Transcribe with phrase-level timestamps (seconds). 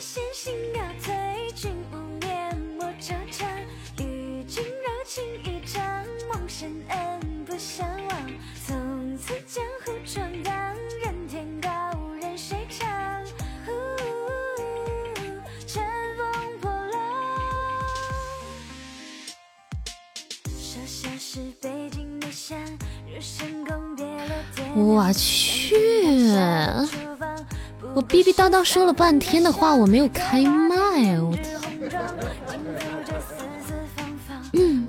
[0.00, 3.44] 先心要退，君无念莫惆怅。
[3.98, 5.84] 与君柔情一场，
[6.26, 8.30] 梦深恩不相忘。
[8.66, 10.74] 从此江湖闯荡，
[11.04, 11.68] 任天高
[12.18, 13.22] 任水长。
[13.68, 13.70] 呜，
[15.66, 15.84] 乘
[16.16, 16.98] 风破浪。
[20.58, 22.58] 设下是北京的乡，
[23.06, 24.74] 若深宫别落天。
[24.74, 25.76] 我去。
[27.94, 31.42] 我逼逼叨叨说了半天的话，我没有开麦，我操！
[34.52, 34.86] 嗯，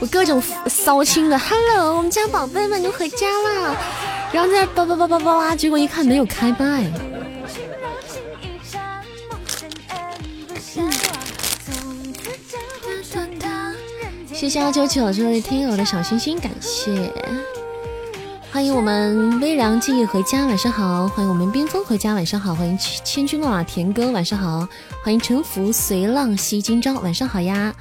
[0.00, 3.76] 我各种骚亲的，Hello，我们家宝贝们都回家啦，
[4.32, 6.90] 然后在叭叭叭叭叭叭，结果一看没有开麦。
[14.32, 17.12] 谢谢二九九这位听友的小心心，感谢。
[18.50, 21.06] 欢迎我们微凉记忆回家，晚上好。
[21.06, 22.54] 欢迎我们冰封回家，晚上好。
[22.54, 24.66] 欢迎千军万马田哥，晚上好。
[25.04, 27.74] 欢迎沉浮随浪袭今朝，晚上好呀。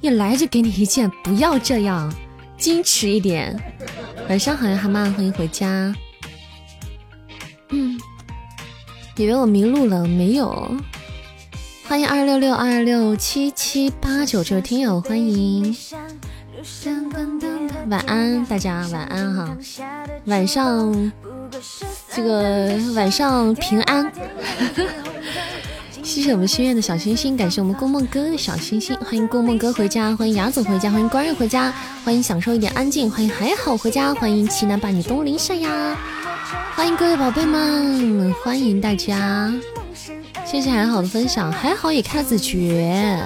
[0.00, 2.12] 一来就给你一件，不要这样，
[2.58, 3.58] 矜持一点。
[4.28, 5.94] 晚上好呀，蛤蟆，欢迎回家。
[7.68, 7.98] 嗯，
[9.16, 10.74] 以为我迷路了没有？
[11.86, 15.74] 欢迎二六六二六七七八九这位听友，欢迎。
[17.90, 19.56] 晚安，大家晚安哈，
[20.26, 21.12] 晚上
[22.14, 24.10] 这个晚上平安。
[26.04, 31.74] 谢谢我们心愿的小星星，感谢我们宫梦哥的小星星，欢迎宫梦哥回家，欢迎雅总回家，欢迎官人回家，
[32.04, 35.96] 欢迎享受一点安静，欢迎还好回家，欢迎奇男把你东篱下呀，
[36.76, 39.52] 欢迎各位宝贝们，欢迎大家，
[40.46, 43.20] 谢谢还好的分享，还好也开子爵，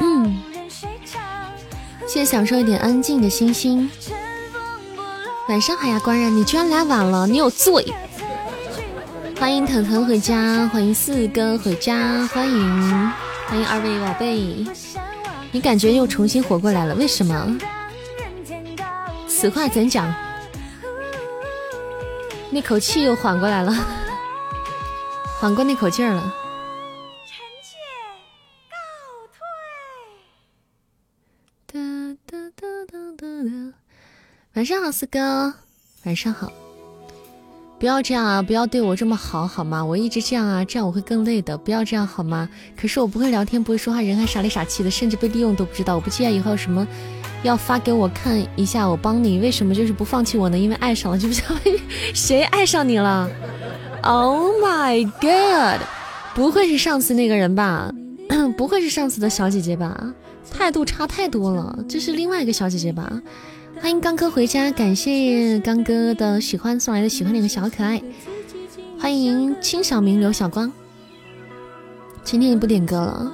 [0.00, 0.39] 嗯。
[2.12, 3.88] 谢谢享受一点安静的星星。
[5.48, 7.86] 晚上好呀，官人，你居然来晚了，你有罪！
[9.38, 13.12] 欢迎腾腾回家，欢迎四哥回家，欢迎
[13.46, 14.66] 欢迎二位宝贝，
[15.52, 16.96] 你感觉又重新活过来了？
[16.96, 17.56] 为什么？
[19.28, 20.12] 此话怎讲？
[22.50, 23.72] 那口气又缓过来了，
[25.38, 26.34] 缓过那口劲儿了。
[34.54, 35.54] 晚上好，四哥。
[36.04, 36.50] 晚上好。
[37.78, 38.42] 不要这样啊！
[38.42, 39.84] 不要对我这么好，好吗？
[39.84, 41.56] 我一直这样啊，这样我会更累的。
[41.56, 42.48] 不要这样，好吗？
[42.76, 45.94] 可是我不会聊天，不会说话，人还傻里傻气的，甚至被利用都不知道。
[45.94, 46.84] 我不介意以后有什么
[47.44, 49.38] 要发给我看一下，我帮你。
[49.38, 50.58] 为什么就是不放弃我呢？
[50.58, 51.40] 因为爱上了，就不道
[52.12, 53.30] 谁爱上你了
[54.02, 55.80] ？Oh my god！
[56.34, 57.94] 不会是上次那个人吧？
[58.56, 60.12] 不会是上次的小姐姐吧？
[60.52, 63.22] 态度差太多了，这是另外一个小姐姐吧？
[63.80, 68.00] 欢迎刚哥回家，感谢刚哥的喜欢送来的喜欢你个小可爱。
[68.98, 70.70] 欢迎清小明刘小光，
[72.22, 73.32] 今天也不点歌了。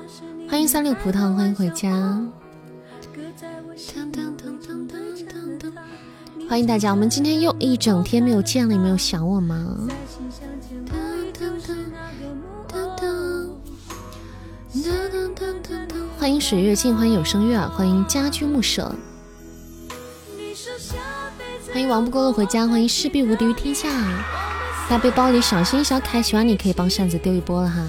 [0.49, 2.23] 欢迎三六葡萄，欢迎回家。
[6.49, 9.89] 欢迎大家，我们今天又一整天没有见了，你们有想我吗？
[16.19, 18.95] 欢迎水月镜，欢迎有声月，欢迎家居木舍。
[21.77, 23.91] 欢迎王不过路回家，欢迎势必无敌于天下。
[24.89, 27.87] 大背包里小心小可爱，喜欢你可以帮扇子丢一波了哈。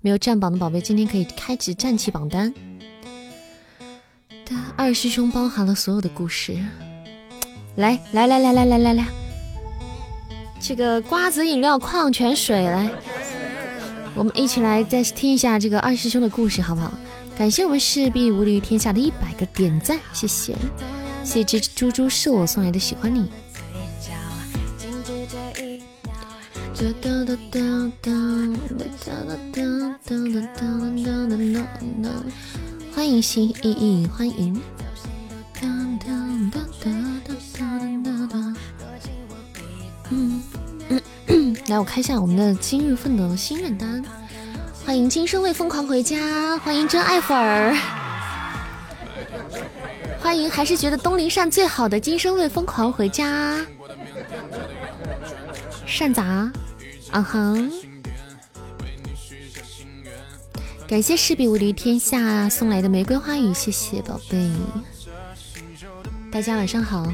[0.00, 2.54] 没有占榜的宝贝，今天可以开启战旗榜单。
[4.76, 6.56] 二师兄包含了所有的故事。
[7.74, 9.04] 来来来来来来来来，
[10.60, 12.88] 这个瓜子饮料、矿泉水来，
[14.14, 16.94] 我们一起来再听一下这个二师兄的故事，好不好？
[17.36, 20.54] 感谢我们势必无敌于天下的一百个点赞，谢谢。
[21.28, 23.30] 谢谢猪猪是我送来的喜欢你。
[32.94, 34.58] 欢迎心意意，欢迎。
[41.66, 44.02] 来我开一下我们的今日份的心愿单。
[44.86, 48.07] 欢迎今生未疯狂回家，欢迎真爱粉儿。
[50.28, 53.64] 欢迎，还是觉得东林善最好的今生未疯狂回家。
[55.86, 56.52] 善杂，
[57.10, 57.56] 啊哈！
[60.86, 64.50] 感谢势比无敌天下送来的玫瑰花语，谢谢宝贝。
[66.30, 67.10] 大家晚上好。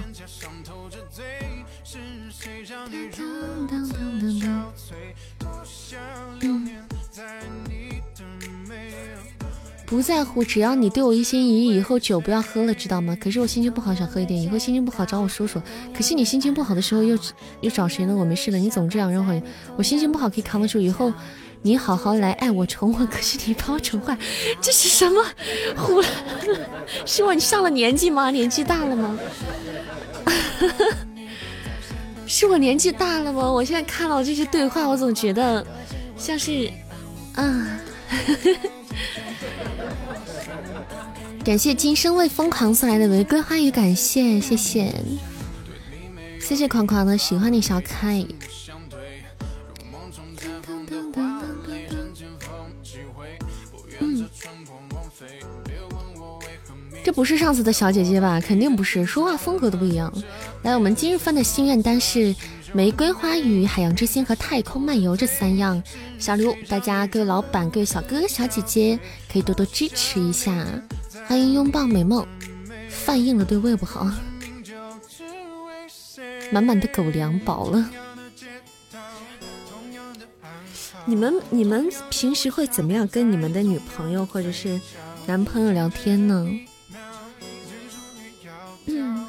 [9.94, 13.16] 不在乎，只要你对我一心一意，以后酒不要喝了，知道吗？
[13.20, 14.42] 可是我心情不好，想喝一点。
[14.42, 15.62] 以后心情不好找我说说。
[15.96, 17.16] 可是你心情不好的时候又
[17.60, 18.16] 又找谁呢？
[18.16, 19.42] 我没事的，你总这样让我，
[19.76, 20.80] 我心情不好可以扛得住。
[20.80, 21.12] 以后
[21.62, 24.18] 你好好来爱我宠我，可是你把我宠坏，
[24.60, 25.24] 这是什么？
[27.06, 28.32] 是我你上了年纪吗？
[28.32, 29.16] 年纪大了吗？
[32.26, 33.48] 是我年纪大了吗？
[33.48, 35.64] 我现在看到这些对话，我总觉得
[36.16, 36.68] 像是
[37.36, 37.78] 啊。
[41.44, 44.90] 感谢今生为疯狂送来的玫瑰花语，感谢谢谢
[46.40, 48.26] 谢谢狂狂的喜欢你小可爱。
[54.00, 54.26] 嗯，
[57.04, 58.40] 这不是上次的小姐姐吧？
[58.40, 60.10] 肯定不是，说话风格都不一样。
[60.62, 62.34] 来，我们今日份的心愿单是
[62.72, 65.82] 玫瑰花语、海洋之心和太空漫游这三样
[66.18, 68.98] 小礼物，大家各位老板、各位小哥哥、小姐姐
[69.30, 70.66] 可以多多支持一下。
[71.26, 72.26] 欢迎拥抱美梦，
[72.88, 74.10] 饭硬了对胃不好。
[76.52, 77.90] 满满的狗粮饱了。
[81.06, 84.80] 你们你们平时会怎么样跟你们的女朋友或者是
[85.26, 86.48] 男朋友聊天呢？
[88.86, 89.26] 嗯。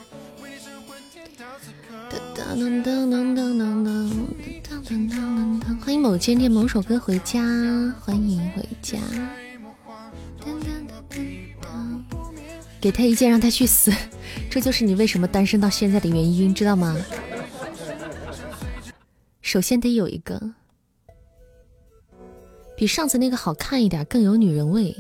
[5.81, 7.42] 欢迎某间店某首歌回家，
[8.00, 8.97] 欢迎回家。
[12.86, 13.92] 给他一剑，让他去死，
[14.48, 16.96] 这就是你为什么单身到现在的原因，知道吗？
[19.42, 20.40] 首先得有一个
[22.78, 24.96] 比上次那个好看一点，更有女人味。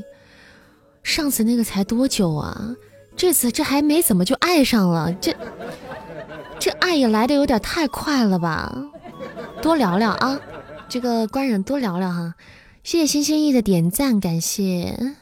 [1.03, 2.75] 上次那个才多久啊？
[3.15, 5.35] 这次这还没怎么就爱上了，这
[6.57, 8.75] 这爱也来的有点太快了吧？
[9.61, 10.41] 多聊聊啊，
[10.89, 12.33] 这个官人多聊聊哈。
[12.83, 15.17] 谢谢心心意的点赞，感谢。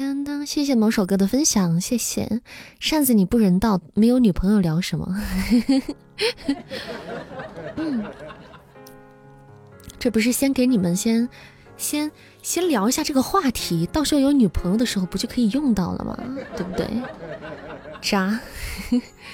[0.00, 2.40] 当当，谢谢某首歌的分享，谢谢
[2.78, 5.22] 扇子，你不人道，没有女朋友聊什么？
[7.76, 8.02] 嗯，
[9.98, 11.28] 这不是先给你们先
[11.76, 12.10] 先
[12.40, 16.18] 先聊一下这个话题，到时候有女朋友的时候不就可以用到了吗？
[16.56, 16.88] 对不对？
[18.00, 18.40] 渣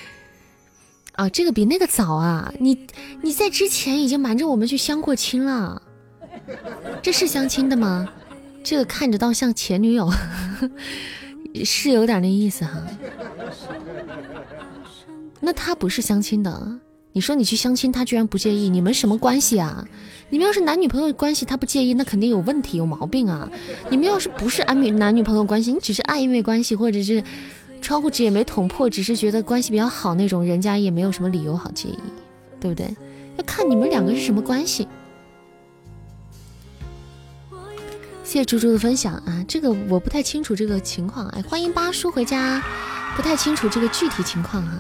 [1.15, 2.53] 啊，这个比那个早啊！
[2.59, 2.89] 你
[3.23, 5.81] 你在之前已经瞒着我们去相过亲了，
[7.01, 8.09] 这是相亲的吗？
[8.67, 10.11] 这个看着倒像前女友，
[11.65, 12.83] 是有点那意思哈。
[15.39, 16.81] 那他不是相亲的，
[17.13, 19.87] 你说你去相亲，他居然不介意，你们什么关系啊？
[20.31, 23.49] 你们要是男女朋友关系，他不介意，那肯定有问题，有毛病啊！
[23.89, 27.23] 你们要是不是暧昧男女朋友关系，你只是暧昧关系，或者是
[27.81, 31.99] 窗户纸也没捅破，只是觉得关系比较好那种，人家也没有什么理由好介意，
[32.59, 32.93] 对不对？
[33.37, 34.89] 要看你们两个是什么关系。
[38.26, 42.61] 谢谢猪猪的分享啊，这个我不太清楚这个情况哎，欢迎八叔回家，
[43.14, 44.73] 不太清楚这个具体情况哈。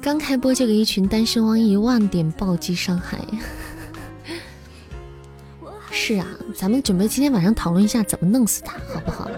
[0.00, 3.18] 刚开播就给一群单身汪一万点暴击伤害，
[5.92, 6.26] 是啊，
[6.56, 9.30] 咱们准备今天晚上讨论一下怎么弄死他，好不好？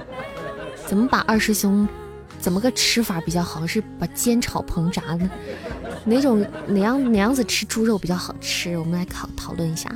[0.87, 1.87] 怎么把二师兄，
[2.39, 3.67] 怎么个吃法比较好？
[3.67, 5.29] 是把煎炒烹炸的，
[6.05, 8.79] 哪种哪样哪样子吃猪肉比较好吃？
[8.79, 9.93] 我们来讨讨论一下。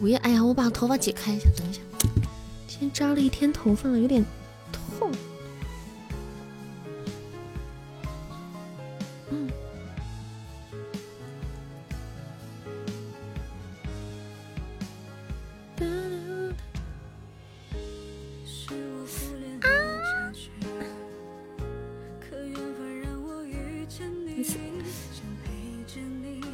[0.00, 1.80] 午夜，哎呀，我把头发解开一下，等一下。
[2.68, 4.24] 今天扎了一天头发了，有点
[4.72, 5.10] 痛。
[9.30, 9.50] 嗯。
[15.80, 15.84] 啊！
[24.24, 24.58] 每次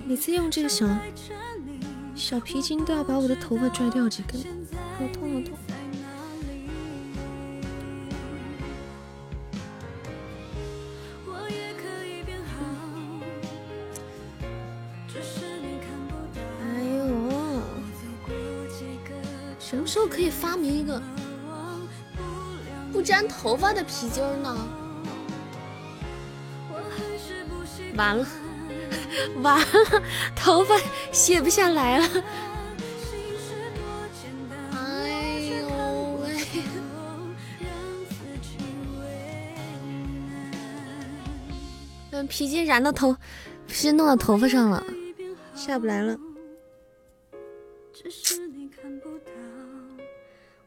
[0.07, 0.87] 每次用这个小。
[2.25, 4.41] 小皮筋都要把我的头发拽掉几根，
[4.99, 5.53] 好痛好痛！
[16.63, 17.61] 哎呦，
[19.61, 21.03] 什么时候可以发明一个
[22.91, 24.67] 不粘头发的皮筋呢？
[27.95, 28.27] 完了。
[29.43, 29.67] 完了，
[30.35, 30.75] 头发
[31.13, 32.09] 卸不下来了。
[34.73, 35.67] 哎呦
[36.23, 36.47] 喂！
[42.13, 43.15] 嗯，皮筋染到头，
[43.67, 44.85] 皮筋弄到头发上了，
[45.55, 46.19] 下不来了。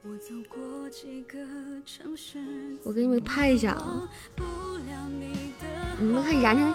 [0.03, 0.17] 我
[2.83, 4.09] 我给你们拍一下啊！
[5.99, 6.73] 你们看燃成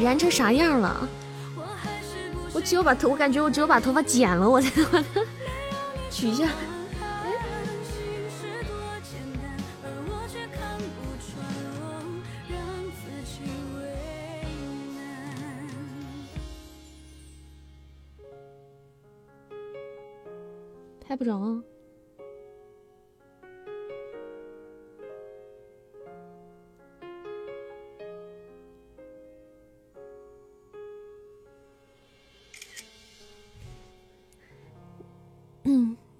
[0.00, 1.08] 燃成啥样了？
[2.52, 5.20] 我只有把头，我感觉我只有把头发剪了，我才把它
[6.10, 6.52] 取下来。
[21.04, 21.60] 拍不着啊！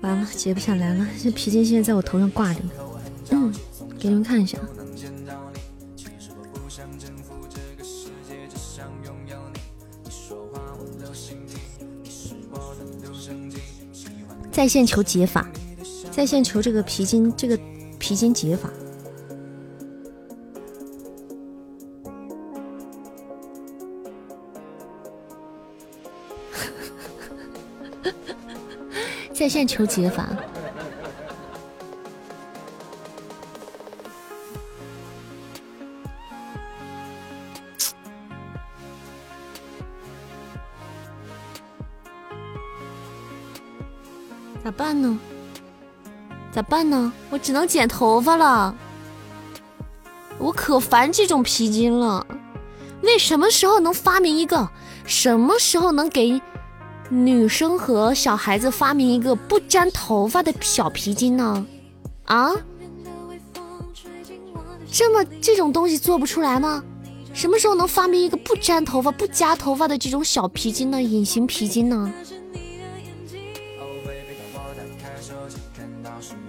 [0.00, 1.06] 完了，截不下来了。
[1.22, 2.70] 这皮筋现在在我头上挂着呢。
[3.30, 3.52] 嗯，
[3.98, 4.58] 给你们看一下。
[14.52, 15.48] 在线求解法，
[16.12, 17.58] 在线求这个皮筋，这个
[17.98, 18.70] 皮筋解法。
[29.54, 30.26] 现求解法，
[44.64, 45.16] 咋办呢？
[46.50, 47.12] 咋办呢？
[47.30, 48.74] 我只能剪头发了。
[50.36, 52.26] 我可烦这种皮筋了。
[53.02, 54.68] 为什么时候能发明一个？
[55.04, 56.42] 什么时候能给？
[57.10, 61.66] 女生和小孩子发明一个不粘头发的小皮筋呢？
[62.24, 62.52] 啊？
[64.90, 66.82] 这么这种东西做不出来吗？
[67.32, 71.02] 什么时候能发明一个不粘头发、不夹头发的这种小皮筋呢？
[71.02, 72.12] 隐形皮筋呢？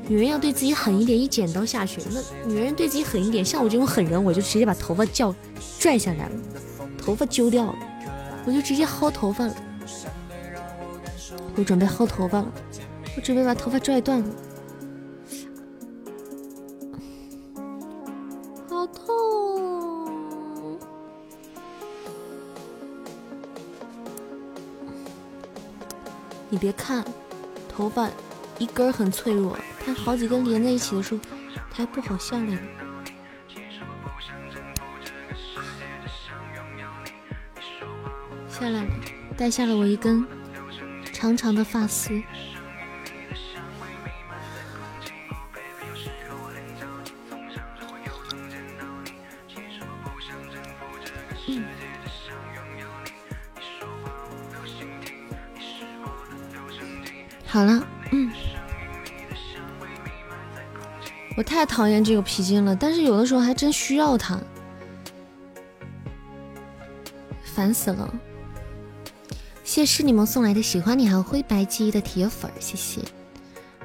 [0.07, 1.99] 女人要对自己狠一点，一剪刀下去。
[2.11, 5.33] 那女人对自己狠一点，像我这种狠人，我就直接把头发叫
[5.79, 6.35] 拽下来了，
[7.03, 7.75] 头发揪掉了，
[8.45, 9.55] 我就直接薅头发了。
[11.57, 12.51] 我准备薅头发了，
[13.15, 14.27] 我准备把头发拽断了，
[18.69, 20.77] 好痛！
[26.49, 27.05] 你别看，
[27.69, 28.09] 头发
[28.59, 31.21] 一根很脆弱，它好几根连在一起的时候，
[31.71, 32.59] 它还不好下来。
[38.49, 38.89] 下来了，
[39.37, 40.25] 带下了我一根。
[41.25, 42.21] 长长的发丝，
[57.47, 58.31] 好了，嗯，
[61.35, 64.39] 我太讨厌这个皮筋了，但是有的时候还真需要它，
[67.43, 68.13] 烦死了。
[69.75, 73.01] 谢是你们送来的喜欢你还有灰白记忆的铁粉，谢谢。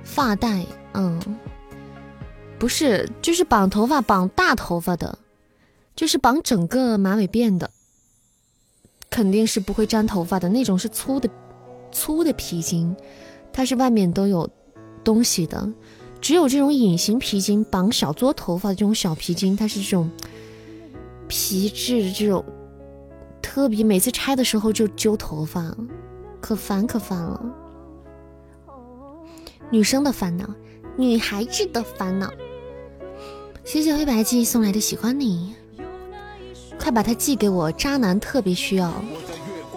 [0.05, 1.21] 发带，嗯，
[2.61, 5.19] 不是，就是绑头发绑大头发的，
[5.97, 7.73] 就是绑整个马尾辫的，
[9.11, 11.29] 肯定是不会粘头发的那种，是粗的
[11.91, 12.95] 粗的皮筋，
[13.53, 14.49] 它是外面都有
[15.03, 15.69] 东西的。
[16.21, 20.09] 只有这种隐形皮筋绑小撮头发的这种小皮筋，它是这种
[21.27, 22.45] 皮质这种。
[23.43, 25.75] 特别每次拆的时候就揪头发，
[26.41, 27.41] 可烦可烦了。
[29.71, 30.49] 女生的烦恼，
[30.97, 32.31] 女孩子的烦恼。
[33.65, 35.55] 谢谢黑白记送来的喜欢你，
[36.79, 37.71] 快把它寄给我。
[37.73, 38.93] 渣男特别需要，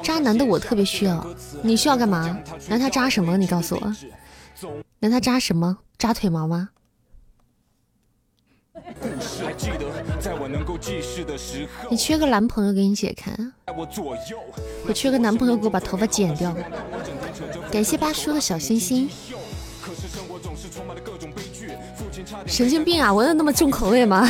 [0.01, 1.25] 渣男的我特别需要。
[1.61, 2.37] 你需要干嘛？
[2.69, 3.37] 拿它扎什么？
[3.37, 3.93] 你告诉我，
[4.99, 5.77] 拿它扎什么？
[5.97, 6.69] 扎腿毛吗？
[11.89, 13.31] 你缺个男朋友给你解开，
[14.87, 16.55] 我缺个男朋友给我把头发剪掉。
[17.71, 19.09] 感谢八叔的小心心。
[22.45, 23.13] 神经病啊！
[23.13, 24.23] 我有那么重口味吗？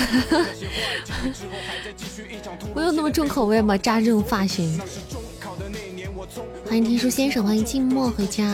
[2.74, 3.78] 我有那么重口味吗？
[3.78, 4.80] 扎这种发型。
[6.66, 8.46] 欢迎听书先生，欢迎静默回家，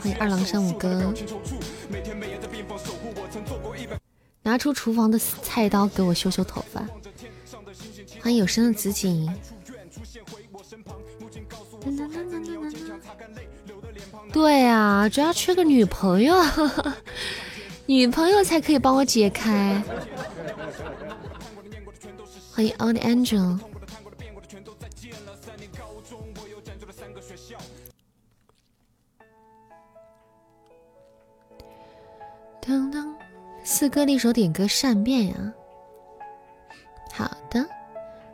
[0.00, 1.12] 欢迎二郎山五哥。
[4.46, 6.80] 拿出厨房的菜刀给我修修头发。
[8.22, 9.28] 欢迎有声的紫锦。
[14.32, 16.32] 对啊，主要缺个女朋友，
[17.86, 19.82] 女朋友才可以帮我解开。
[22.52, 23.58] 欢迎 Old Angel。
[32.60, 33.15] 当当。
[33.68, 35.52] 四哥那首点歌善变呀。
[37.12, 37.68] 好的，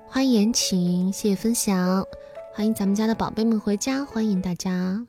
[0.06, 2.06] 欢迎言情，谢谢分享，
[2.52, 5.06] 欢迎咱们家的宝贝们回家，欢迎大家。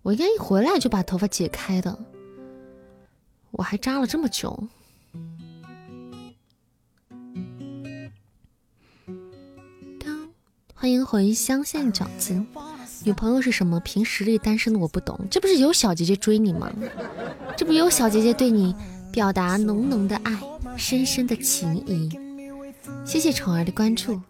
[0.00, 1.98] 我应该一回来就把头发解开的，
[3.50, 4.58] 我还扎了这么久。
[10.02, 10.30] 当
[10.74, 12.42] 欢迎回乡县饺子，
[13.04, 13.78] 女朋友是什么？
[13.80, 16.72] 凭实力单身的我不懂，这不是有小姐姐追你吗？
[17.54, 18.74] 这不有小姐姐对你
[19.12, 20.38] 表达浓浓的爱，
[20.76, 22.08] 深深的情谊。
[23.04, 24.20] 谢谢宠儿的关注。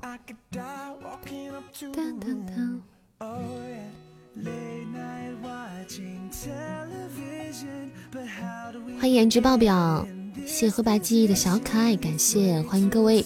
[8.98, 10.06] 欢迎颜值爆表，
[10.46, 13.24] 谢黑白记忆的小可爱，感谢欢迎各位。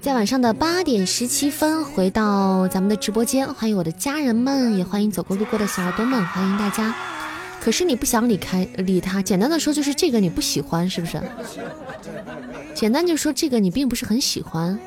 [0.00, 6.94] 在晚上的八点十七分回到咱们的直播间，欢迎我的家人们，也欢迎走过路过的小耳朵们，欢迎大家。
[7.66, 11.20] 可是你不想理开理他，简单的说就是这个你不喜欢，是不是？
[12.76, 14.78] 简单就说这个你并不是很喜欢。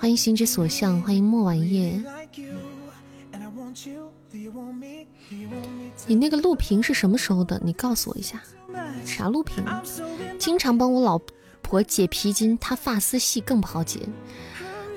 [0.00, 2.02] 欢迎心之所向，欢迎莫晚夜。
[6.06, 7.60] 你那个录屏是什么时候的？
[7.62, 8.42] 你告诉我一下，
[9.04, 9.62] 啥录屏？
[10.38, 11.20] 经常帮我老。
[11.60, 14.00] 婆解皮筋，她发丝细更不好解。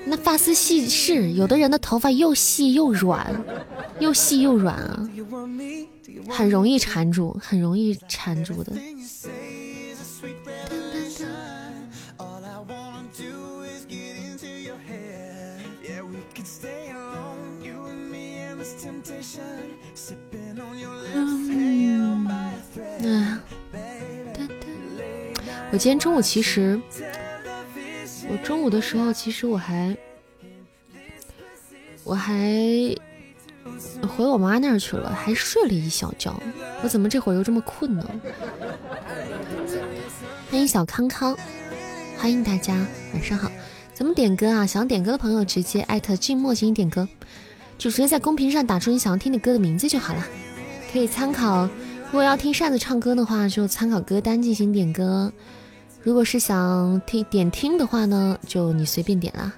[0.04, 3.34] 那发丝细是有的人的头发又细又软，
[3.98, 5.08] 又细又软啊，
[6.28, 8.72] 很容易缠住，很容易缠住的。
[23.04, 23.40] 嗯。
[25.72, 26.78] 我今天中午其实，
[28.30, 29.96] 我中午的时候其实我还，
[32.04, 32.32] 我还
[34.08, 36.34] 回我妈那儿去了，还睡了一小觉。
[36.82, 38.04] 我怎么这会儿又这么困呢？
[40.50, 41.36] 欢迎小康康，
[42.18, 42.74] 欢迎大家，
[43.14, 43.50] 晚上好。
[43.94, 44.66] 怎么点歌啊？
[44.66, 47.08] 想点歌的朋友直接艾特静默进行点歌，
[47.78, 50.26] 就直接在公屏上打出你想要听的歌的名字就好了。
[50.92, 51.66] 可以参考，
[52.06, 55.32] 如果要听扇子唱歌的话，就参考歌单进行点歌。
[56.02, 59.52] 如果是想听点听的话呢，就你随便点啦，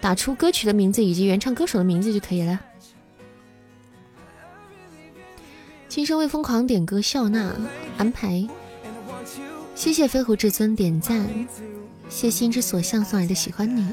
[0.00, 2.60] 打出歌曲的名字以及原唱歌手的名字就可以了。
[5.88, 7.54] 今生为疯狂点歌，笑纳
[7.96, 8.46] 安排，
[9.76, 11.24] 谢谢飞狐至尊点赞，
[12.08, 13.86] 谢心之所向送来的喜欢你，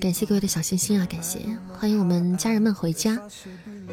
[0.00, 1.38] 感谢各位的小心心啊，感谢，
[1.78, 3.18] 欢迎我们家人们回家，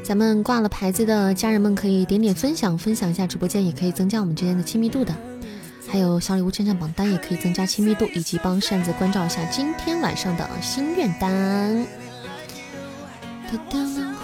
[0.03, 5.15] 咱们挂了牌子的家人们可以点点分享，分享一下直播间，也可以增加我们之间的亲密度的。
[5.91, 11.85] 还有小礼物占占榜单，也可以增加亲密度，以及帮扇子关照一下今天晚上的心愿单。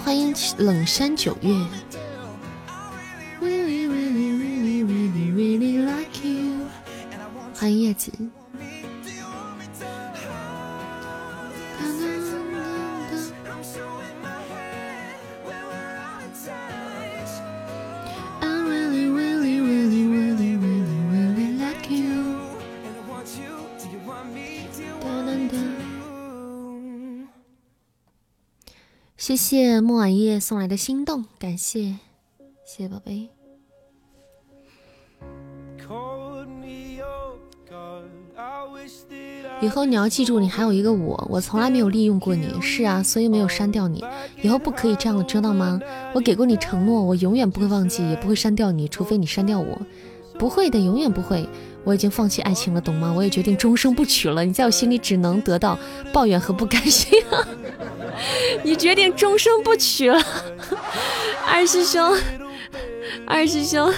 [0.03, 1.51] 欢迎冷山九月，
[7.55, 8.11] 欢迎叶子。
[29.25, 31.95] 谢谢莫晚夜送来的心动，感谢，
[32.63, 33.27] 谢谢宝贝。
[39.63, 42.61] 以后你要记住，你还有一个我，我从来没有利用过你。
[42.61, 44.05] 是啊，所以没有删掉你。
[44.43, 45.81] 以后不可以这样，知道吗？
[46.13, 49.81] 我给过你承诺，我永远不会忘记，也不会删掉你，除非你删掉我。
[50.37, 51.49] 不会的，永远不会。
[51.85, 53.13] 我已经放弃爱情了，懂吗？
[53.15, 54.43] 我也决定终生不娶了。
[54.43, 55.79] 你在我心里只能得到
[56.11, 57.23] 抱怨和不甘心。
[58.63, 60.19] 你决定终生不娶了，
[61.45, 62.17] 二师兄，
[63.27, 63.93] 二师兄，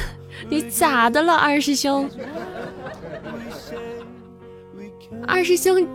[0.50, 1.34] 你咋的了？
[1.34, 2.10] 二师兄，
[5.26, 5.88] 二师兄，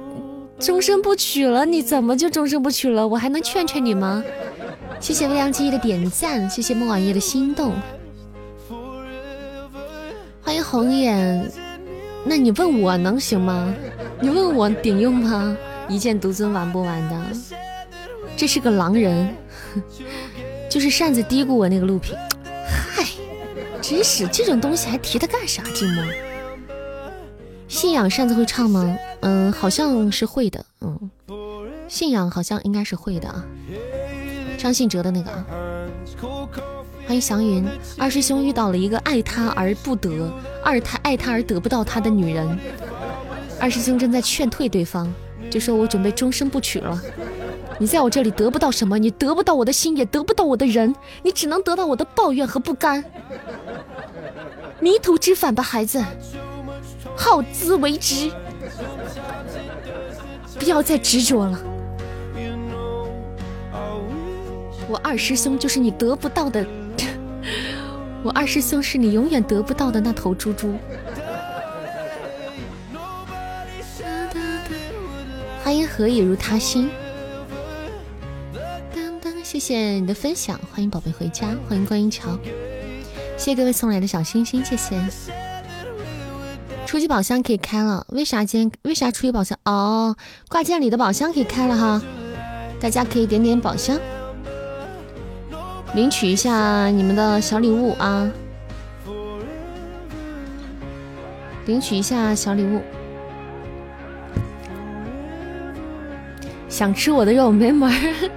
[0.58, 3.06] 终身不娶了，你怎么就终身不娶了？
[3.06, 4.24] 我还能劝劝你吗？
[5.00, 7.74] 谢谢未央记忆的点赞，谢谢莫晚夜的心动，
[10.40, 11.50] 欢迎红眼。
[12.24, 13.74] 那你问我能行吗？
[14.20, 15.56] 你问我顶用吗？
[15.88, 17.20] 一剑独尊玩不玩的？
[18.36, 19.34] 这是个狼人，
[20.70, 22.16] 就是扇子嘀咕我那个录屏。
[22.94, 23.04] 嗨，
[23.80, 25.62] 真是这种东西还提它干啥？
[25.74, 26.06] 寂寞。
[27.68, 28.96] 信仰扇子会唱吗？
[29.20, 30.64] 嗯，好像是会的。
[30.80, 31.10] 嗯，
[31.88, 33.44] 信仰好像应该是会的啊。
[34.56, 35.44] 张信哲的那个啊。
[37.06, 37.66] 欢迎祥云，
[37.98, 40.32] 二师兄遇到了一个爱他而不得，
[40.64, 42.58] 二他爱他而得不到他的女人。
[43.60, 45.12] 二师兄正在劝退对方，
[45.50, 47.00] 就说我准备终身不娶了。
[47.78, 53.04] 你在我这里得不到什么，你得不到我的心，也得不到我的人，你只能得到我的抱怨和不甘。
[54.80, 56.02] 迷途知返吧，孩子，
[57.16, 58.30] 好自为之，
[60.58, 61.60] 不要再执着了。
[64.88, 66.66] 我二师兄就是你得不到的，
[68.24, 70.76] 我二师兄是你永远得不到的那头猪猪。
[75.62, 76.88] 欢迎何以如他心。
[78.94, 82.38] 当当，谢谢你的分享，欢迎宝贝回家，欢迎观音桥，
[83.36, 85.00] 谢谢各位送来的小心心，谢谢。
[86.86, 89.58] 初级宝箱可以开了，为啥今天为啥初级宝箱？
[89.64, 90.14] 哦，
[90.48, 92.02] 挂件里的宝箱可以开了哈，
[92.80, 93.98] 大家可以点点宝箱。
[95.94, 98.30] 领取一下你们的小礼物啊！
[101.66, 102.80] 领取一下小礼物。
[106.68, 107.94] 想吃我的肉没门儿。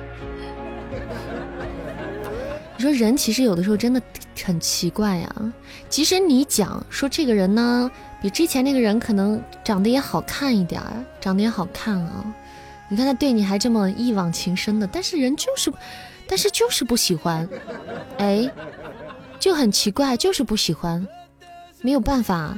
[2.75, 4.01] 你说人其实有的时候真的
[4.43, 5.53] 很奇怪呀。
[5.87, 7.89] 即使你讲说这个人呢，
[8.21, 10.91] 比之前那个人可能长得也好看一点儿，
[11.21, 12.25] 长得也好看啊。
[12.89, 15.71] 你看他对你还这么一往情深的，但是人就是。
[16.27, 17.47] 但是就是不喜欢，
[18.17, 18.51] 哎，
[19.39, 21.07] 就很奇怪，就是不喜欢，
[21.81, 22.57] 没有办法。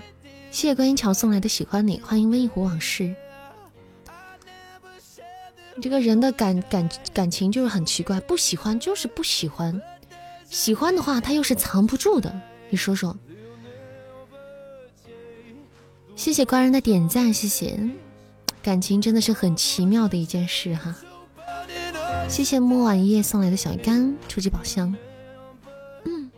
[0.49, 3.13] 谢谢观音桥送来的喜欢你，欢迎温一壶往事。
[5.82, 9.80] 这个人的感感感情就是很奇怪，不喜欢就是不喜欢，
[10.49, 12.34] 喜欢的话他又是藏不住的。
[12.69, 13.15] 你说说。
[16.15, 17.80] 谢谢官人的点赞，谢谢。
[18.63, 20.95] 感情真的是很奇妙的一件事哈。
[22.29, 24.93] 谢谢莫晚夜送来的小鱼干，初级宝箱。
[26.05, 26.29] 嗯，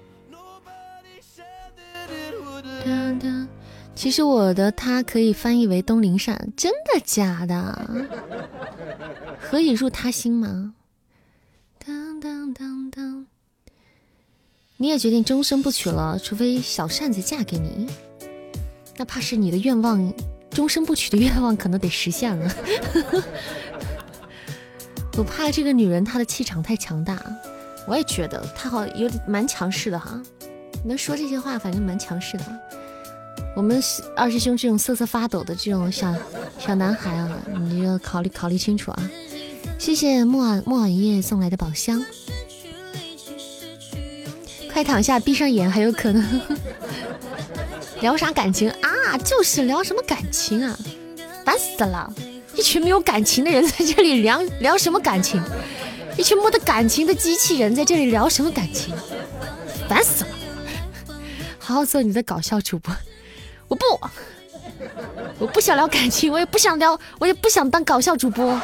[3.96, 8.08] 其实我的他可以翻译为东林善，真的假的？
[9.40, 10.74] 何以入他心吗？
[11.86, 13.26] 当当当当，
[14.78, 17.88] 你也决定终身不娶了，除非小扇子嫁给你，
[18.96, 20.14] 那怕是你的愿望，
[20.52, 22.56] 终身不娶的愿望可能得实现了。
[25.20, 27.22] 我怕这个女人她的气场太强大，
[27.86, 30.18] 我也觉得她好有点蛮强势的哈。
[30.86, 32.46] 能说这些话，反正蛮强势的。
[33.54, 33.84] 我们
[34.16, 36.16] 二师兄这种瑟瑟发抖的这种小
[36.58, 39.12] 小男孩啊，你要考虑考虑清楚啊。
[39.78, 42.02] 谢谢莫晚莫晚夜送来的宝箱，
[44.72, 46.24] 快躺下，闭上眼，还有可能
[48.00, 49.18] 聊啥感情啊？
[49.26, 50.80] 就是聊什么感情啊？
[51.44, 52.14] 烦死了！
[52.56, 55.42] 一群没有感情的人在这里聊 聊什么感情？
[56.18, 58.94] 一群没得感情的机器人在这里聊什么感情？
[59.88, 60.32] 烦死了！
[61.58, 62.94] 好好做你的搞笑主播，
[63.68, 63.86] 我不，
[65.40, 68.60] 我不想聊感情，我也不想聊，我也不想当搞笑主播。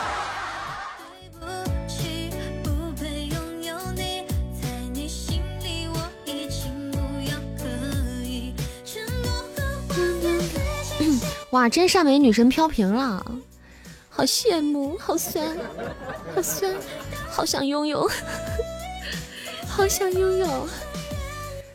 [11.52, 13.26] 哇，真善美女神飘屏了！
[14.15, 15.45] 好羡慕，好酸，
[16.34, 16.73] 好酸，
[17.30, 18.10] 好想拥有，
[19.67, 20.67] 好想拥有。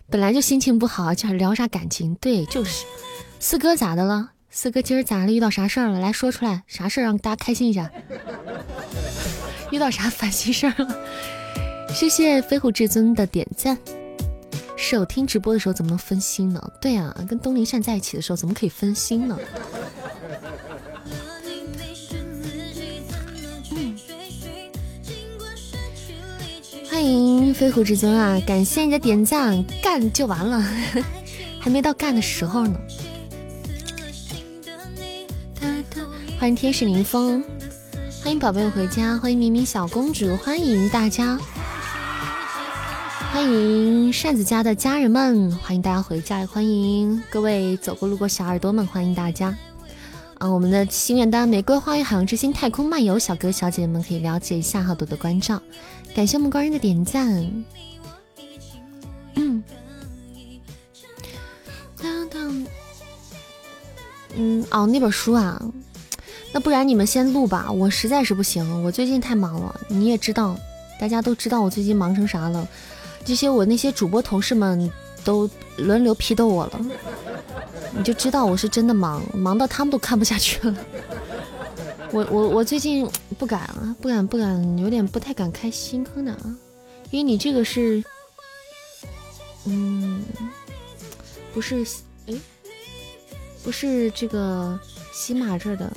[0.09, 2.15] 本来就心情不好，就聊啥感情？
[2.15, 2.87] 对，就是
[3.39, 4.31] 四哥咋的了？
[4.49, 5.33] 四哥今儿咋了？
[5.33, 6.01] 遇到啥事儿了？
[6.01, 7.91] 来说出来，啥事儿让大家开心一下？
[9.71, 10.97] 遇到啥烦心事儿了？
[11.93, 13.77] 谢谢飞虎至尊的点赞。
[14.77, 16.73] 是我听直播的时候怎么能分心呢？
[16.81, 19.39] 对啊，跟东林善在一起的时候怎么可以分心呢？
[27.01, 28.39] 欢迎飞虎至尊啊！
[28.47, 30.63] 感谢你的点赞，干就完了，
[31.59, 32.79] 还没到干的时候呢。
[36.39, 37.43] 欢迎天使林峰，
[38.23, 41.39] 欢迎宝贝回家，欢迎明明小公主，欢迎大家，
[43.33, 49.57] 欢迎扇子家的家人们，欢迎大家回家，欢迎各位走过路过小耳朵们，欢迎大家。
[50.37, 55.63] 啊，我们的心愿单《玫瑰花语海洋之心太空漫游》，小哥小姐姐们可以了解一下，哈，多多关照，
[56.15, 57.29] 感谢我们官人的点赞。
[59.37, 59.63] 嗯，
[64.37, 65.61] 嗯，哦，那本书啊，
[66.53, 70.57] 那不然你们先录吧，我实在是不行，我最近太忙了，你也知道，
[71.01, 72.69] 大家都知道我最近忙成啥了，
[73.25, 74.91] 这些我那些主播同事们
[75.25, 76.81] 都轮流批斗我了。
[77.93, 80.75] 你就知道我是真的忙，忙到他们都看不下去了。
[82.13, 86.57] 我我我最近不敢啊，不敢不敢，有点不太敢开新坑的啊，
[87.11, 88.03] 因为你这个是，
[89.65, 90.25] 嗯，
[91.55, 91.87] 不是，
[92.27, 92.35] 哎，
[93.63, 94.79] 不是这个
[95.13, 95.93] 喜马这的。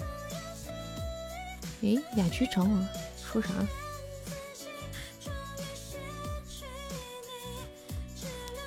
[1.82, 2.88] 哎，雅居找我
[3.32, 3.50] 说啥？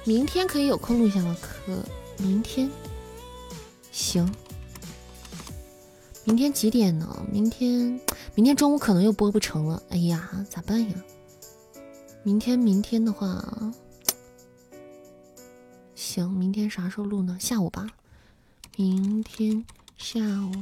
[0.05, 1.37] 明天可以有空录一下吗？
[1.41, 1.73] 可
[2.19, 2.69] 明天。
[3.93, 4.31] 行，
[6.27, 7.25] 明天几点呢？
[7.31, 8.01] 明天，
[8.35, 9.81] 明天中午可能又播不成了。
[9.91, 10.95] 哎呀，咋办呀？
[12.25, 13.73] 明天，明天的话，
[15.95, 17.39] 行，明天啥时候录呢？
[17.41, 17.87] 下午吧。
[18.77, 19.65] 明天
[19.97, 20.53] 下午。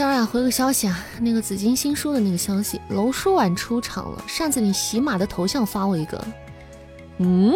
[0.00, 4.24] 三儿啊，回个消息啊，那个紫金新书的那个消息，楼书婉出场了。
[4.26, 6.24] 扇子你喜马的头像发我一个，
[7.18, 7.52] 嗯，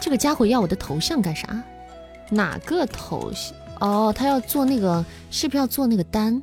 [0.00, 1.62] 这个家伙要我的头像干啥？
[2.30, 3.54] 哪个头像？
[3.78, 6.42] 哦，他要做那个，是不是要做那个单？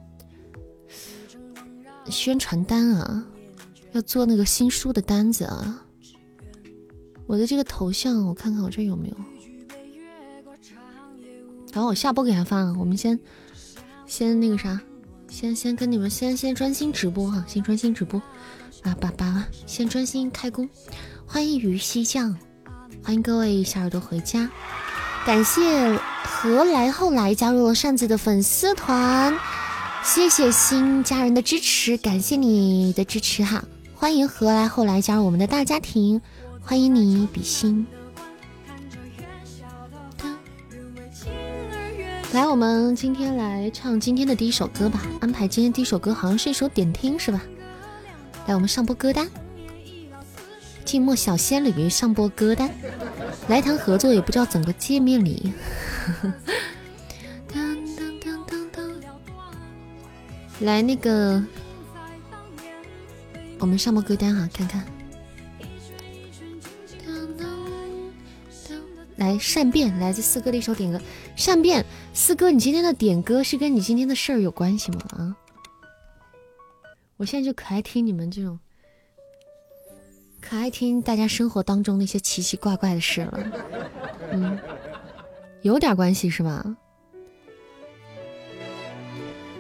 [2.05, 3.25] 宣传单啊，
[3.93, 5.83] 要做那个新书的单子啊。
[7.25, 9.15] 我的这个头像，我看看我这有没有。
[11.73, 13.19] 然后我下播给他发，我们先
[14.05, 14.79] 先那个啥。
[15.29, 18.19] 先先跟你们先先专心直播哈，先专心直播，
[18.81, 20.67] 啊把把先专心开工。
[21.25, 22.35] 欢迎鱼西酱，
[23.03, 24.49] 欢迎各位小耳朵回家。
[25.25, 25.61] 感谢
[26.23, 29.37] 何来后来加入了扇子的粉丝团，
[30.03, 33.63] 谢谢新家人的支持，感谢你的支持哈。
[33.93, 36.21] 欢迎何来后来加入我们的大家庭，
[36.61, 37.85] 欢迎你比心。
[42.37, 45.01] 来，我们今天来唱今天的第一首歌吧。
[45.21, 47.41] 安排今天第一首歌，好像是一首点听，是吧？
[48.45, 49.25] 来，我们上播歌单，
[50.85, 52.69] 《寂寞小仙女》上播歌单，
[53.47, 55.51] 来谈合作也不知道怎个见面里。
[60.61, 61.43] 来，那个，
[63.57, 64.85] 我们上播歌单哈，看看。
[69.15, 71.01] 来善变，来自四哥的一首点歌。
[71.35, 71.83] 善变，
[72.19, 74.99] 四哥，你今天的点歌是跟你今天的事儿有关系吗？
[75.11, 75.37] 啊，
[77.15, 78.59] 我现在就可爱听你们这种，
[80.41, 83.39] 可爱听大家生活当中那些奇奇怪怪的事了。
[84.31, 84.57] 嗯，
[85.61, 86.65] 有点关系是吧？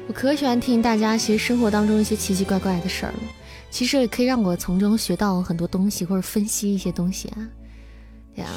[0.07, 3.19] 我可喜欢听大家其实生活当中一些奇奇怪怪的事儿了，
[3.69, 7.47] 其实也可以让我从中学到很多东西，或者分析一些东西啊。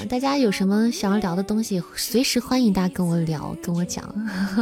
[0.08, 4.04] 大家有什么想要聊的东西，随时欢迎大家跟我聊，跟我讲。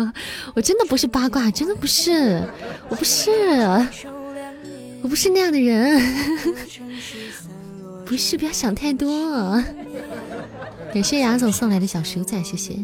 [0.54, 2.42] 我真的不是八卦，真的不是，
[2.88, 3.30] 我不是，
[5.02, 6.00] 我不是那样的人，
[8.04, 9.62] 不是，不要想太多。
[10.92, 12.74] 感谢雅总送来的小鼠仔，谢谢。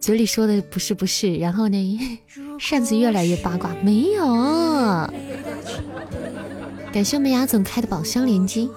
[0.00, 2.18] 嘴里说的不是不是，然后呢，
[2.60, 4.24] 扇子越来越八卦，没有。
[6.92, 8.70] 感谢我们雅总开的宝箱连击。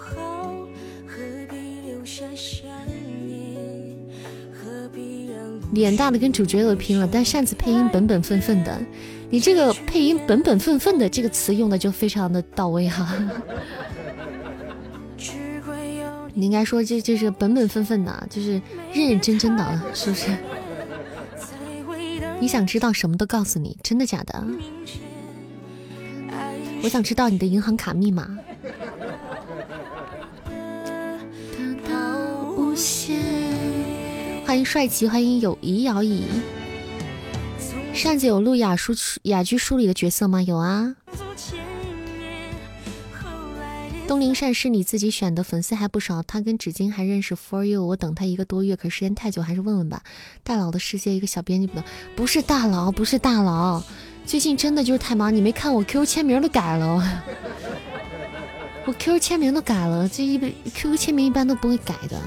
[5.72, 8.80] 脸大的跟主角都拼了，但扇子配音本本分分的。
[9.30, 13.16] 你这个配音本本分分的这个词用的就非常的到位哈。
[16.34, 18.62] 你应该说这这是本本分分的，就是
[18.94, 20.32] 认认真真的，是不是？
[22.40, 24.44] 你想知道什么都告诉你，真的假的？
[26.82, 28.38] 我想知道你的银行卡密码。
[34.50, 36.24] 欢迎帅气，欢迎友谊摇椅。
[37.94, 40.42] 扇子有录雅书雅居书里的角色吗？
[40.42, 40.96] 有啊。
[44.08, 46.24] 东陵扇是你自己选的，粉丝还不少。
[46.24, 47.36] 他跟纸巾还认识。
[47.36, 50.02] For you，我等他一个多月，可时间太久，还是问问吧。
[50.44, 51.84] 大佬的世界，一个小编辑不能，
[52.16, 53.84] 不是大佬，不是大佬。
[54.26, 57.24] 最近真的就是太忙，你没看我 Q Q 签名都改了，
[58.88, 60.10] 我 Q 签名都改了。
[60.10, 62.20] 这一般 QQ 签名一般都不会改的。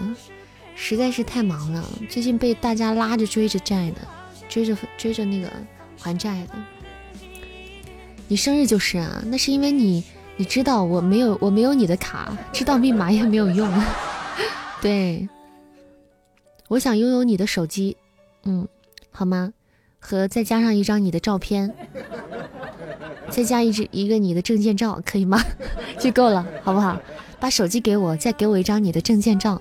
[0.75, 3.97] 实在是太忙了，最近被大家拉着追着债的，
[4.49, 5.51] 追着追着那个
[6.01, 6.55] 还债的。
[8.29, 10.03] 你生日就是啊，那是因为你
[10.37, 13.71] 你知道我没有我没有你的卡，知道密码也没有用。
[14.81, 15.29] 对，
[16.69, 17.97] 我想拥有你的手机，
[18.45, 18.67] 嗯，
[19.11, 19.53] 好吗？
[20.01, 21.73] 和再加上一张你的照片，
[23.31, 25.41] 再加一只一个你的证件照，可以吗？
[26.01, 27.01] 就够了，好不好？
[27.39, 29.61] 把手机给我，再给我一张你的证件照。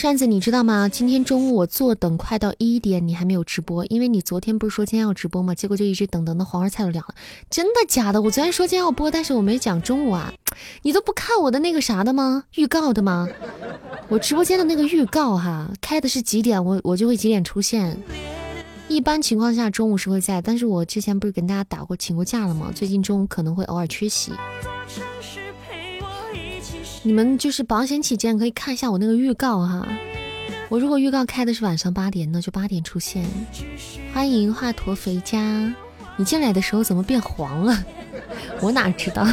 [0.00, 0.88] 扇子，你知道吗？
[0.88, 5.54] 今天中午我坐等快到一点，你还没有直播，因为你昨天不是说今天要直播吗？
[5.54, 7.14] 结果就一直等等那黄花菜都凉了。
[7.50, 8.22] 真的假的？
[8.22, 10.32] 我昨天说今天要播，但是我没讲中午啊。
[10.80, 12.44] 你都不看我的那个啥的吗？
[12.54, 13.28] 预告的吗？
[14.08, 18.02] 我直播间的那个预告哈，开的是几点，我我就会几点出现。
[18.88, 22.72] 一般情况下中午是会在，但是我之前不是跟大家打过请过假了吗？
[22.74, 24.32] 最近中午可能会偶尔缺席。
[27.02, 29.88] 你们就是保险起见，可以看一下我那个预告哈。
[30.68, 33.24] 我如果预告开的是晚上八点，那就八点出现。
[34.12, 35.74] 欢迎华佗肥家，
[36.16, 37.84] 你进来的时候怎么变黄了？
[38.60, 39.26] 我哪知道？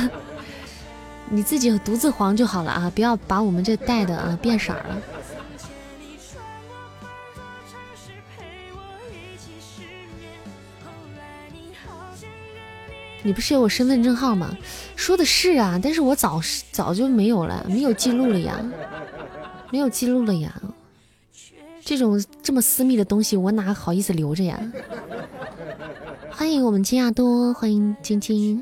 [1.29, 5.01] 你自己独自黄就好了啊，不要把我们这带的啊变色了。
[13.23, 14.57] 你不是有我身份证号吗？
[14.97, 18.59] 说的是啊，但是我早早就没有了，没有记录了呀，
[19.71, 20.61] 没有记录了呀。
[21.81, 24.59] 这种这么私密的东西，我哪好意思留着呀？
[26.29, 28.61] 欢迎我们金亚多，欢迎晶晶，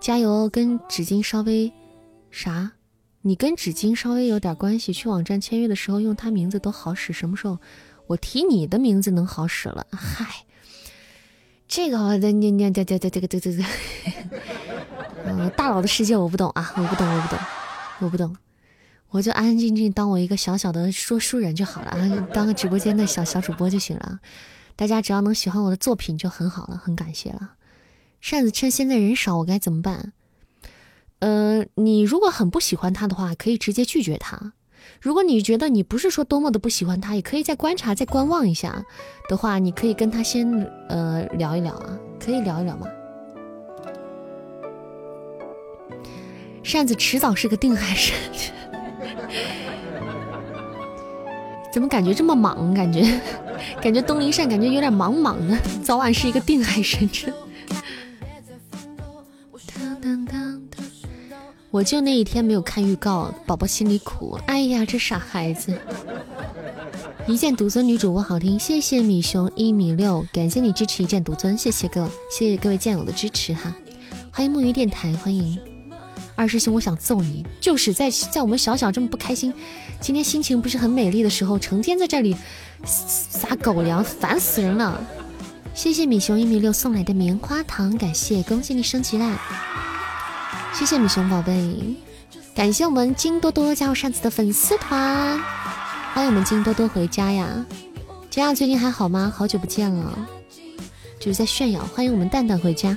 [0.00, 0.48] 加油！
[0.48, 1.70] 跟纸巾稍微
[2.30, 2.72] 啥？
[3.20, 4.92] 你跟纸巾稍微有点关系。
[4.94, 7.58] 去网站签约的时候用他名字都好使，什么时候
[8.06, 9.86] 我提你的名字能好使了？
[9.90, 10.46] 嗨。
[11.68, 13.64] 这个，这、这、这、这、这、这、这个、这、
[15.24, 17.38] 嗯，大佬的世界我不懂啊，我不懂，我不懂，
[18.00, 18.36] 我不懂，
[19.10, 24.20] 我就安安静静当我一个小小的说书人就好了啊，当个直播间的小小主播就行了，
[24.76, 27.52] 大家只要能喜欢我的作品就很好了，很感谢了。
[28.20, 30.12] 扇子趁现在人少，我该怎么办？
[31.20, 34.52] 呃，你如果很不喜欢他的话，可以直接拒绝他。
[35.00, 38.84] 如果你觉得你不是说多么的不喜欢他，也可以再观察、再观望一下
[39.28, 40.50] 的话，你可以跟他先
[40.88, 42.86] 呃聊一聊啊，可以聊一聊吗？
[46.62, 48.52] 扇子迟早是个定海神针，
[51.72, 52.72] 怎么感觉这么莽？
[52.74, 53.20] 感觉
[53.82, 57.32] 感觉东林扇感觉有点莽莽的，早晚是一个定海神针。
[61.70, 64.36] 我就那一天没有看预告，宝宝心里苦。
[64.46, 65.72] 哎呀，这傻孩子！
[67.28, 73.72] 一剑独尊女主播好听，谢谢米熊一米六，感谢你支持一剑独尊，谢谢各谢谢各位剑友的支持哈。
[74.32, 75.56] 欢迎木鱼电台，欢迎
[76.40, 79.52] 二师兄，我想揍你，就是在在我们小小这么不开心，
[80.00, 82.34] 今天心情不是很美丽的时候，成天在这里
[82.82, 85.04] 撒狗粮，烦死人了。
[85.74, 89.38] 谢谢米熊一米六送来的棉花糖，感谢，恭喜你升级啦！
[90.72, 91.94] 谢谢米熊宝贝，
[92.54, 95.38] 感谢我们金多多加入扇子的粉丝团，
[96.14, 97.66] 欢迎我们金多多回家呀！
[98.30, 99.30] 佳佳最近还好吗？
[99.36, 100.26] 好久不见了，
[101.18, 101.84] 就是在炫耀。
[101.94, 102.96] 欢迎我们蛋蛋回家，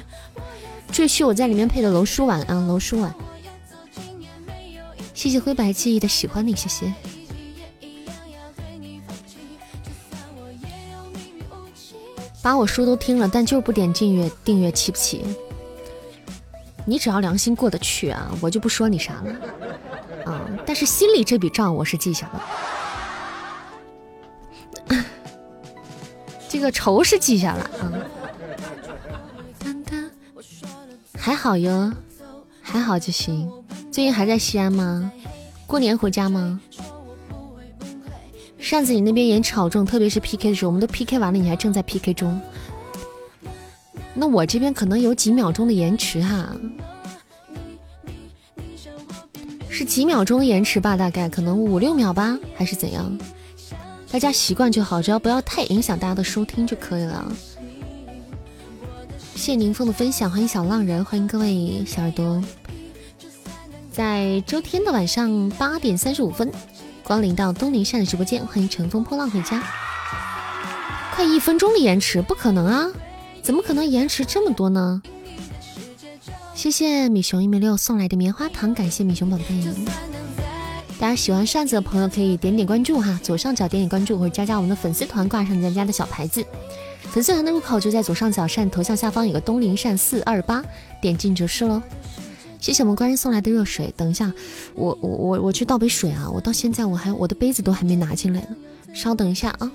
[0.93, 3.13] 赘婿我在里面配的楼书碗啊，楼书碗。
[5.13, 6.93] 谢谢灰白记忆的喜欢你，谢谢。
[12.41, 15.23] 把我书都听了，但就是不点订阅，订阅气不气？
[16.85, 19.33] 你只要良心过得去啊，我就不说你啥了，
[20.29, 20.41] 啊！
[20.65, 22.29] 但是心里这笔账我是记下
[24.89, 25.05] 了，
[26.49, 27.93] 这个仇是记下了啊。
[31.17, 31.93] 还好哟，
[32.61, 33.49] 还好就行。
[33.93, 35.11] 最近还在西安吗？
[35.67, 36.59] 过年回家吗？
[38.57, 42.41] 扇子，你那边延迟好重，特别是 PK 的时候，我们都 PK 完了，你还正在 PK 中。
[44.15, 46.55] 那我这边可能有几秒钟的延迟哈，
[49.69, 50.97] 是几秒钟的延迟吧？
[50.97, 53.15] 大概可能五六秒吧，还是怎样？
[54.09, 57.31] 大家习惯就好，只要不要太影响大家的收听就可以了。
[59.35, 62.43] 谢谢宁风的分享，欢迎小浪人，欢迎各位小耳朵，
[63.93, 66.51] 在周天的晚上八点三十五分，
[67.03, 69.63] 光临到东林善的直播间，欢迎乘风破浪回家。
[71.13, 72.87] 快一分钟的延迟，不可能啊！
[73.43, 74.99] 怎么可能延迟这么多呢？
[76.55, 79.63] 谢谢米熊一米六送来的棉花糖，感谢米熊宝贝。
[80.99, 86.43] 大家喜欢扇子的朋友可以点点关注哈，左上角点点关注或者加加我们的粉丝团，挂上咱家的小牌子。
[87.11, 90.63] 粉丝团的入口就在左上角扇头像下方有个东林扇四二八，
[90.99, 91.79] 点进就是喽。
[92.63, 94.31] 谢谢我们官人送来的热水，等一下
[94.73, 98.55] 我我我我去倒杯水啊，我到现在我还我的杯子都还没拿进来呢，
[98.93, 99.69] 稍等一下啊。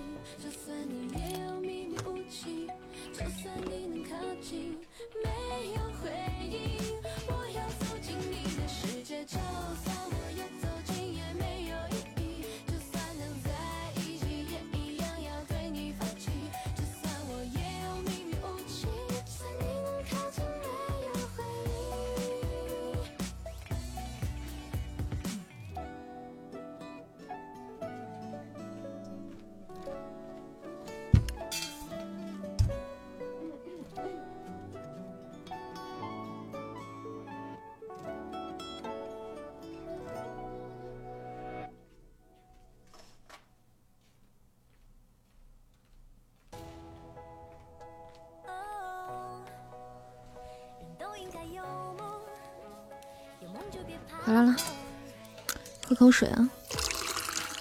[55.99, 56.49] 口水啊，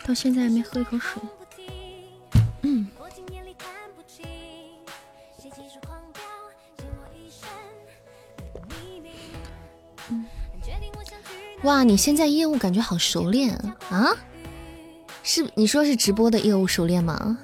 [0.06, 1.20] 到现在还没喝一口水。
[2.62, 2.88] 嗯。
[11.64, 13.56] 哇，你现在业务感觉好熟练
[13.90, 14.16] 啊？
[15.24, 17.40] 是你说是直播的业务熟练吗？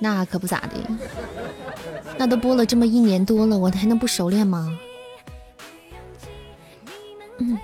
[0.00, 0.74] 那可不咋的，
[2.18, 4.76] 那都播了这么一年多了，我还能不熟练吗？
[7.38, 7.56] 嗯。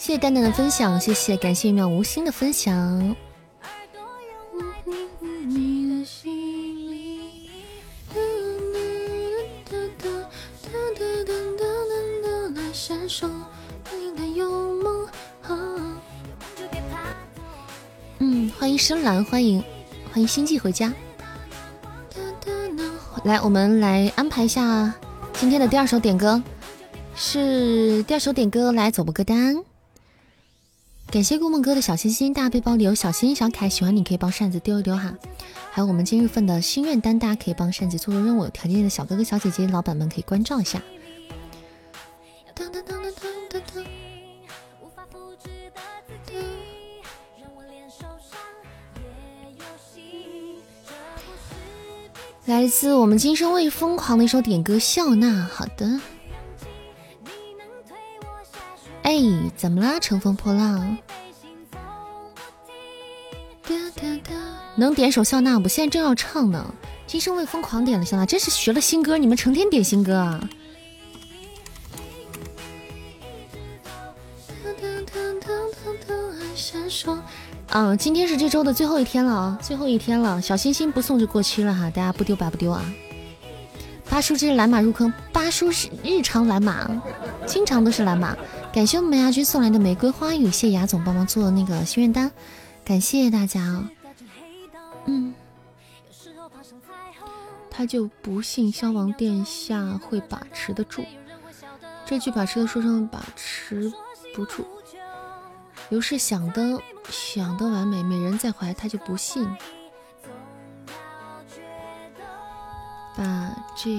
[0.00, 2.74] 谢谢蛋蛋的分享，谢谢，感谢一秒无心的分享。
[18.20, 19.62] 嗯，欢迎深蓝，欢迎
[20.10, 20.90] 欢迎星际回家。
[23.24, 24.94] 来，我们来安排一下
[25.34, 26.42] 今天的第二首点歌，
[27.14, 29.62] 是第二首点歌，来走播歌单。
[31.10, 35.12] 感谢顾梦哥的小心心，大背包里有小心心小可爱，喜欢你可以帮扇子丢一丢哈。
[35.72, 40.80] 还有我们今日份的心愿单，大家可以帮扇子做做任务，有条件的小哥哥小姐姐老板们可以关照一下。
[52.46, 55.26] 来自我们今生未疯狂的一首点歌《笑纳》。
[55.48, 56.00] 好的。
[59.02, 59.14] 哎，
[59.56, 59.98] 怎么啦？
[59.98, 60.96] 乘风破浪。
[64.76, 65.68] 能点首《笑纳》不？
[65.68, 66.74] 现在正要唱呢。
[67.06, 69.18] 今生未疯狂点了《笑纳》，真是学了新歌。
[69.18, 70.48] 你们成天点新歌啊。
[77.72, 82.84] 嗯，今天是这周的最后一天了啊，最后一天了，小心心不送就过期了哈，大家不丢白不丢啊。
[84.08, 86.90] 八叔这是蓝马入坑，八叔是日常蓝马，
[87.46, 88.36] 经常都是蓝马。
[88.72, 92.30] 感谢我们牙君送来的玫瑰花语，谢谢牙总帮忙做的那个心愿单，
[92.84, 93.90] 感谢大家啊。
[95.06, 95.34] 嗯，
[97.68, 101.04] 他就不信消亡殿下会把持得住，
[102.06, 103.92] 这句把持的说成把持
[104.34, 104.64] 不住。
[105.88, 109.44] 刘氏想的想的完美，美人在怀，他就不信。
[113.16, 113.90] 把这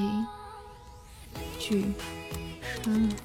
[1.59, 1.93] 句
[2.63, 3.15] 删了。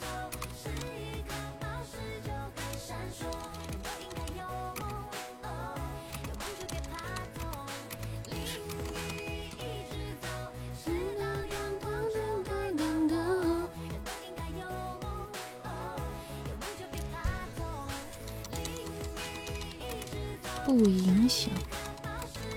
[20.66, 21.48] 不影响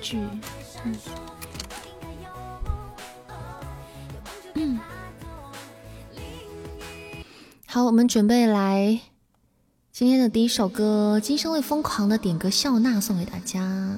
[0.02, 0.18] 剧，
[0.84, 0.96] 嗯，
[4.56, 4.80] 嗯，
[7.68, 9.00] 好，我们准备来
[9.92, 13.96] 今天的第一首歌《今生会疯狂的点歌笑纳》送给大家。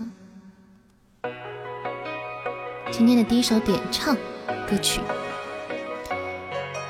[2.91, 4.13] 今天的第一首点唱
[4.69, 4.99] 歌曲，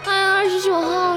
[0.06, 1.11] 哎呀，二十九号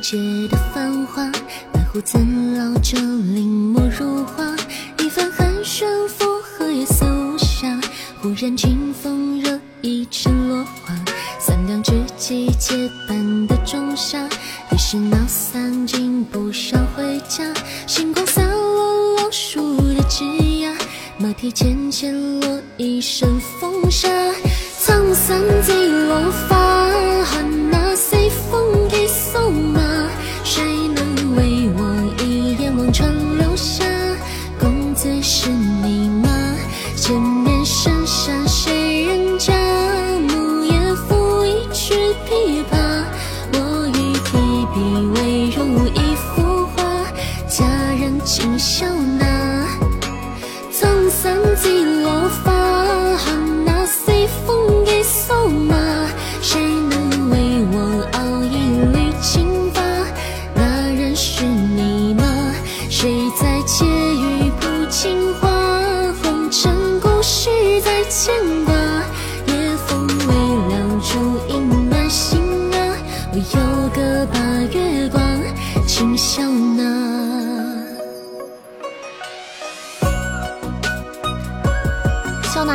[0.00, 0.16] 街
[0.48, 1.30] 的繁华，
[1.72, 2.16] 白胡子
[2.56, 4.56] 老者临摹如画，
[4.98, 7.78] 一番寒暄附和夜色无暇。
[8.22, 10.94] 忽然清风惹一池落花，
[11.38, 14.26] 三两知己结伴的仲夏，
[14.72, 17.44] 一时闹散竟不想回家。
[17.86, 20.74] 星光洒落老树的枝桠，
[21.18, 23.28] 马蹄浅浅落一身
[23.60, 24.08] 风沙，
[24.82, 26.59] 沧桑几落发。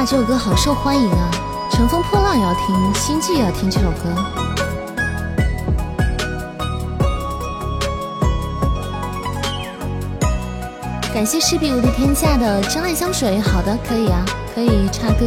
[0.08, 1.32] 这首歌好受欢迎啊！
[1.72, 4.14] 乘风破浪也要听，心悸也要听这首歌。
[11.12, 15.26] 感谢势必无敌天下的真爱香水，好的，可以啊，可以插歌。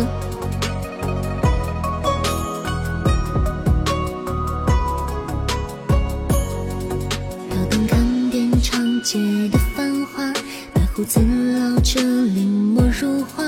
[7.51, 9.19] 摇动看遍长街
[9.49, 10.33] 的繁华，
[10.73, 13.43] 白胡子老者临摹如画，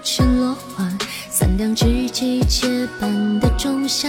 [0.00, 0.88] 惹一城落花，
[1.30, 4.08] 三两知己结伴的仲夏。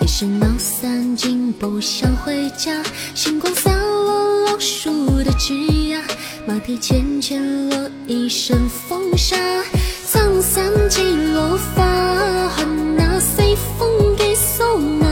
[0.00, 2.82] 一身闹散，竟不想回家。
[3.14, 6.00] 星光洒落老树的枝桠，
[6.46, 9.36] 马蹄浅浅落一身风沙。
[10.10, 11.84] 沧桑几落发，
[12.48, 15.06] 恨那随风给送马。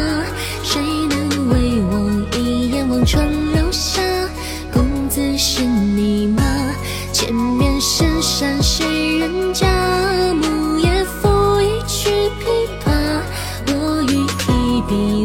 [0.63, 4.01] 谁能为我一眼望穿流霞？
[4.73, 6.43] 公子是你吗？
[7.13, 9.74] 前面深山谁人家？
[14.95, 15.24] be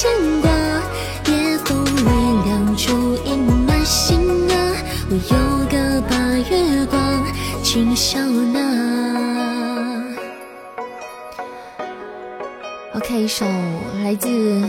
[0.00, 0.08] 牵
[0.40, 0.48] 挂
[1.26, 4.16] 夜风微凉烛影暖心
[4.48, 4.54] 啊
[5.10, 6.16] 我有歌把
[6.48, 7.26] 月光
[7.64, 8.60] 请笑纳
[12.94, 13.44] ok 一首
[14.04, 14.62] 来自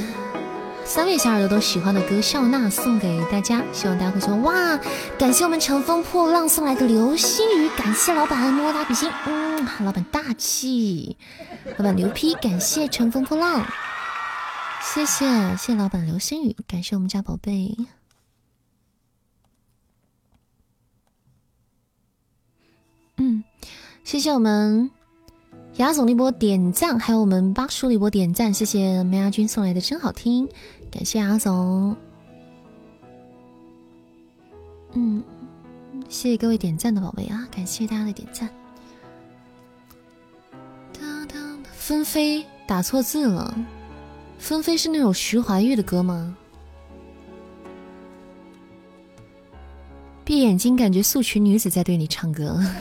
[0.83, 4.79] 三位小耳朵都喜欢的歌笑纳送给大家希望大家会喜欢哇
[5.19, 11.17] 感谢我们乘风破浪送来的流星雨感谢老板么么哒比心嗯老板大气。
[11.77, 13.63] 老板牛批感谢乘风破浪。
[14.91, 17.77] 谢谢谢谢老板流星雨，感谢我们家宝贝，
[23.17, 23.43] 嗯，
[24.03, 24.89] 谢谢我们
[25.75, 30.49] 雅总的一波点赞，还有我们八叔的一波点赞，谢谢梅亚军送来的真好听。
[30.89, 31.95] 感谢阿总，
[34.93, 35.23] 嗯，
[36.09, 37.47] 谢谢各位点赞的宝贝啊！
[37.51, 38.49] 感谢大家的点赞。
[41.73, 43.55] 纷飞打错字了，
[44.39, 46.35] 纷飞是那种徐怀钰的歌吗？
[50.25, 52.59] 闭眼睛，感觉素裙女子在对你唱歌。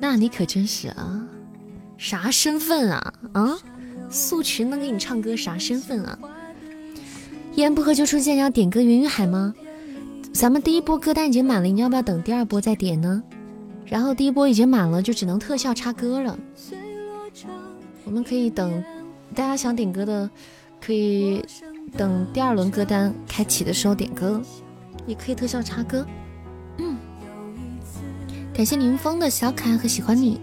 [0.00, 1.26] 那你可真是啊！
[1.96, 3.56] 啥身份啊啊！
[4.10, 6.18] 素群能给你唱歌，啥身份啊？
[7.54, 9.54] 一言不合就出现，要点歌《云云海》吗？
[10.32, 13.22] 咱们第一波歌单已经满了，你要不要等第二波再点呢？
[13.92, 16.38] 然后第一波已经满了，就只能特效插歌了。
[18.06, 18.82] 我们可以等
[19.34, 20.30] 大家想点歌的，
[20.80, 21.44] 可以
[21.94, 24.40] 等第二轮歌单开启的时候点歌，
[25.06, 26.06] 也可以特效插歌。
[26.78, 26.96] 嗯，
[28.54, 30.40] 感谢林峰的小可爱和喜欢你。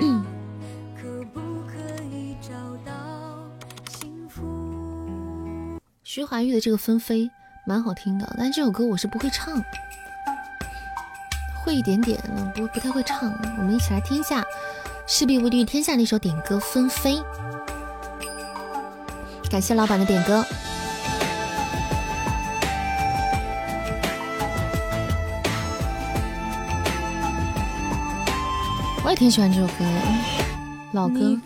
[6.14, 7.28] 徐怀钰的这个纷飞
[7.64, 9.60] 蛮好听的，但这首歌我是不会唱，
[11.56, 12.16] 会一点点，
[12.54, 13.32] 不不太会唱。
[13.58, 14.40] 我们一起来听一下
[15.08, 17.16] 《势必无敌天下》那首点歌《纷飞》，
[19.50, 20.44] 感谢老板的点歌。
[29.02, 29.84] 我也挺喜欢这首歌，
[30.92, 31.36] 老歌。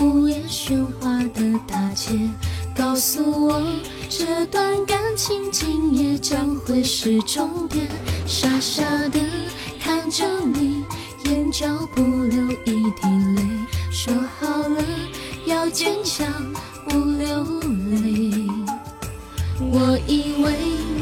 [0.00, 2.16] 午夜喧哗的大街，
[2.76, 3.60] 告诉我
[4.08, 7.84] 这段感情今夜将会是终点。
[8.24, 9.18] 傻傻的
[9.80, 10.24] 看着
[10.54, 10.84] 你，
[11.24, 13.42] 眼角不流一滴泪。
[13.90, 14.84] 说好了
[15.46, 16.26] 要坚强，
[16.88, 17.44] 不流
[17.90, 18.46] 泪。
[19.60, 20.54] 我以为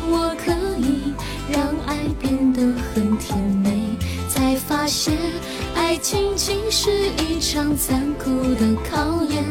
[0.09, 1.13] 我可以
[1.53, 2.63] 让爱变得
[2.95, 3.95] 很甜美，
[4.31, 5.15] 才发现
[5.87, 6.91] 爱情仅是
[7.23, 9.45] 一场残酷的考验。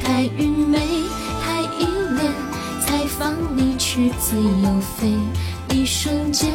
[0.00, 0.78] 太愚昧，
[1.42, 1.84] 太依
[2.16, 2.32] 恋，
[2.80, 5.18] 才放你去自由飞。
[5.74, 6.48] 一瞬间，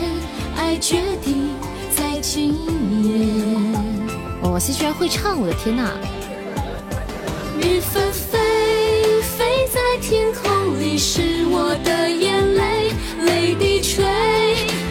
[0.56, 1.50] 爱决定
[1.94, 3.28] 在今夜。
[4.42, 5.92] 我是居然会唱，我的天呐！
[7.60, 8.40] 雨纷飞，
[9.22, 12.94] 飞在天空里是我的眼泪，
[13.26, 14.06] 泪滴垂，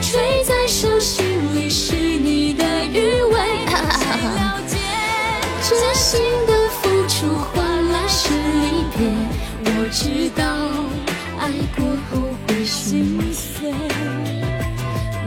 [0.03, 1.25] 垂在手心
[1.57, 3.41] 里是你的余味。
[5.67, 9.09] 真心的付出换来是离别？
[9.65, 10.45] 我知道
[11.41, 12.13] 爱过后
[12.47, 13.73] 会心碎，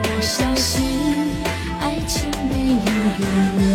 [0.03, 1.33] 我相信
[1.81, 2.85] 爱情没有
[3.17, 3.25] 永
[3.59, 3.65] 远。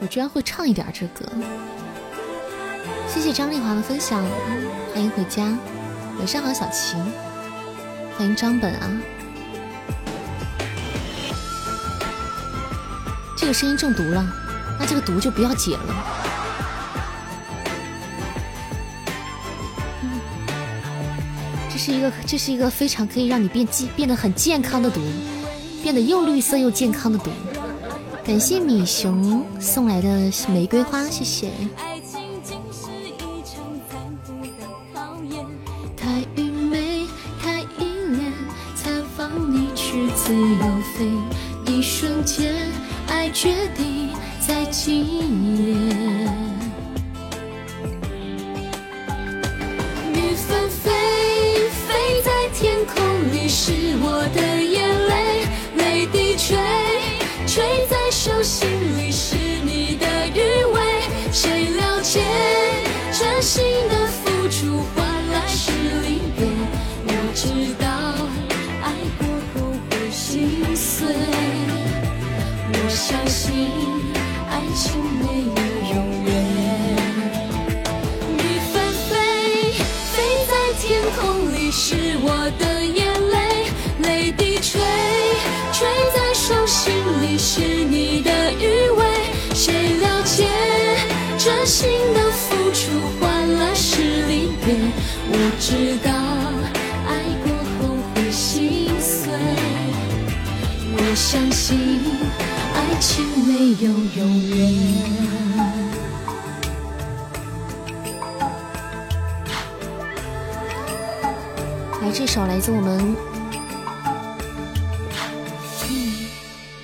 [0.00, 1.28] 我居然会唱一点这歌，
[3.08, 4.24] 谢谢张丽华的分享，
[4.94, 5.42] 欢迎回家，
[6.20, 6.94] 晚上好，小齐，
[8.16, 8.88] 欢迎张本啊，
[13.40, 14.26] 这个声音中毒了，
[14.80, 16.04] 那这个毒就不要解了。
[21.70, 25.00] 这是一个，这是一个非常可以让你变健变得很健康的毒，
[25.84, 27.30] 变得又绿色又健康的毒。
[28.24, 31.52] 感谢米熊送来的玫瑰花，谢谢。
[35.96, 37.06] 太愚昧，
[37.40, 38.32] 太依恋，
[38.74, 40.58] 才放你去自由
[40.96, 41.08] 飞。
[41.72, 42.54] 一瞬间，
[43.08, 44.10] 爱决定
[44.46, 45.04] 在今
[45.56, 45.74] 夜。
[50.14, 50.90] 雨纷飞，
[51.86, 52.94] 飞在天空
[53.32, 55.46] 里是我的眼泪，
[55.76, 56.56] 泪滴垂，
[57.46, 60.80] 垂在手心里是你的余味。
[61.32, 62.20] 谁了解
[63.12, 64.37] 真心的付
[91.68, 92.90] 心的付出
[93.20, 94.74] 换来是离别？
[95.30, 96.10] 我知道
[97.06, 97.10] 爱
[97.44, 99.30] 过后会心碎，
[100.94, 102.00] 我相信
[102.74, 103.52] 爱情没
[103.84, 104.56] 有永远。
[112.00, 113.14] 来，这首来自我们，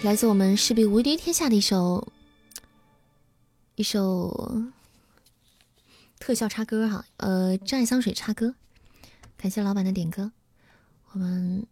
[0.03, 2.07] 来自我们势必无敌天下的一首，
[3.77, 4.63] 一首
[6.21, 8.55] 特效插歌哈，呃，真爱香水插歌，
[9.37, 10.31] 感谢老板的点歌，
[11.11, 11.67] 我们，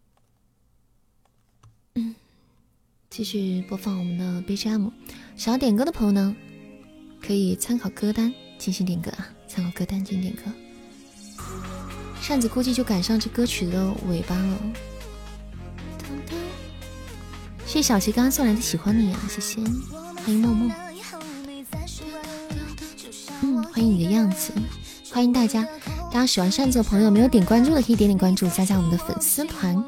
[3.08, 4.90] 继续播放我们的 BGM，
[5.36, 6.34] 想要点歌的朋友呢，
[7.24, 10.50] 可以参考歌单进行点歌啊，参考歌单进行点歌。
[12.20, 14.58] 扇子估计就赶上这歌曲的尾巴了。
[17.64, 19.62] 谢谢小齐刚刚送来的喜欢你啊，谢谢，
[20.16, 20.68] 欢迎默默，
[23.72, 24.52] 欢迎你的样子，
[25.10, 25.66] 欢迎大家，
[26.10, 29.82] 大家喜欢扇子的朋友没有点关注的可以点点关注，加加我们的粉丝团。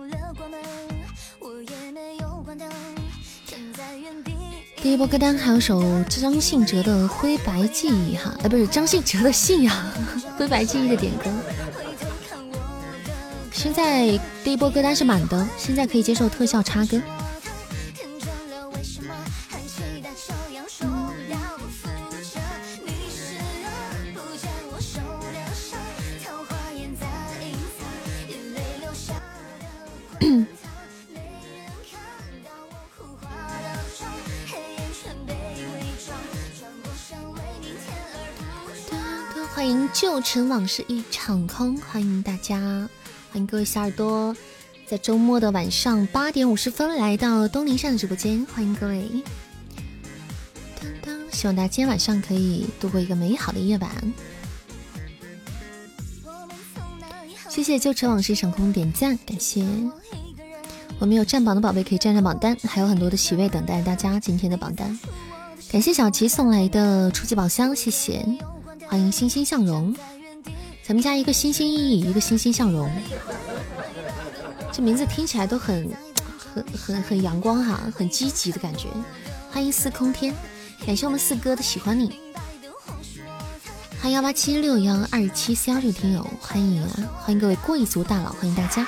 [4.83, 9.77] 第一波歌单还有首张信哲的《灰白记忆》哈，哎，不是张信哲的《信仰》，
[10.39, 11.25] 《灰白记忆》的点歌。
[13.53, 17.01] 现在第一波歌单是满的，现在可以接受特效插歌。
[39.65, 42.61] 欢迎旧尘往事一场空，欢迎大家，
[43.33, 44.37] 欢迎各位小耳朵，
[44.87, 49.09] 在周末的晚上八点五十分来到东林善的直播间，欢迎各位。
[51.33, 53.91] 希望大家今天晚上可以度过一个美好的夜晚。
[57.49, 59.67] 谢谢旧尘往事一场空点赞，感谢。
[60.99, 65.01] 我们有占榜的宝贝可以占占榜单，还有很多的席位等待大家今天的榜单。
[65.71, 68.23] 感谢小琪送来的初级宝箱，谢谢。
[68.89, 69.95] 欢迎欣欣向荣，
[70.83, 72.91] 咱们家一个欣欣意意，一个欣欣向荣，
[74.73, 75.91] 这名字听起来都很
[76.55, 78.89] 很很很阳光哈，很积极的感觉。
[79.51, 80.35] 欢迎四空天，
[80.87, 82.21] 感谢我们四哥的喜欢你。
[84.01, 86.91] 欢迎幺八七六幺二七四幺六听友，欢迎啊！
[87.21, 88.87] 欢迎各位贵族大佬，欢迎大家。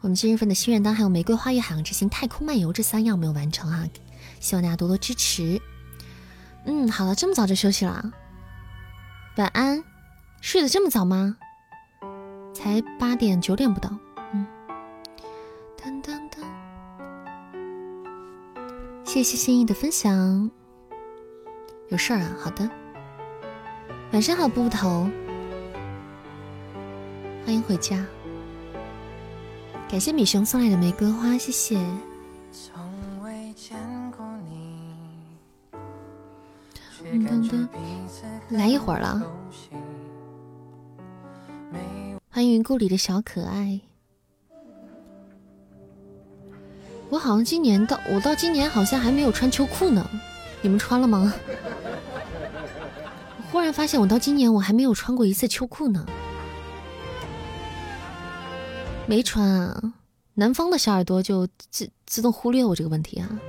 [0.00, 3.84] 我们今日份的心愿单还有玫瑰花语、海洋之心、太空漫游这三样没有完成啊，
[4.46, 5.60] 希望大家多多支持。
[6.66, 8.12] 嗯，好了，这么早就休息了，
[9.38, 9.82] 晚安。
[10.40, 11.36] 睡得这么早吗？
[12.54, 13.90] 才八点九点不到。
[14.32, 14.46] 嗯。
[15.76, 16.40] 当当当。
[19.04, 20.48] 谢谢心意的分享。
[21.88, 22.30] 有事儿啊？
[22.38, 22.70] 好的。
[24.12, 25.10] 晚上好，布布头。
[27.44, 28.06] 欢迎回家。
[29.88, 31.80] 感谢米熊送来的玫瑰花，谢谢。
[38.50, 39.22] 来一会儿了。
[42.30, 43.80] 欢迎云故里的小可爱。
[47.08, 50.04] 我好像今年到我到今年好像还没有穿秋裤呢，
[50.60, 51.32] 你们穿了吗？
[53.50, 56.04] 忽然发现我到今年我还没有穿过一次秋裤呢。
[59.06, 59.94] 没穿啊，
[60.34, 63.40] 南方的小耳朵就自自动忽略我这个问题啊。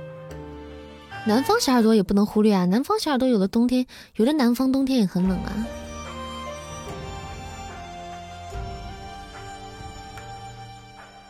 [1.26, 5.52] 南方小耳朵也不能忽略啊，南方小耳朵有的冬天，有的南方冬天也很冷啊。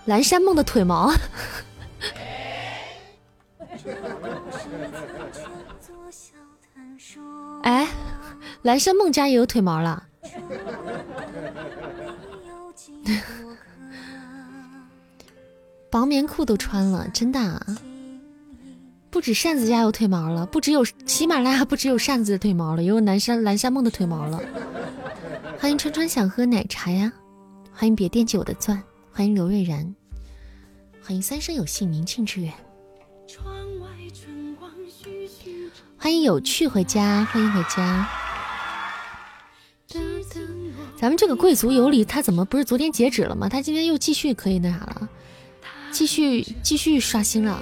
[0.04, 1.12] 蓝山梦的腿毛，
[7.62, 7.88] 哎，
[8.62, 10.04] 蓝山梦家也有腿毛了。
[15.90, 17.66] 薄棉裤都穿了，真的。
[19.10, 24.40] 不止扇子家有腿毛了，不只有喜马拉雅不只有扇子的腿毛了，也有南山蓝山梦的腿毛了。
[25.58, 27.10] 欢迎川川想喝奶茶呀！
[27.72, 28.80] 欢迎别惦记我的钻！
[29.10, 29.94] 欢迎刘瑞然！
[31.02, 32.52] 欢迎三生有幸，宁静致远！
[35.96, 37.24] 欢迎有趣回家！
[37.24, 38.08] 欢迎回家！
[41.00, 43.48] 咱们这个贵族有礼，他怎么不是昨天截止了吗？
[43.48, 45.08] 他今天又继续可以那啥了？
[45.90, 47.58] 继续继续刷新了，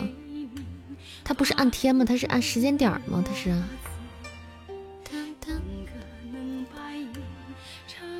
[1.26, 2.04] 他不是按天吗？
[2.04, 3.20] 他是按时间点吗？
[3.26, 3.52] 他是。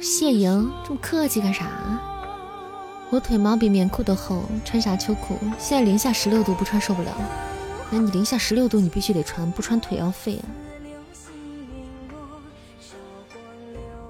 [0.01, 1.69] 谢莹这么客气干啥？
[3.11, 5.39] 我腿毛比棉裤都厚，穿啥秋裤？
[5.57, 7.13] 现在零下十六度，不穿受不了。
[7.93, 10.47] 那你零下十六度，你必须得穿，不穿腿要废啊！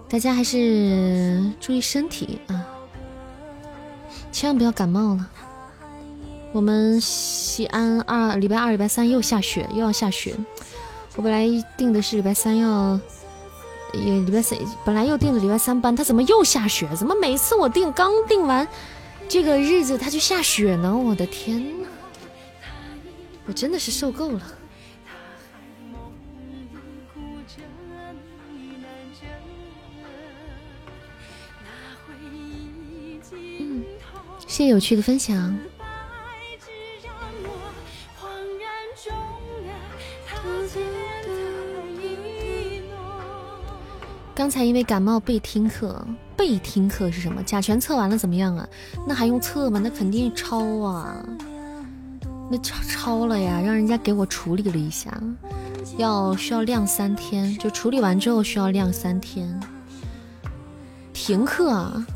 [0.09, 2.65] 大家还是注意身体啊，
[4.33, 5.31] 千万不要感冒了。
[6.53, 10.35] 我们西安二礼拜二、礼拜三又下雪，又要下雪。
[11.15, 12.99] 我本来定的是礼拜三要，
[13.93, 16.89] 也礼拜三本来又定的礼拜三班，他怎么又下雪？
[16.97, 18.67] 怎么每次我定刚定完
[19.29, 20.97] 这个日子他就下雪呢？
[20.97, 21.89] 我的天呐，
[23.47, 24.43] 我真的是受够了。
[33.59, 33.85] 嗯，
[34.47, 35.59] 谢谢有趣的分享。
[44.37, 46.07] 刚才因为感冒被听课，
[46.37, 47.43] 被听课是什么？
[47.43, 48.69] 甲醛测完了怎么样啊？
[49.09, 49.81] 那还用测吗？
[49.83, 51.17] 那肯定抄啊，
[52.51, 55.11] 那抄抄了呀，让人家给我处理了一下，
[55.97, 59.59] 要需要晾三天，就处理完之后需要晾三天，
[61.15, 62.07] 停课啊。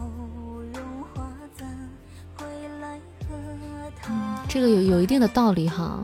[4.46, 5.98] 这个有有一定的道理哈，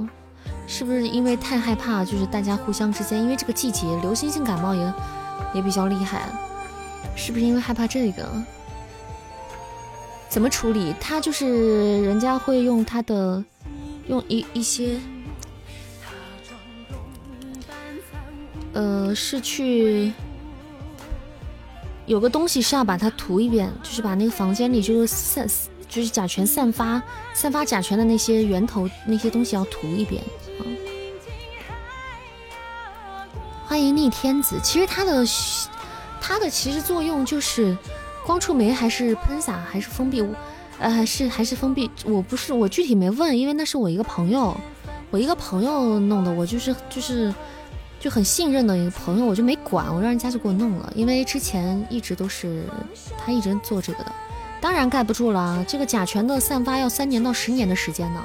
[0.67, 2.03] 是不是因为太害怕？
[2.07, 4.95] 就是大家互相之间，因为这个季节流行性感冒也。
[5.55, 6.29] 也比较厉害，
[7.17, 8.29] 是不是因为害怕这个？
[10.29, 10.95] 怎么处理？
[11.01, 13.43] 他就是人家会用他的，
[14.09, 14.99] 用一一些，
[18.75, 20.13] 呃，是去
[22.05, 25.49] 有个东西是要把它涂一遍，就是把那个房间里就是散，
[25.89, 27.01] 就是甲醛散发、
[27.33, 30.23] 散发甲醛的那些源头那些东西要涂一遍
[30.59, 30.63] 啊。
[33.69, 35.25] 欢迎逆天子，其实它的
[36.21, 37.77] 它的其实作用就是
[38.25, 40.25] 光触媒还是喷洒还是封闭，
[40.79, 44.57] 呃是还是封闭，我不是我具体没问，因为那是我一个朋友，
[45.11, 47.35] 我一个朋友弄的，我就是就是
[47.99, 52.63] 就很信任的一个朋友，我就没管，我让人家就给我弄了，因为之前一直都是
[53.19, 54.13] 他一直做这个的，
[54.61, 58.23] 当然盖不住了，这个甲醛的散发要三年到十年的时间呢，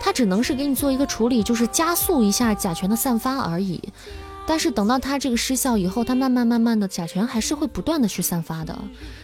[0.00, 3.78] 它只能是给你做一个处理，就是加速一下甲醛的散发而已。
[4.50, 8.76] 但是等到它这个失效以后，它慢慢慢慢的甲醛还是会不断的去散发的。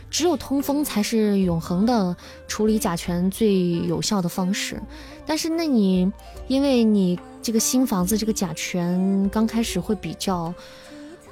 [0.09, 2.17] 只有通风才是永恒的
[2.47, 4.81] 处理甲醛最有效的方式。
[5.27, 6.13] 但是那你
[6.47, 10.55] 因为你这个新房子这个甲醛刚开始会比较。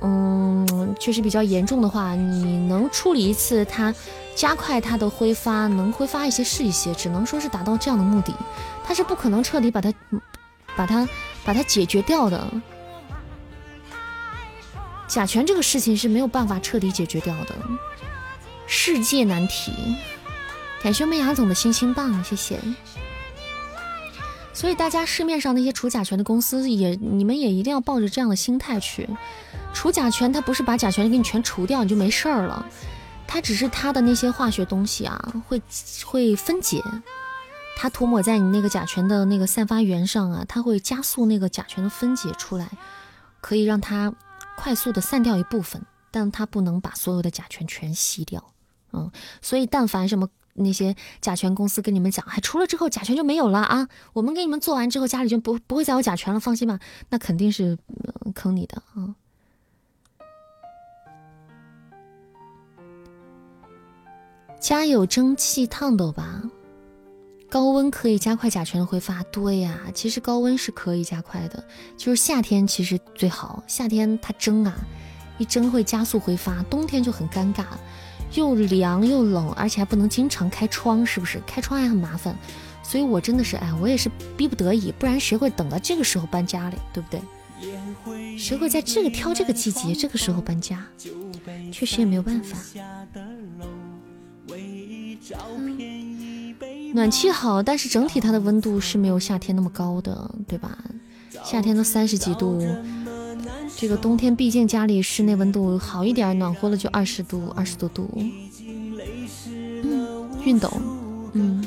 [0.00, 3.94] 嗯，确实比较严重的话，你能处理一次，它
[4.34, 8.34] 加快它的挥发，能挥发一些是一些，只能说是达到这样的目的，
[8.82, 9.94] 它是不可能彻底把它、
[10.76, 11.08] 把它、
[11.44, 12.44] 把它解决掉的。
[15.06, 17.54] 甲醛这个事情是没有办法彻底解决掉的，
[18.66, 19.72] 世界难题。
[20.82, 22.58] 感谢我们雅总的星星棒，谢谢。
[24.52, 29.08] 所以大家市面上那些除甲醛的公司也，你们也一定要抱着这样的心态去。
[29.72, 32.64] 除甲醛，它不是把甲醛给你全除掉，你就没事儿了。
[33.26, 35.60] 它只是它的那些化学东西啊，会
[36.04, 36.82] 会分解。
[37.76, 42.68] 它涂抹在你那个甲醛的那个散发源上啊，它会加速那个甲醛的分解出来，
[43.40, 44.12] 可以让它
[44.56, 48.52] 快速的散掉一部分，但它不能把所有的甲醛全吸掉。
[48.92, 49.10] 嗯，
[49.42, 56.78] 所以但凡什么那些甲醛公司跟你们讲，还除了之后甲醛就没有了啊，我们给你们做完之后家里就不不会再有甲醛了，放心吧，
[57.10, 57.76] 那肯定是
[58.34, 59.16] 坑你的啊。
[64.60, 66.42] 家有蒸汽烫斗吧？
[67.54, 69.22] 高温可以加快甲醛的挥发。
[69.30, 71.62] 对呀，其实高温是可以加快的，
[71.96, 73.62] 就是夏天其实最好。
[73.68, 74.74] 夏天它蒸啊，
[75.38, 76.64] 一蒸会加速挥发。
[76.64, 77.66] 冬天就很尴尬，
[78.32, 81.40] 又凉又冷，而且还不能经常开窗，是不是？
[81.46, 82.36] 开窗也很麻烦。
[82.82, 86.78] 所以我真的是，哎，我也是逼不得已，不然谁会等到这个时候搬家嘞？
[86.92, 88.36] 对不对？
[88.36, 90.84] 谁会在这个挑这个季节这个时候搬家？
[91.70, 92.58] 确实也没有办法。
[96.94, 100.78] 暖气好，但是整体它的温度是没有夏天那么高的，对吧？
[101.42, 102.64] 夏天都三十几度，
[103.76, 108.08] 这个冬天毕竟家里室内温度好一点，暖和了就二十度、二十多度。
[109.82, 110.72] 嗯，熨斗，
[111.32, 111.66] 嗯。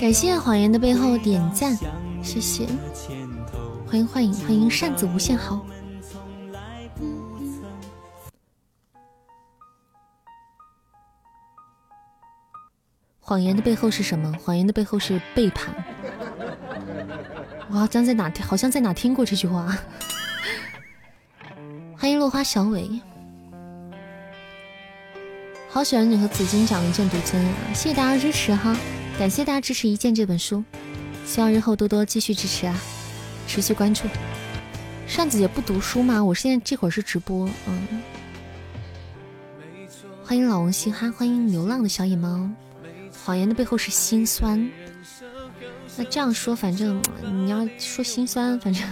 [0.00, 1.76] 感谢谎言的背后点赞，
[2.22, 2.64] 谢谢。
[3.88, 5.66] 欢迎欢迎欢迎扇子无限好。
[13.24, 14.32] 谎言的背后是什么？
[14.44, 15.72] 谎言的背后是背叛。
[17.70, 19.78] 我好像在哪听，好像在哪听过这句话。
[21.96, 23.00] 欢迎落花小伟，
[25.70, 27.72] 好喜欢你和紫金讲一剑独尊啊！
[27.72, 28.76] 谢谢大家支持哈，
[29.16, 30.64] 感谢大家支持一剑这本书，
[31.24, 32.76] 希望日后多多继续支持啊，
[33.46, 34.02] 持续关注。
[35.06, 36.24] 扇子也不读书吗？
[36.24, 38.02] 我现在这会儿是直播，嗯。
[40.24, 42.50] 欢迎老王嘻哈，欢迎流浪的小野猫。
[43.24, 44.70] 谎言的背后是心酸，
[45.96, 48.82] 那这样说，反正你要说心酸，反正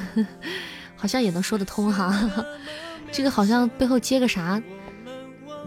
[0.94, 2.30] 好像也能说得通哈。
[3.10, 4.62] 这个好像背后接个啥，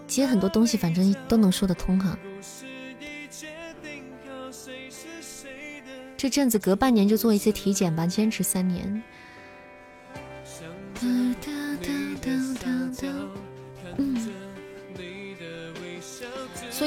[0.07, 2.17] 接很多东西，反正都能说得通哈。
[6.15, 9.03] 这阵子隔半年就做一次体检吧，坚持三年。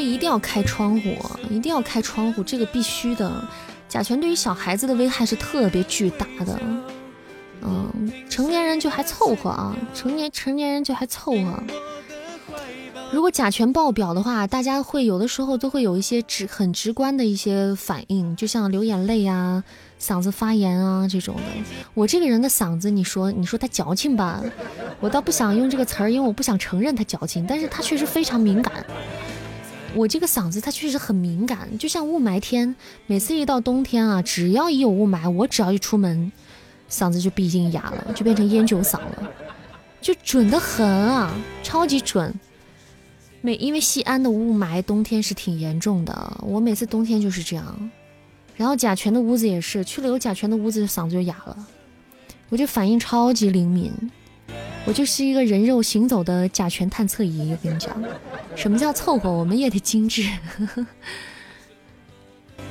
[0.06, 1.16] 一定要开窗户，
[1.50, 3.44] 一定要开窗户，这个必须的。
[3.88, 6.58] 甲醛对于小孩子的危害是特别巨大的，
[7.62, 11.62] 嗯，成年人就还凑合啊，成年成年人就还凑合。
[13.12, 19.62] 如果甲醛爆表的话，大家会有的时候都会有一些直很直观的一些反应，就像流眼泪啊、
[20.00, 21.42] 嗓子发炎啊这种的。
[21.94, 24.42] 我这个人的嗓子，你说你说他矫情吧，
[24.98, 28.84] 我倒不想用这个词儿，因为我不想承认他矫情，但是他确实非常敏感。
[29.94, 32.74] 我这个嗓子它确实很敏感，就像雾霾天，
[33.06, 36.30] 每次一到冬天啊，只要一有雾霾，我只要一出门，
[36.90, 39.30] 嗓子就闭进哑了，就变成烟酒嗓了，
[40.02, 42.34] 就准的很啊，超级准。
[43.40, 47.90] 每因为西安的雾霾冬天是挺严重的，我每次冬天就是这样。
[48.56, 51.66] 然后甲醛的屋子也是，去了有甲醛的屋子，嗓子就哑了，
[52.48, 53.92] 我就反应超级灵敏。
[54.86, 58.00] 我就是一个人肉行走的甲醛探测仪，我跟你讲，
[58.54, 59.30] 什么叫凑合？
[59.30, 60.24] 我们也得精致，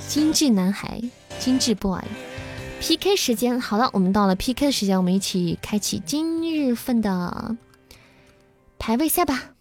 [0.08, 1.02] 精致男孩，
[1.40, 7.58] 精致 boy，PK 时间，好了，我们到了 PK 的时间，我们一起开启今日份的
[8.80, 9.52] 排位赛吧。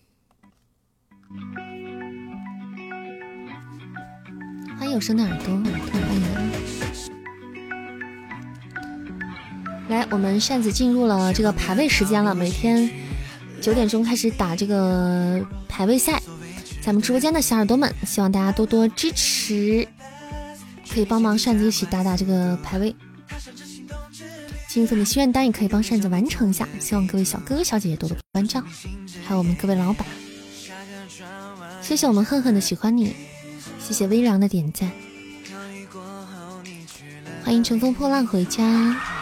[4.79, 5.47] 欢迎有声的耳朵，
[5.91, 6.64] 欢迎。
[9.89, 12.35] 来，我们扇子进入了这个排位时间了。
[12.35, 12.91] 每天
[13.61, 16.23] 九点钟开始打这个排位赛，
[16.81, 19.87] 咱们直播间的小耳朵们，希望大家多多支持。
[20.91, 22.95] 可以帮忙扇子一起打打这个排位。
[24.69, 28.63] 金粉的心愿单也可以帮扇子完成一下，希望各位小哥哥小姐姐多多关照，
[29.25, 30.07] 还有我们各位老板，
[31.83, 33.15] 谢谢我们恨恨的喜欢你，
[33.79, 34.91] 谢谢微凉的点赞，
[37.45, 39.14] 欢迎乘风破浪回家。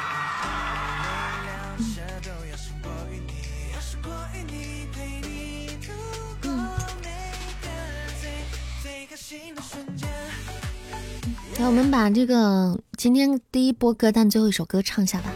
[11.64, 15.32] 我们把这个今天第一波歌单最后一首歌唱一下吧，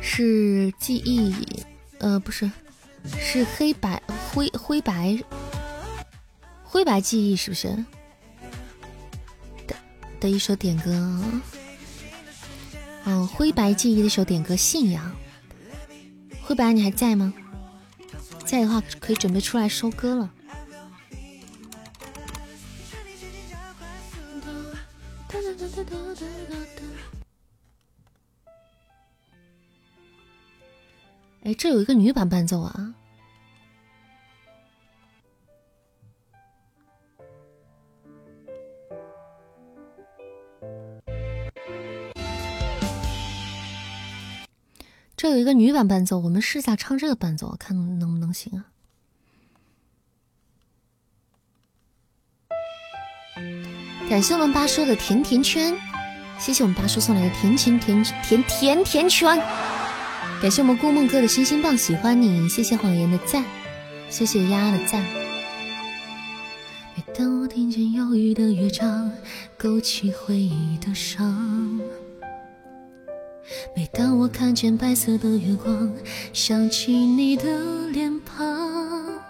[0.00, 1.32] 是记忆，
[1.98, 2.50] 呃，不是，
[3.20, 4.02] 是黑白
[4.32, 5.16] 灰灰白
[6.64, 7.68] 灰白记忆，是不是？
[9.66, 9.76] 的
[10.18, 10.90] 的一首点歌，
[13.04, 15.12] 嗯，灰白记忆的一首点歌《信仰》。
[16.42, 17.32] 灰白，你还在吗？
[18.44, 20.30] 在的话，可以准备出来收歌了。
[31.44, 32.94] 哎，这有一个女版伴奏啊！
[45.16, 48.66] 这有一个女版伴奏，我们试下唱这个伴奏，看能不能行啊？
[54.12, 55.74] 感谢我们八叔的甜甜圈，
[56.38, 59.40] 谢谢我们八叔送来的甜甜甜甜甜甜圈。
[60.42, 62.46] 感谢我们顾梦哥的星星棒，喜欢你。
[62.46, 63.42] 谢谢谎言的赞，
[64.10, 65.02] 谢谢丫的赞。
[66.94, 69.10] 每当我听见忧郁的乐章，
[69.56, 71.80] 勾起回忆的伤；
[73.74, 75.90] 每当我看见白色的月光，
[76.34, 79.21] 想起你的脸庞。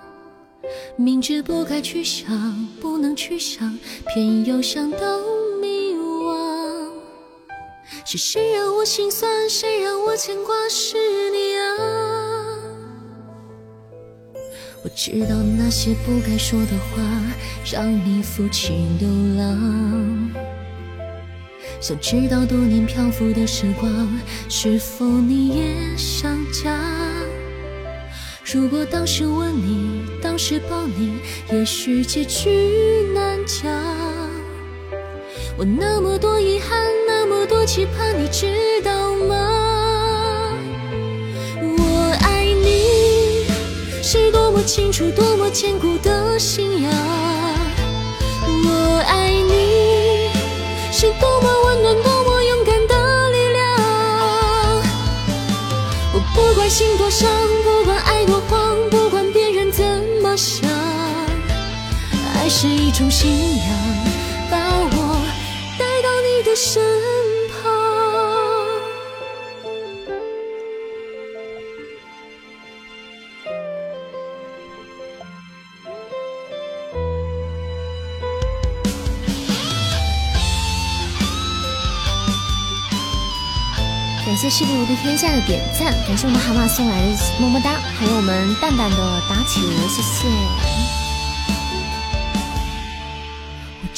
[0.97, 5.19] 明知不该去想，不能去想，偏又想到
[5.61, 6.91] 迷惘。
[8.05, 9.49] 是谁让我心酸？
[9.49, 10.55] 谁让我牵挂？
[10.69, 10.97] 是
[11.31, 11.63] 你啊！
[14.85, 17.03] 我知道那些不该说的话，
[17.73, 19.09] 让你负气流
[19.39, 20.31] 浪。
[21.81, 23.91] 想知道多年漂浮的时光，
[24.49, 26.79] 是否你也想家？
[28.45, 31.21] 如果当时吻你，当时抱你，
[31.51, 33.71] 也许结局难讲。
[35.57, 36.77] 我那么多遗憾，
[37.07, 40.53] 那么多期盼，你知道吗？
[41.79, 43.47] 我爱你，
[44.03, 46.93] 是多么清楚，多么坚固的信仰。
[48.65, 50.31] 我爱你，
[50.93, 53.79] 是多么温暖，多么勇敢的力量。
[56.13, 57.31] 我不管心多伤。
[62.63, 63.67] 是一种信仰，
[64.49, 65.27] 把我
[65.77, 66.81] 带到你的身
[67.51, 67.73] 旁。
[84.25, 90.82] 感谢世不无敌天下的点赞，感谢我们蛤蟆送来的么么哒，还有我们蛋蛋的打企鹅，谢谢。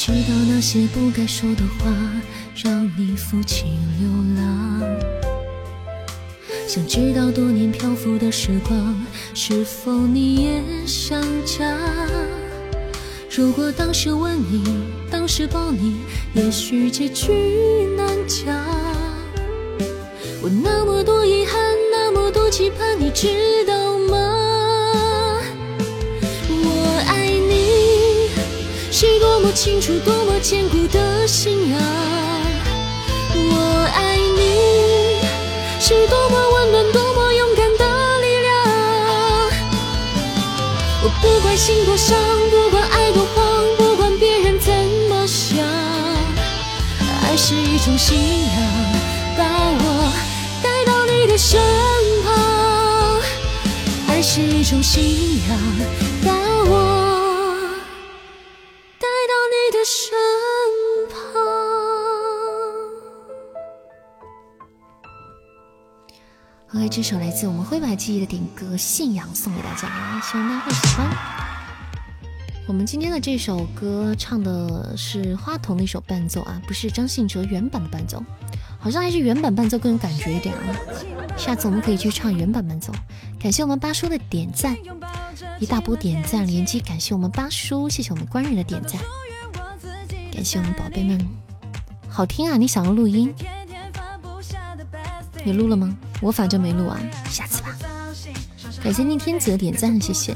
[0.07, 1.91] 知道那些不该说的话，
[2.63, 3.65] 让你负气
[3.99, 4.83] 流浪。
[6.69, 9.03] 想知道多年漂浮的时光，
[9.33, 11.75] 是否你也想家？
[13.35, 14.63] 如果当时吻你，
[15.11, 15.97] 当时抱你，
[16.35, 18.55] 也许结局难讲。
[20.43, 21.59] 我那么多遗憾，
[21.91, 23.84] 那么多期盼，你知道
[29.55, 31.79] 清楚，多么坚固的信仰。
[33.35, 35.21] 我爱你，
[35.81, 38.53] 是多么温暖，多么勇敢的力量。
[41.05, 42.19] 我不管心多伤，
[42.51, 44.75] 不管爱多慌，不管别人怎
[45.09, 45.57] 么想，
[47.23, 48.57] 爱是一种信仰，
[49.39, 50.13] 把我
[50.63, 51.27] 带到你。
[51.27, 51.61] 的身
[52.23, 53.21] 旁，
[54.09, 55.59] 爱是一种信仰，
[66.97, 71.11] 这首来自我们灰白记忆的点歌《信仰》送给大家，希望大家会喜欢。
[72.68, 78.22] 我们今天的这首歌唱的是花童的一首伴奏啊，不是张信哲原版的伴奏。
[78.78, 80.62] 好像还是原版伴奏更有感觉一点啊！
[81.36, 82.92] 下次我们可以去唱原版伴奏。
[83.40, 84.76] 感谢我们八叔的点赞，
[85.59, 86.78] 一大波点赞连击！
[86.78, 89.03] 感谢我们八叔，谢谢我们官人的点赞，
[90.32, 91.28] 感谢我们宝贝们，
[92.09, 92.57] 好听啊！
[92.57, 93.34] 你想要录音？
[95.45, 95.99] 你录了吗？
[96.25, 96.99] 我反正没录完，
[97.31, 97.77] 下次吧。
[98.83, 100.35] 感谢逆天子的点赞，谢谢。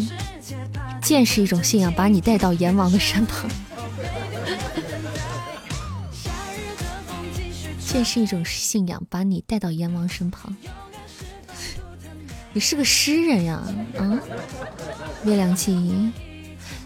[1.01, 3.49] 剑是一种信仰，把你带到阎王的身旁。
[7.79, 10.55] 剑是一种信仰，把你带到阎王身旁。
[12.53, 13.63] 你是个诗人呀？
[13.97, 14.19] 啊？
[15.25, 16.13] 月亮记，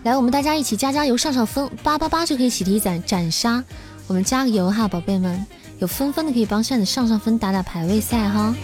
[0.04, 3.64] 来，我们大家一起加加油，上上分，八八八就可以起提斩斩杀。
[4.06, 5.44] 我们加个油哈，宝贝们，
[5.80, 8.54] 有分分的可以帮扇子上上分，打打排位赛哈。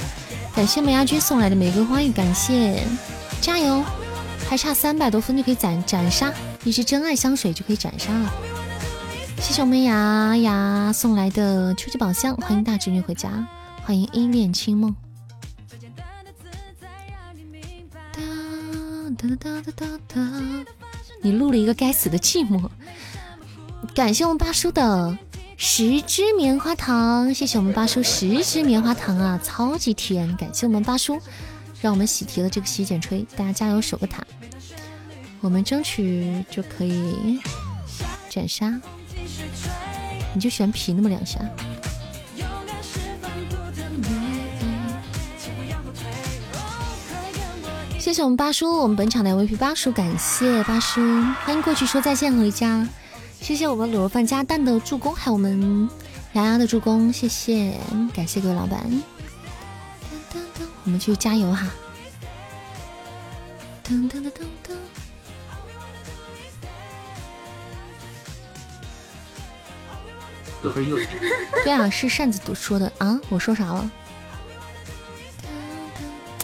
[0.58, 2.82] 感谢梅亚君送来的玫瑰花语，感谢，
[3.40, 3.80] 加油！
[4.50, 6.34] 还差三百多分就可以斩斩杀
[6.64, 8.34] 一支真爱香水，就可以斩杀了。
[9.36, 13.46] 谢谢我们牙牙送来的初级宝箱，欢迎大侄女回家，
[13.84, 14.92] 欢迎依恋清梦。
[18.16, 18.20] 哒
[19.16, 20.64] 哒哒哒哒哒，
[21.22, 22.68] 你录了一个该死的寂寞。
[23.94, 25.16] 感谢我们八叔的
[25.60, 30.36] 十支棉花糖，谢谢我们八叔十支棉花糖啊，超级甜！
[30.36, 31.20] 感谢我们八叔，
[31.80, 34.22] 让我们喜提了这个洗剪吹，大家加油守个塔，
[35.40, 37.40] 我们争取就可以
[38.30, 38.80] 斩杀。
[40.32, 41.40] 你就选皮那么两下。
[47.98, 51.00] 谢谢我们八叔，我们本场的 MVP 八叔，感谢八叔，
[51.44, 52.86] 欢迎过去说再见回家。
[53.40, 55.88] 谢谢我们卤肉饭加蛋的助攻，还有我们
[56.34, 57.74] 牙牙的助攻，谢谢，
[58.14, 59.02] 感谢各位老板。
[60.84, 61.66] 我们去加油哈！
[63.84, 64.76] 噔噔噔噔噔。
[71.64, 73.90] 对啊，是扇子说的啊，我说啥了？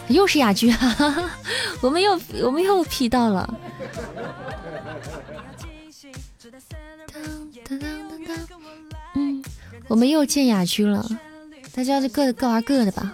[0.07, 0.73] 又是雅居，
[1.81, 3.53] 我们又我们又 P 到了。
[7.67, 8.37] 当当当当
[9.15, 9.43] 嗯，
[9.87, 11.03] 我们又见雅居了，
[11.73, 13.13] 大家就各各玩各的吧，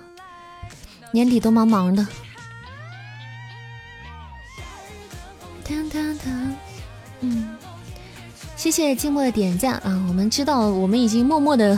[1.12, 2.06] 年底都忙忙的。
[7.22, 7.56] 嗯。
[8.58, 10.06] 谢谢静默的点赞啊！
[10.08, 11.76] 我们知道，我们已经默默的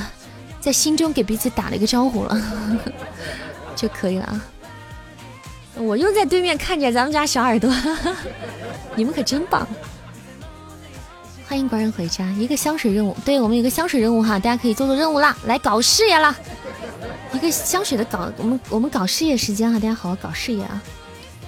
[0.60, 2.42] 在心中给彼此打了一个招呼了，
[3.74, 4.46] 就可以了啊！
[5.76, 7.74] 我又在对面看见咱们家小耳朵，
[8.98, 9.66] 你们可真棒！
[11.54, 16.36] 欢迎官人回家，一个香水任务，对我们有个香水任务哈，大家可以做做任务啦，来搞事业啦！
[17.32, 20.82] 一个香水的搞，我们我们搞事业时间哈，大家好好搞事业啊！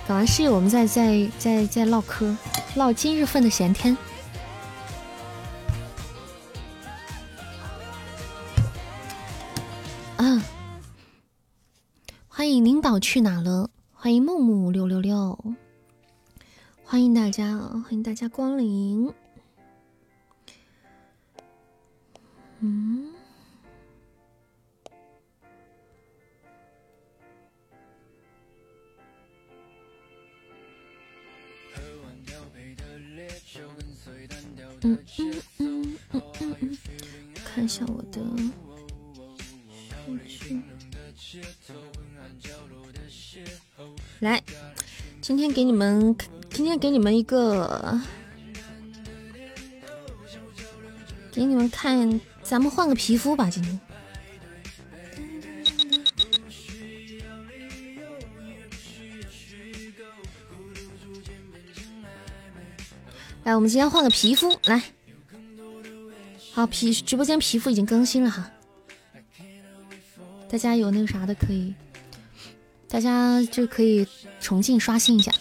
[0.07, 2.37] 搞完事业，我们再再再再唠嗑，
[2.75, 3.97] 唠今日份的闲天。
[10.17, 10.45] 啊！
[12.27, 13.71] 欢迎领导去哪了？
[13.91, 15.39] 欢迎木木六六六，
[16.83, 19.11] 欢迎大家，欢迎大家光临。
[22.65, 23.13] 嗯。
[34.81, 36.21] 嗯嗯嗯嗯
[36.61, 36.77] 嗯，
[37.43, 38.21] 看一下我的。
[44.19, 44.41] 来，
[45.21, 46.15] 今天给你们，
[46.49, 47.99] 今天给你们一个，
[51.31, 53.79] 给你们看，咱们换个皮肤吧，今天。
[63.43, 64.81] 来，我们今天换个皮肤，来，
[66.53, 68.51] 好皮直播间皮肤已经更新了哈。
[70.47, 71.73] 大家有那个啥的可以，
[72.87, 74.07] 大家就可以
[74.39, 75.31] 重进刷新一下。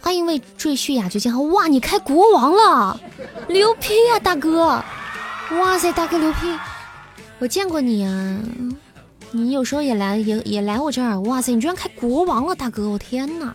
[0.00, 3.00] 欢迎为赘婿雅居建好，哇，你开国王了，
[3.48, 4.84] 牛批呀，大哥！
[5.58, 6.56] 哇塞，大哥牛批！
[7.40, 8.40] 我见过你啊，
[9.32, 11.18] 你有时候也来也也来我这儿。
[11.22, 12.88] 哇塞，你居然开国王了，大哥！
[12.88, 13.54] 我天呐！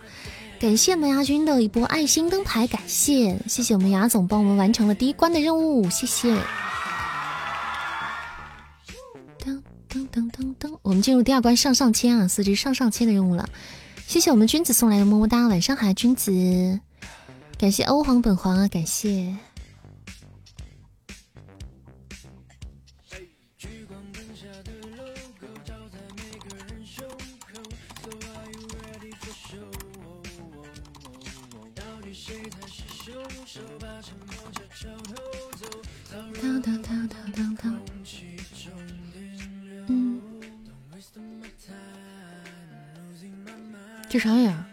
[0.60, 6.34] 感谢萌芽君的一波爱心灯牌，感谢谢谢我们牙总帮我们完成了第一关的任务，谢谢。
[9.38, 13.48] 噔噔噔噔噔，我们进入第二关上上签啊，四只上上签的任务了。
[14.06, 16.80] 谢谢我们君子送来的么么哒，晚上好，君子。
[17.58, 19.36] 感谢欧皇本皇啊，感谢。
[44.16, 44.66] 这啥呀？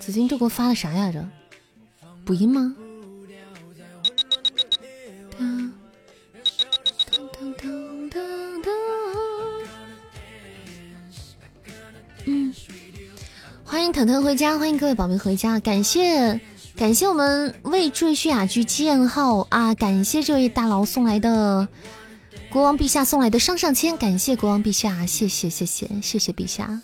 [0.00, 1.12] 紫金这给我发的啥呀？
[1.12, 1.22] 这
[2.24, 2.74] 补音吗？
[13.62, 15.60] 欢迎腾腾回家，欢迎各位宝贝回家。
[15.60, 16.40] 感谢
[16.74, 21.68] 感谢我们未赘婿雅居建号啊，感谢这位大佬送来的
[22.50, 26.80] 国王陛下送来的上上签，感谢国王陛下，谢谢谢谢谢谢陛下。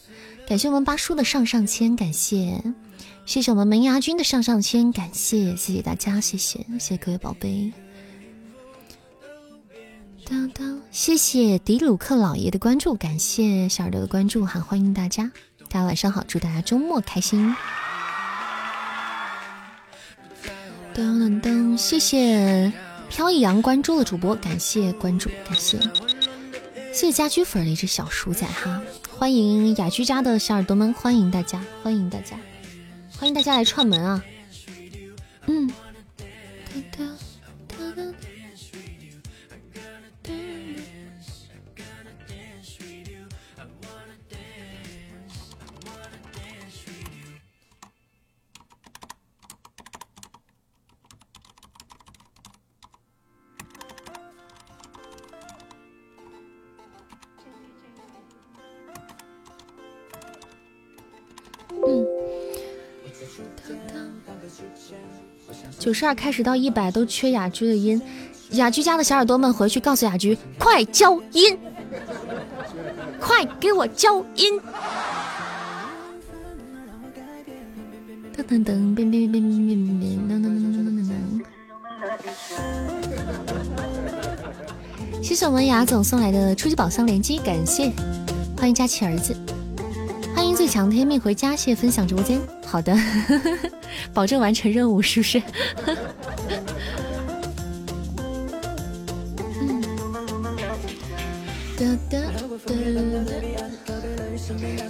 [0.49, 2.62] 感谢我们八叔的上上签，感谢
[3.27, 7.70] 谢谢我们门牙君的上上签，感谢谢谢大家，谢谢谢谢各位宝贝。
[10.25, 15.31] 当当，谢谢迪鲁克老爷的关注，感谢小耳朵的关注哈，欢迎大家，
[15.69, 17.55] 大家晚上好，祝大家周末开心。
[20.95, 22.73] 噔噔噔，谢谢
[23.11, 25.79] 飘逸阳关注的主播，感谢关注，感谢，
[26.91, 28.81] 谢谢家居粉的一只小鼠仔哈，
[29.19, 32.39] 欢迎雅居家的小耳朵们，欢迎大家，欢迎大家，
[33.19, 34.23] 欢迎大家来串门啊，
[35.47, 35.69] 嗯。
[65.89, 67.98] 九十二开始到一百都缺雅居的音，
[68.51, 71.59] 雅居家的小耳朵们回去告诉雅居，快交音，
[73.19, 74.60] 快给我交音。
[78.36, 81.15] 噔噔噔，变变变变变变，噔噔噔噔噔噔噔。
[85.23, 87.90] 谢谢我们雅总送来的初级宝箱连击，感谢，
[88.59, 89.35] 欢迎佳琪儿子，
[90.59, 92.93] 最强天命回家，谢谢分享直播间，好的。
[94.12, 95.40] 保证完成任务，是不是？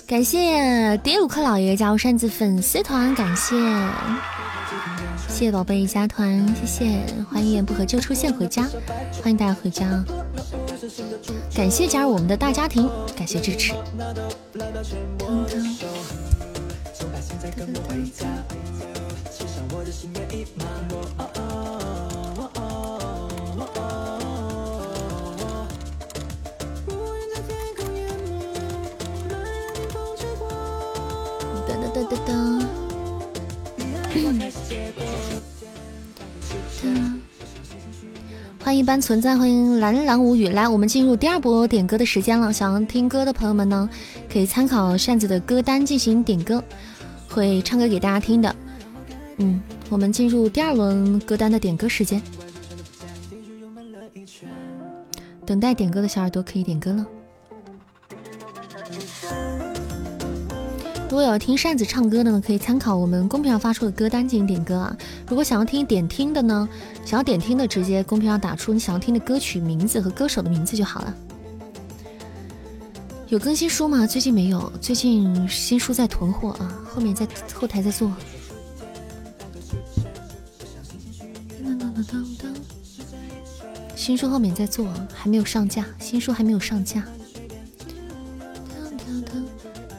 [0.06, 3.54] 感谢迪鲁克老爷加入扇子粉丝团，感谢
[5.38, 8.64] 谢谢宝贝加团，谢谢欢迎一言不合就出现回家，
[9.22, 10.04] 欢迎大家回家，
[11.54, 13.72] 感谢加入我们的大家庭，感谢支持。
[31.68, 32.57] 噔噔噔噔噔！
[38.68, 40.48] 欢迎一般存在，欢迎蓝蓝无语。
[40.48, 42.52] 来，我们进入第二波点歌的时间了。
[42.52, 43.88] 想要听歌的朋友们呢，
[44.30, 46.62] 可以参考扇子的歌单进行点歌，
[47.30, 48.56] 会唱歌给大家听的。
[49.38, 49.58] 嗯，
[49.88, 52.20] 我们进入第二轮歌单的点歌时间。
[55.46, 57.06] 等待点歌的小耳朵可以点歌了。
[61.10, 64.94] 如果有听扇子唱歌的呢，可以参考我们公屏上发出的歌单进行点歌啊。
[65.26, 66.68] 如果想要听点听的呢，
[67.02, 71.14] 想要点听的直接公屏上打出你想要听的歌曲名字和歌手的名字就好了。
[73.28, 74.06] 有更新书吗？
[74.06, 78.12] 最近没有，最近新书在囤货啊，后面在后台在做。
[83.96, 87.02] 新书后面在做，还没有上架，新书还没有上架。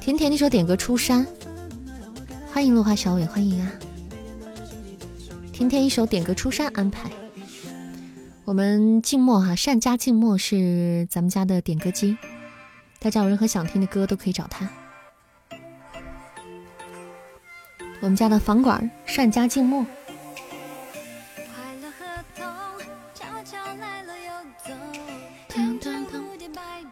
[0.09, 1.23] 甜甜那首点歌出山，
[2.51, 3.71] 欢迎落花小尾，欢迎啊！
[5.53, 7.11] 甜甜一首点歌出山安排，
[8.43, 12.17] 我们静默哈，善家静默是咱们家的点歌机，
[12.97, 14.67] 大家有任何想听的歌都可以找他。
[18.01, 19.85] 我们家的房管善家静默。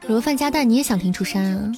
[0.08, 1.72] 如饭加蛋，你也想听出山啊？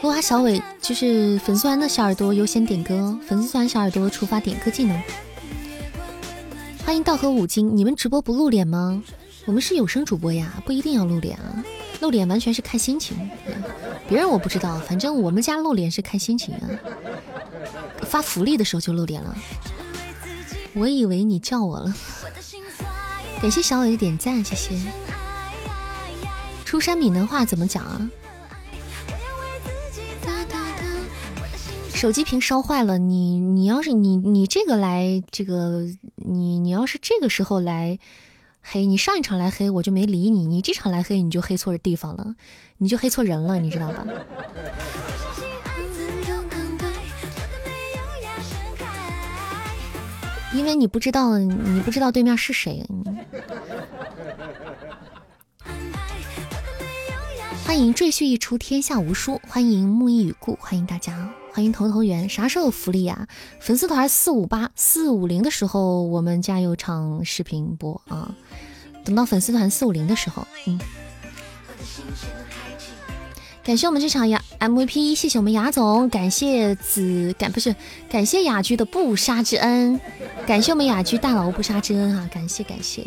[0.00, 5.02] 落花小尾就是粉丝团的小耳朵优先点歌，粉丝团小耳朵触发点歌技能。
[6.84, 9.02] 欢迎道和五金，你们直播不露脸吗？
[9.44, 11.64] 我们是有声主播呀，不一定要露脸啊，
[12.00, 13.28] 露脸完全是看心情。
[14.08, 16.70] 别人我不知道，反正我们家露脸是看心情啊。
[18.02, 19.36] 发福利的时候就露脸了。
[20.74, 21.92] 我以为你叫我了，
[23.42, 24.78] 感谢小伟的点赞，谢谢。
[26.64, 28.08] 出山闽南话怎么讲啊？
[31.98, 35.84] 手机屏烧坏了，你你要是你你这个来这个
[36.14, 37.98] 你你要是这个时候来
[38.62, 42.36] 黑，你上一场来黑我就没理你，你这场来黑你就黑错地方了，
[42.76, 44.06] 你就黑错人了，你知道吧？
[50.54, 52.86] 因为你不知道你不知道对面是谁。
[57.66, 61.28] 欢迎赘婿一出天下无书，欢迎木易雨故，欢迎大家，
[61.58, 62.28] 欢迎头头圆。
[62.28, 63.26] 啥时候有福利呀？
[63.58, 68.32] 粉丝团四五八四五零的时候，我们家有场视频播啊。
[69.04, 70.78] 等到粉丝团四五零的时候，嗯。
[73.64, 77.74] 感谢我们这场雅 MVP，谢谢我们雅总，感谢子感不是
[78.08, 80.00] 感谢雅居的不杀之恩，
[80.46, 83.04] 感谢我们雅居大佬不杀之恩啊，感谢感谢，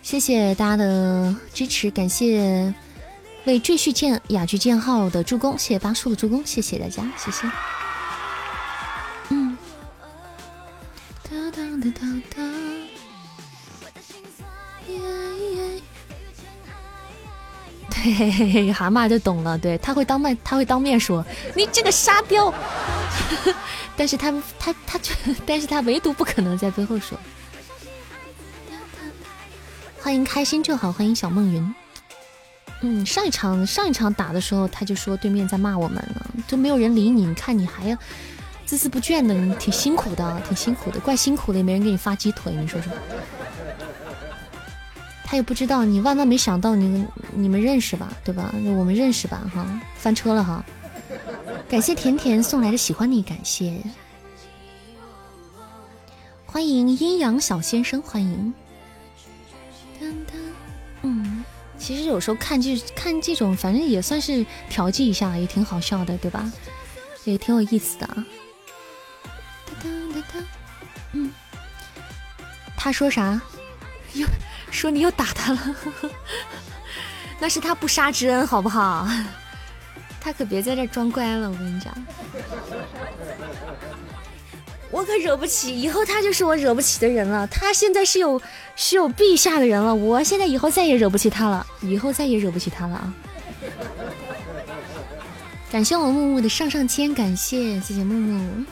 [0.00, 2.72] 谢谢大家的支持，感谢
[3.44, 7.50] 为赘婿建雅居建号的助攻，谢谢八叔的助攻，谢谢大家，谢谢。
[9.28, 9.56] 嗯。
[17.94, 22.52] 嘿嘿嘿嘿，蛤蟆就懂了，对他会当面，他会当面说你这个沙雕，
[23.96, 24.98] 但是他他他，
[25.46, 27.18] 但是他唯独不可能在背后说。
[30.00, 31.74] 欢迎开心就好，欢迎小梦云。
[32.86, 37.96] 嗯，上一场上一场打的时候，他就说对面在骂我们呢，都没有人理你，你看你还要
[38.66, 42.92] 孜孜不倦的，你挺辛苦的，挺辛苦的，怪辛苦的，也没人给你发鸡腿，你说说。
[45.24, 48.54] 他也不知道，你万万没想到，你你们认识吧，对吧？
[48.76, 49.66] 我们认识吧，哈，
[49.96, 50.62] 翻车了哈。
[51.66, 53.80] 感谢甜甜送来的喜欢你，感谢。
[56.44, 58.52] 欢迎阴阳小先生，欢迎。
[61.86, 66.50] 其实有时候看这看这种，反正也算是调剂一下，也挺好笑的，对吧？
[67.24, 68.08] 也挺有意思的。
[71.12, 71.30] 嗯，
[72.74, 73.38] 他说啥？
[74.14, 74.26] 又。
[74.70, 75.76] 说你又打他了，
[77.38, 79.06] 那是他不杀之恩，好不好？
[80.20, 81.94] 他可别在这装乖了，我跟你讲，
[84.94, 87.44] 我可惹不起，以后他就是我惹不起的人了。
[87.48, 88.40] 他现在是有
[88.76, 93.12] 是有陛下的人了，我现在以后再也惹不起他了，以后再也惹不起他了啊！
[95.72, 98.64] 感谢我木木的上上签，感谢谢谢木木。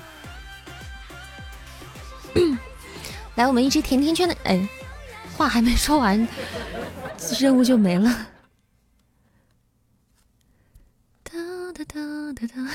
[3.35, 4.69] 来，我们一只甜甜圈的，哎。
[5.37, 6.29] 话还没说完，
[7.41, 8.29] 任务就没了。
[11.25, 11.33] 哒
[11.75, 12.01] 哒哒
[12.35, 12.71] 哒哒。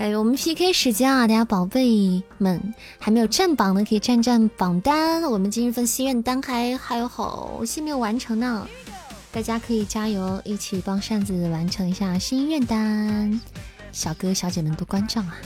[0.00, 5.22] 哎，我们 PK 时间啊，大家宝贝们还没有占榜的可以占占榜单。
[5.24, 8.66] 我们今日份心愿单还还有好些没有完成呢，
[9.30, 13.38] 大家可以加油，一起帮扇子完成一下心愿单。
[13.92, 15.36] 小哥小姐们多关照啊！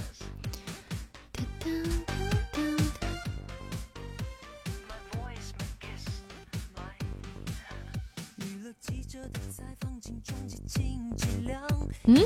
[12.05, 12.17] 嗯，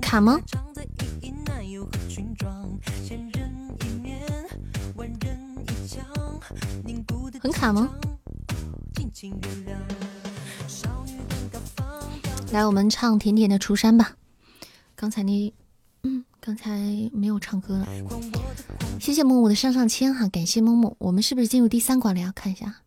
[0.00, 0.38] 卡吗？
[7.40, 7.90] 很卡吗？
[12.52, 14.16] 来，我们唱甜甜的《出山》吧。
[14.94, 15.54] 刚才那，
[16.02, 17.86] 嗯，刚才没有唱歌了。
[18.98, 20.96] 谢谢木木的上上签哈，感谢木木。
[20.98, 22.20] 我们是不是进入第三关了？
[22.20, 22.82] 呀看一下，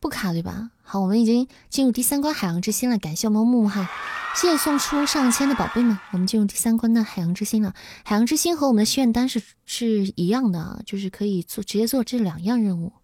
[0.00, 0.70] 不卡对吧？
[0.90, 2.96] 好，我们已经进入第三关海洋之心了。
[2.96, 3.90] 感谢我们木木哈，
[4.34, 5.98] 谢谢送出上千的宝贝们。
[6.12, 7.74] 我们进入第三关的海洋之心了。
[8.06, 12.94] 海洋之心和我们的心愿单是是一样的，就是可以做直接做这两样任务。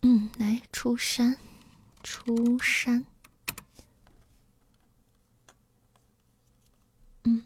[0.00, 1.36] 嗯，来出山，
[2.02, 3.04] 出山。
[7.24, 7.42] 嗯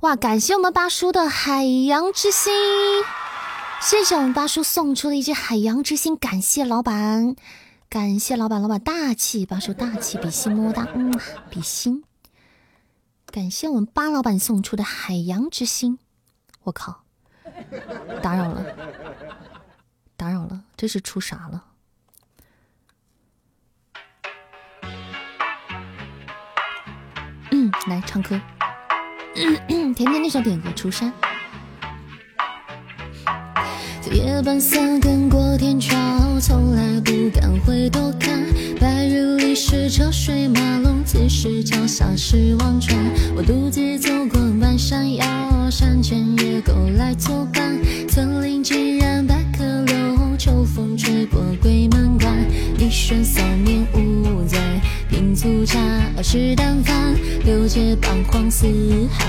[0.00, 0.16] 哇！
[0.16, 2.52] 感谢我们八叔的海洋之心，
[3.84, 7.36] 谢谢我们八叔送出的一只海洋之心，感谢老板，
[7.90, 11.12] 感谢老板，老板大气，八叔大气，比心么么哒，嗯，
[11.50, 12.02] 比心。
[13.26, 15.98] 感谢我们八老板送出的海洋之心，
[16.62, 17.04] 我靠，
[18.22, 18.64] 打扰了，
[20.16, 21.64] 打扰了，这是出啥了？
[27.50, 28.40] 嗯，来唱歌。
[29.68, 31.12] 甜甜那首点歌出山。
[34.12, 35.94] 夜半三更过天桥，
[36.40, 38.38] 从来不敢回头看。
[38.78, 42.98] 白日里是车水马龙，此时脚下是忘川。
[43.36, 45.24] 我独自走过半山腰，
[45.70, 47.78] 山前野狗来作伴。
[48.08, 52.32] 森林寂然百舸流，秋风吹过鬼门关。
[52.78, 54.58] 一瞬扫面无在。
[55.08, 55.78] 品粗茶，
[56.22, 57.14] 食淡饭，
[57.44, 58.66] 六界彷徨四
[59.12, 59.23] 海，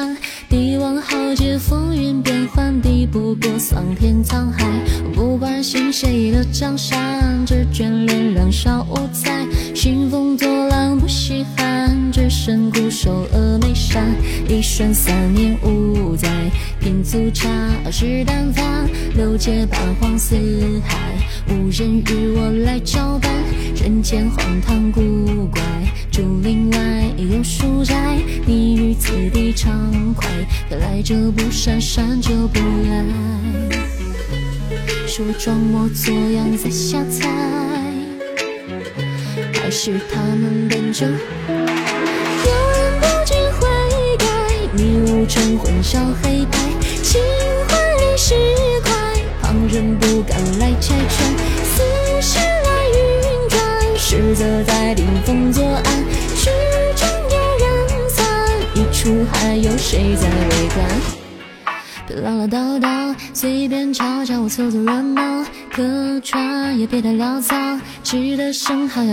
[0.00, 0.39] 敌
[39.92, 41.06] 是他们本就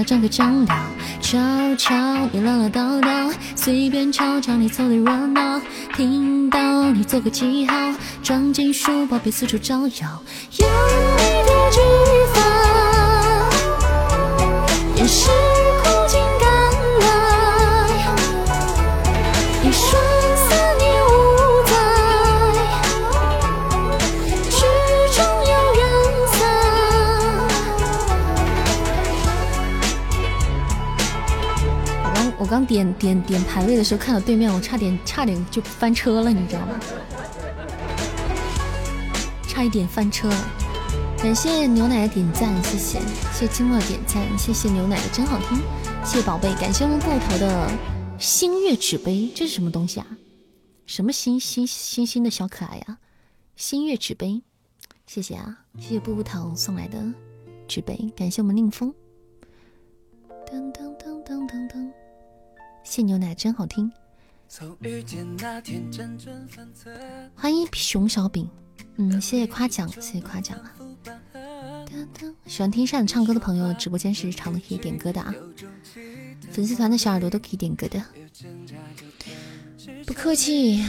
[0.08, 0.76] 生蚝要张口讲道。
[1.20, 1.38] 悄
[1.76, 5.60] 悄，你唠唠叨叨，随便吵吵，你凑的热闹。
[5.96, 7.94] 听到你做个记号，
[8.24, 10.24] 装进书包，别四处招摇。
[32.68, 36.80] 点点点排位的时候，看到对面，我差点差点就翻车了，你知道吗？
[39.48, 40.50] 差一点翻车了。
[41.18, 43.00] 感谢牛奶的点赞，谢谢，
[43.34, 45.58] 谢谢金乐点赞，谢谢牛奶的真好听，
[46.06, 47.68] 谢谢宝贝，感谢我们布头的
[48.20, 50.06] 星月纸杯，这是什么东西啊？
[50.86, 53.00] 什么星星星星的小可爱呀？
[53.56, 54.44] 星月纸杯，
[55.08, 57.04] 谢谢啊，谢谢布布头送来的
[57.68, 58.94] 纸杯，感谢我们令风。
[60.46, 62.07] 噔噔噔噔噔噔。
[62.90, 63.92] 谢牛奶真好听，
[67.36, 68.50] 欢迎熊小饼，
[68.96, 70.74] 嗯，谢谢夸奖，谢谢夸奖啊！
[72.46, 75.36] 喜欢听扇子唱歌的朋友，直播间是常的可以点歌的啊，
[76.50, 78.02] 粉丝团的小耳朵都可以点歌的，
[80.06, 80.82] 不客气。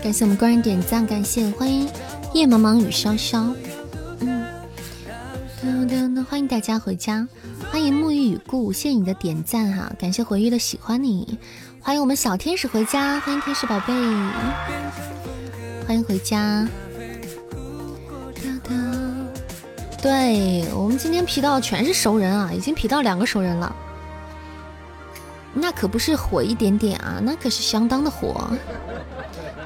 [0.00, 1.86] 感谢我们官人点赞，感谢欢迎
[2.32, 3.52] 夜茫茫雨潇潇，
[6.24, 7.26] 欢迎大家回家，
[7.70, 11.38] 欢迎沐浴雨故，谢谢你的点赞哈，感谢回忆的喜欢你，
[11.80, 13.92] 欢迎我们小天使回家，欢迎天使宝贝，
[15.86, 16.66] 欢迎回家，
[20.02, 23.74] 对我们今天皮到全是熟人啊，已经皮到两个熟人了，
[25.54, 28.50] 那可不是火一点点啊，那可是相当的火。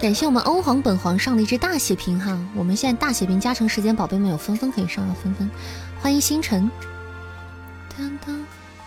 [0.02, 5.48] 感谢我们欧皇本皇上的一只大血瓶哈，我们现在大血瓶加成时间，宝贝们有分分可以上啊，分分。
[6.00, 6.68] 欢迎星辰，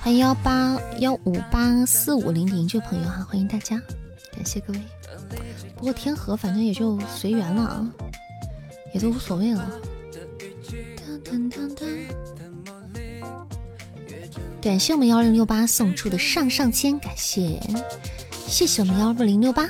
[0.02, 3.82] 欢迎幺八幺五八四五零零这位朋友哈，欢迎大家，
[4.36, 4.80] 感谢各位。
[5.78, 7.88] 不过天河反正也就随缘了啊，
[8.94, 9.72] 也都无所谓了。
[14.62, 17.58] 感谢我们幺零六八送出的上上签，感谢，
[18.48, 19.66] 谢谢我们幺二零六八。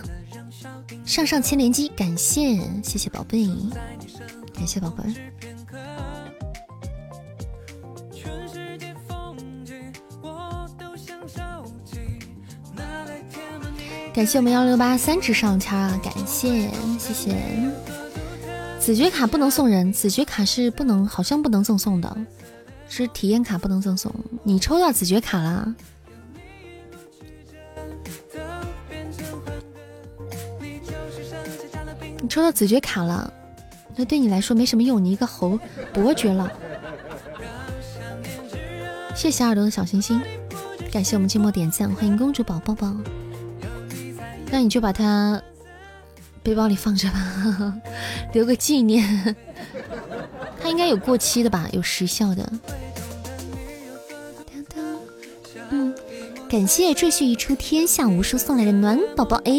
[1.05, 3.47] 上上签连击，感谢谢谢宝贝，
[4.53, 5.03] 感谢宝贝。
[14.13, 17.35] 感谢我们幺六八三只上签啊，感谢谢谢。
[18.79, 22.17] 子爵卡不能送人，子爵卡是不能，好像不能赠送的，
[22.89, 24.13] 是体验卡不能赠送。
[24.43, 25.75] 你抽到子爵卡了。
[32.35, 33.31] 抽到子爵卡了，
[33.95, 35.57] 那对你来说没什么用，你一个猴
[35.93, 36.51] 伯爵了。
[39.15, 40.21] 谢谢小耳朵的小心心，
[40.91, 42.93] 感谢我们寂寞点赞，欢迎公主宝宝宝。
[44.51, 45.41] 那你就把它
[46.43, 47.79] 背包里放着吧，
[48.33, 49.33] 留个纪念。
[50.61, 52.51] 它应该有过期的吧，有时效的。
[55.69, 55.95] 嗯，
[56.49, 59.53] 感谢赘婿一出天下无双送来的暖宝宝，哎，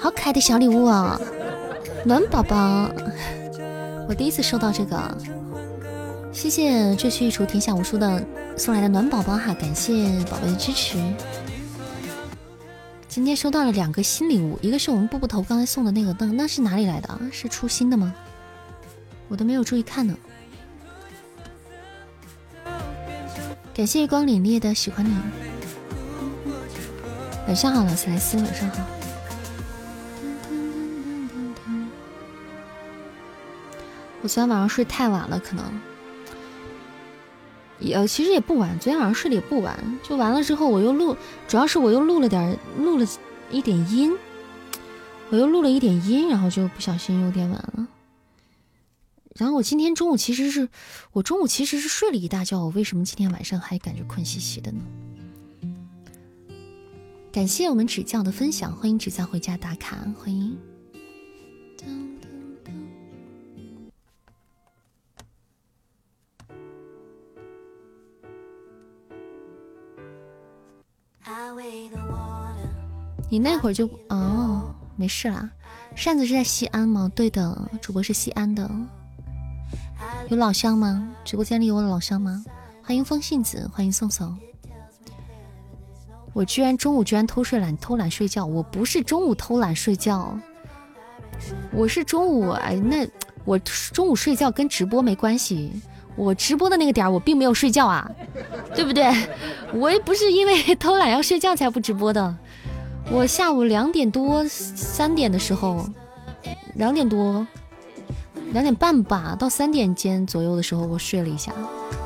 [0.00, 1.20] 好可爱的小礼物啊！
[2.04, 2.90] 暖宝宝，
[4.08, 5.18] 我第一次收到这个，
[6.32, 8.24] 谢谢赘婿一厨天下无双的。
[8.56, 10.98] 送来的暖宝宝哈，感谢宝贝的支持。
[13.08, 17.18] 今天收到了两个新礼物，一个是我们步步头刚才送的那个灯，那是哪里来的？
[17.30, 18.14] 是出新的吗？
[19.28, 20.16] 我都没有注意看呢。
[23.74, 25.14] 感谢光凛冽的喜欢你。
[27.46, 28.97] 晚上好，劳斯莱斯，晚上好。
[34.22, 35.64] 我昨天晚上睡太晚了，可能。
[37.78, 41.16] 也其实也不晚，昨天晚上睡得也不晚，就完了之后我又录，
[41.46, 43.06] 主要是我又录了点，录了
[43.52, 44.12] 一点音，
[45.30, 47.86] 我又录了一点音，然后就不小心有点晚了。
[49.36, 50.68] 然后我今天中午其实是
[51.12, 54.80] 我中午其实是睡了一大觉，我为什么今天晚上还感觉困兮兮的呢？
[57.30, 60.58] 感谢我们指教的分享，欢迎指教回家打卡，欢迎。
[73.30, 75.50] 你那会儿就哦，没事啦。
[75.94, 77.10] 扇子是在西安吗？
[77.14, 78.70] 对的，主播是西安的。
[80.28, 81.08] 有老乡吗？
[81.24, 82.44] 直播间里有老乡吗？
[82.82, 84.36] 欢迎风信子，欢迎宋宋。
[86.32, 88.46] 我居然中午居然偷睡懒，偷懒睡觉。
[88.46, 90.38] 我不是中午偷懒睡觉，
[91.72, 93.06] 我是中午哎，那
[93.44, 95.72] 我中午睡觉跟直播没关系。
[96.18, 98.10] 我直播的那个点儿，我并没有睡觉啊，
[98.74, 99.10] 对不对？
[99.72, 102.36] 我也不是因为 偷懒要睡觉才不直播的。
[103.10, 105.88] 我下午两点多、三点的时候，
[106.74, 107.46] 两点多、
[108.52, 111.52] 两点半吧，到三点间左右的时候，我睡了一下，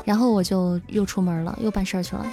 [0.05, 2.25] 然后我就又出门了，又办事儿去了。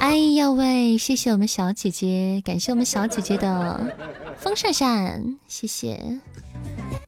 [0.00, 3.96] 哎呀喂，谢谢我们小姐姐，感谢我们小姐姐的
[4.36, 6.18] 风扇扇，谢谢。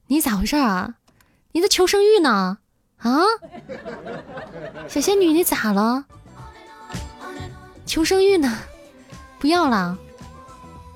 [0.07, 0.95] 你咋回事啊？
[1.51, 2.59] 你的求生欲呢？
[2.97, 3.21] 啊，
[4.87, 6.05] 小仙女，你咋了？
[7.85, 8.57] 求生欲呢？
[9.39, 9.97] 不要了。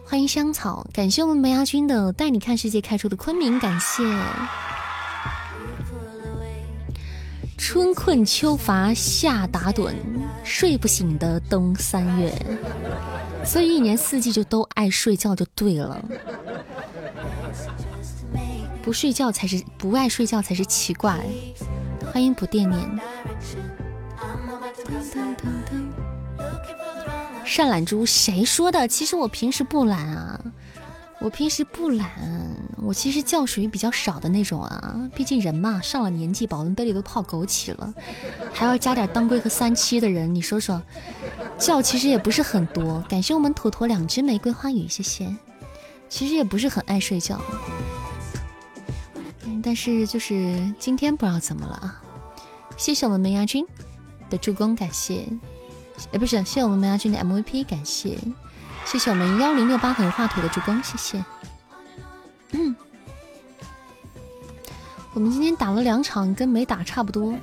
[0.05, 4.03] 欢迎香草，感谢我们梅亚军的带你看世界开出的昆明，感谢。
[7.57, 9.93] 春困秋乏夏打盹，
[10.43, 12.33] 睡不醒的冬三月，
[13.45, 16.03] 所以一年四季就都爱睡觉就对了。
[18.81, 21.19] 不睡觉才是不爱睡觉才是奇怪。
[22.11, 22.99] 欢迎不惦念。
[27.45, 28.87] 善懒猪，谁说的？
[28.87, 30.39] 其实我平时不懒啊，
[31.19, 32.07] 我平时不懒，
[32.77, 35.09] 我其实觉属于比较少的那种啊。
[35.15, 37.93] 毕竟人嘛，上了年纪，保温杯里都泡枸杞了，
[38.53, 40.81] 还要加点当归和三七的人，你说说，
[41.57, 43.03] 觉其实也不是很多。
[43.09, 45.35] 感谢我们妥妥两只玫瑰花语，谢谢。
[46.07, 47.39] 其实也不是很爱睡觉，
[49.63, 52.01] 但是就是今天不知道怎么了啊。
[52.77, 53.65] 谢谢我们梅亚军
[54.29, 55.27] 的助攻，感谢。
[56.13, 58.17] 哎，不是，谢谢我们梅亚军的 MVP，感谢，
[58.85, 61.25] 谢谢我们幺零六八很画腿的助攻，谢谢。
[62.51, 62.75] 嗯，
[65.13, 67.35] 我们今天打了两场，跟没打差不多。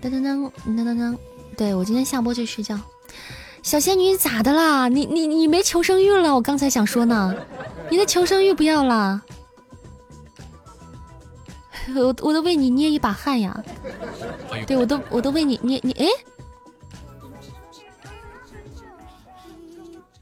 [0.00, 1.18] 当当当当当当当，
[1.56, 2.78] 对我今天下播就睡觉。
[3.62, 4.88] 小仙女咋的啦？
[4.88, 6.34] 你你你没求生欲了？
[6.34, 7.34] 我刚才想说呢，
[7.92, 9.20] 你的求生欲不要了。
[11.94, 13.62] 我我都为你捏一把汗呀，
[14.66, 16.06] 对我都我都为你捏你哎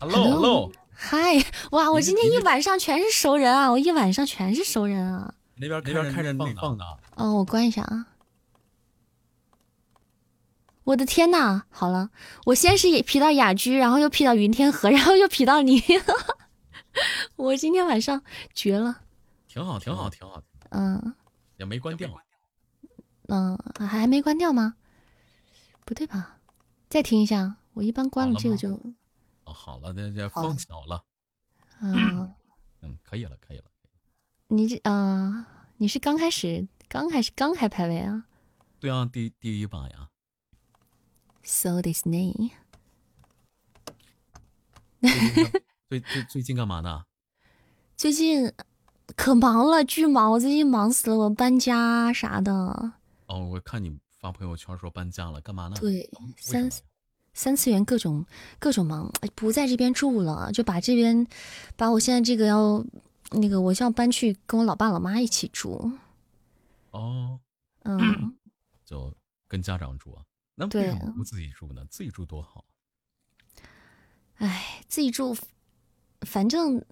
[0.01, 1.41] ，hello hello，嗨，
[1.71, 5.33] 哇，我今天一晚上全是熟人啊，我一晚上全是熟人啊。
[5.55, 6.85] 那边那边开着放的，
[7.15, 8.07] 哦，我关一下啊。
[10.83, 12.11] 我的天呐，好了，
[12.47, 15.81] 我先是 P 到雅居，然后又 P 到云天河，然后又 P 到你，
[17.37, 18.23] 我今天晚上
[18.55, 19.03] 绝了。
[19.49, 20.43] 挺好，挺好，挺好。
[20.71, 21.15] 嗯。
[21.57, 22.09] 也没关掉，
[23.29, 24.77] 嗯，还还没关掉吗？
[25.85, 26.39] 不对吧？
[26.89, 28.73] 再听一下，我一般关了这个就，
[29.45, 31.05] 哦，好了，这这放小了，
[31.83, 32.35] 嗯，
[32.81, 33.65] 嗯，可以了，可以了。
[34.49, 35.47] 你这啊，
[35.77, 38.25] 你是刚开始，刚开始刚开排位啊？
[38.81, 40.09] 对啊，第第一把呀。
[41.43, 42.51] So this name，
[45.91, 47.05] 最最最近干嘛呢？
[47.97, 48.53] 最近
[49.17, 52.53] 可忙了，巨忙，我最近忙死了，我搬家啥的。
[53.27, 55.77] 哦，我看你发朋友圈说搬家了，干嘛呢？
[55.81, 56.71] 对，三
[57.35, 58.25] 三次元各种
[58.61, 61.27] 各种忙，哎不在这边住了，就把这边
[61.75, 62.85] 把我现在这个要
[63.33, 65.91] 那个我是要搬去跟我老爸老妈一起住。
[66.93, 67.41] 哦，
[67.83, 68.39] 嗯，
[68.87, 69.13] 就
[69.49, 70.23] 跟家长住啊？
[70.55, 71.85] 那为什么不自己住呢？
[71.91, 72.65] 自己住多好。
[74.37, 75.37] 哎，自己住，
[76.23, 76.85] 反正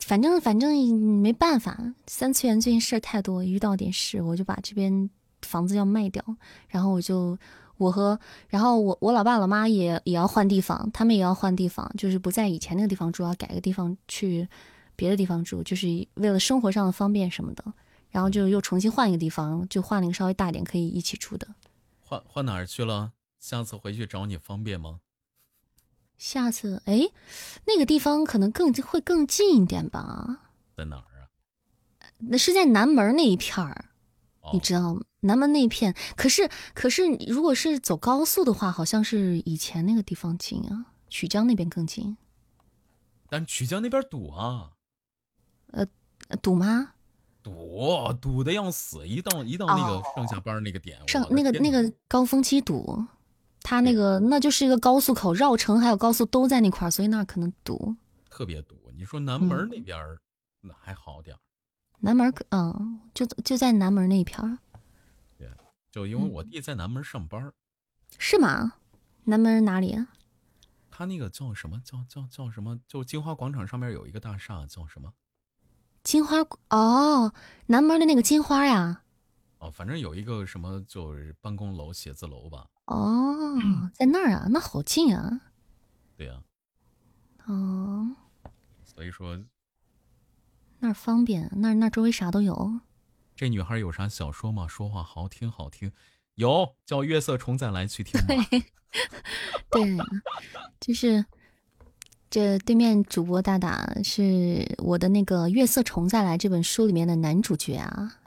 [0.00, 0.76] 反正反正
[1.20, 5.10] 没办法，三次元最近事儿太多，遇到点事我就把这边
[5.42, 6.24] 房子要卖掉，
[6.68, 7.38] 然后我就
[7.76, 8.18] 我和
[8.48, 14.48] 然后我我老爸老妈也也要换地方，他们也要换地方，就是不在以前那个地方住，要改个地方去
[14.96, 17.64] 别的地方住，就是为了生活上的方便什么的。
[18.10, 21.46] 然后就又重新换一个地方，就换了一个稍微大点可以一起住的。
[22.00, 23.12] 换换哪儿去了？
[23.38, 25.00] 下次回去找你方便吗？
[26.18, 27.08] 下次哎，
[27.64, 30.40] 那个地方可能更会更近一点吧。
[30.76, 31.30] 在哪儿啊？
[32.18, 33.86] 那是在南门那一片儿，
[34.40, 35.00] 哦你知道吗？
[35.20, 42.16] 南门那一片，可是可是如果是走高速的话，好像是以前那个地方近啊，曲江那边更近。
[43.28, 44.72] 但曲江那边堵啊，
[45.72, 45.86] 呃
[46.42, 46.94] 堵吗？
[47.42, 49.06] 堵堵的要死！
[49.06, 53.04] 一到一到那个上下班那个点，上那个那个高峰期堵，
[53.70, 57.94] 它那个那就是一个高速口，绕城还有高速都在那块儿，所以那儿可能堵。
[58.30, 58.74] 特别堵。
[58.96, 60.18] 你说南门嗯那边儿
[60.62, 61.40] 那还好点儿，
[62.00, 64.56] 南门可嗯，就就在南门那一片儿，
[65.36, 65.50] 对
[65.92, 67.52] 就因为我弟在南门上班儿，
[68.18, 68.72] 是吗？
[69.24, 70.08] 南门哪里啊？
[70.90, 72.80] 他那个叫什么叫叫叫什么？
[72.88, 75.12] 就金花广场上面有一个大厦叫什么？
[76.02, 76.38] 金花
[76.70, 77.34] 哦，
[77.66, 79.02] 南门的那个金花呀。
[79.58, 82.66] 哦，反正有一个什么就是办公楼、写字楼吧。
[82.86, 83.56] 哦，
[83.92, 85.40] 在那儿啊，那好近啊。
[86.16, 86.40] 对呀、
[87.46, 88.08] 哦，
[88.84, 89.38] 所以说
[90.78, 92.80] 那儿方便，那儿那儿周围啥都有。
[93.34, 94.66] 这女孩有啥小说吗？
[94.66, 95.92] 说话好听好听，
[96.34, 98.34] 有叫月色重再来去听吧。
[99.70, 99.96] 对，
[100.80, 101.24] 就是
[102.30, 108.20] 这对面主播大大是我的那个《月色重再来》这本书里面的男主角啊，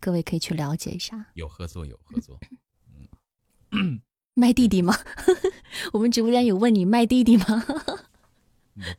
[0.00, 1.26] 各位可以去了解一下。
[1.34, 2.38] 有合作有合作，
[3.72, 4.00] 嗯
[4.34, 4.96] 卖弟弟吗？
[5.92, 7.64] 我们直播间有问你卖弟弟吗？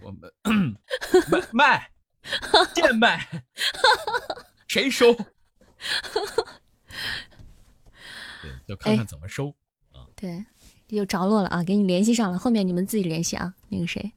[0.01, 0.31] 我我们
[1.29, 1.91] 卖卖
[2.75, 3.45] 贱卖，
[4.67, 5.13] 谁收？
[8.41, 9.55] 对，就看看怎么收
[9.93, 10.05] 啊。
[10.15, 10.45] 对，
[10.89, 13.55] 有着落了啊，给你联系上了，后面你们自己联系啊。
[13.69, 14.11] 那个谁，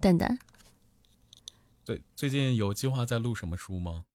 [0.00, 0.36] 蛋蛋
[1.84, 4.06] 对，最近有计划在录什么书吗？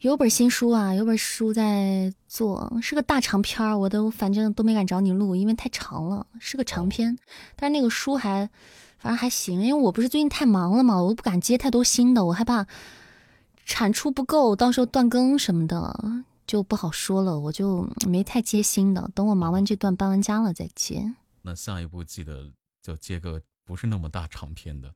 [0.00, 7.18] 有本新书啊，有本书在做，是个大长篇儿，我都反正都没敢找你录，因为太长了，是个长篇。
[7.54, 8.48] 但是那个书还
[8.96, 12.66] 反正还行，因为我不是最近太忙了嘛，我不敢接太多新的，我害怕
[13.66, 15.94] 产出不够，到时候断更什么的
[16.46, 19.10] 就不好说了，我就没太接新的。
[19.14, 22.50] 等我忙完这段搬完家了再接，那下一步记得
[22.82, 24.92] 就接个不是那么大长篇的。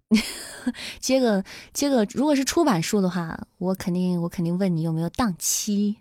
[0.98, 5.98] 接个接个，如果是出版书的话，我肯定我肯定问你有没有档期。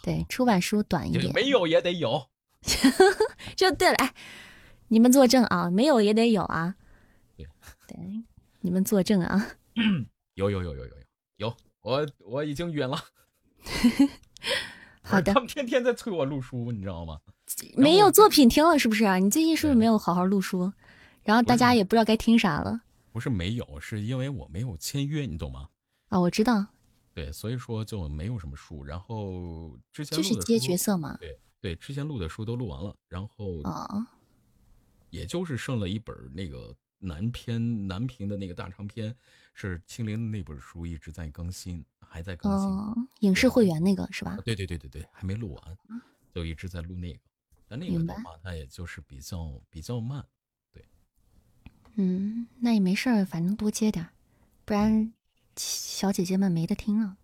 [0.00, 2.28] 对，出版书短一点，没有也得有。
[3.56, 4.14] 就对了，哎，
[4.86, 6.76] 你们作证啊，没有也得有啊。
[7.36, 7.48] 对
[7.88, 7.96] 对，
[8.60, 9.48] 你们作证啊。
[10.34, 10.96] 有有有有有有
[11.38, 12.96] 有，我我已经晕了。
[15.02, 17.18] 好的他们天天在催我录书，你知道吗？
[17.76, 19.16] 没有作品听了是不是啊？
[19.16, 20.72] 你最近是不是没有好好录书？
[21.24, 22.82] 然后大家也不知道该听啥了
[23.12, 25.68] 不是没有，是因为我没有签约，你懂吗？
[26.08, 26.20] 啊？
[26.20, 26.66] 我知道，
[27.14, 28.84] 对，所以说就没有什么书。
[28.84, 31.16] 然后之前就是接角色嘛。
[31.18, 34.06] 对对，之前录的书都录完了，然后啊，
[35.10, 39.14] 也就是剩了一本那个南篇南平的那个大长篇，
[39.54, 42.68] 是青林的那本书一直在更新，还在更新。
[42.68, 44.38] 哦，影视会员那个是吧啊？
[44.44, 45.78] 对对对对对，还没录完，
[46.34, 47.20] 就一直在录那个。
[47.66, 50.26] 但那个的话，它也就是比较比较慢。
[51.96, 54.10] 嗯，那也没事儿，反正多接点儿，
[54.64, 55.12] 不然
[55.56, 57.16] 小姐姐们没得听了，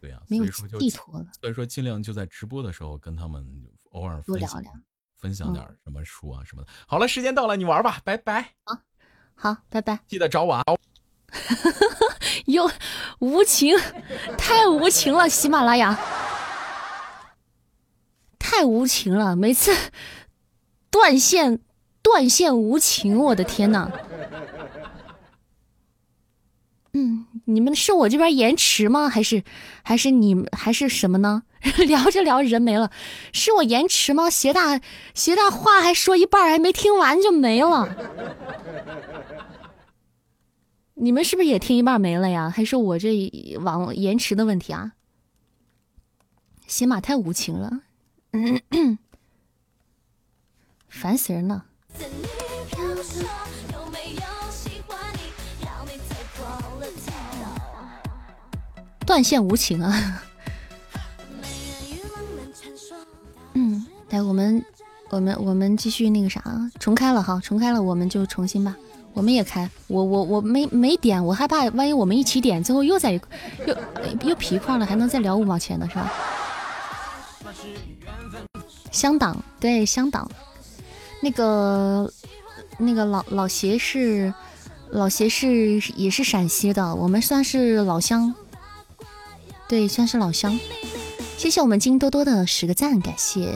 [0.00, 1.26] 对呀、没有所以说就寄托了。
[1.40, 3.44] 所以说尽量就在直播的时候跟他们
[3.90, 4.72] 偶尔多聊聊
[5.16, 6.68] 分享嗯点什么书啊什么的。
[6.86, 8.54] 好了，时间到了，你玩吧，拜拜，
[9.34, 10.00] 好，拜拜。
[10.06, 10.62] 记得找我啊。
[12.46, 12.70] 又
[13.18, 13.76] 无情，
[14.38, 15.28] 太无情了！
[15.28, 15.98] 喜马拉雅
[18.38, 19.70] 太无情了，每次
[20.90, 21.60] 断线
[22.02, 23.90] 断线无情，我的天呐！
[26.94, 29.08] 嗯，你们是我这边延迟吗？
[29.08, 29.44] 还是
[29.82, 31.42] 还是你们还是什么呢？
[31.86, 32.90] 聊着聊着人没了，
[33.32, 34.30] 是我延迟吗？
[34.30, 34.80] 邪大
[35.14, 37.94] 邪大话还说一半还没听完就没了。
[40.94, 42.50] 你们是不是也听一半没了呀？
[42.50, 43.30] 还是我这
[43.60, 44.92] 网延迟的问题啊？
[46.66, 47.80] 喜马太无情了，
[50.88, 51.66] 烦死人了。
[59.06, 60.22] 断线无情啊！
[63.54, 64.62] 嗯，来，我们，
[65.08, 66.42] 我们，我们继续那个啥，
[66.78, 68.76] 重开了哈，重开了，我们就重新吧。
[69.14, 73.20] 我们也开，我我我没没点，我害怕万一我们一起点，最后又在又
[74.22, 76.12] 又皮一块了，还能再聊五毛钱呢，是吧？
[78.92, 80.30] 香党对香党，
[81.20, 82.12] 那个
[82.78, 84.32] 那个老老邪是
[84.90, 88.34] 老邪是也是陕西的，我们算是老乡。
[89.68, 90.58] 对，算是老乡。
[91.36, 93.52] 谢谢我们金多多的十个赞，感谢。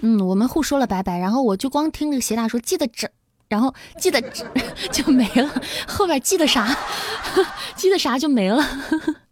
[0.00, 3.08] 嗯，我们互说了拜拜，然后我就光听那个邪大说记得这，
[3.48, 4.20] 然后记得
[4.90, 5.62] 就没了。
[5.86, 6.76] 后边记得啥？
[7.76, 8.66] 记得啥就没了，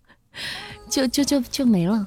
[0.89, 2.07] 就就就就没了。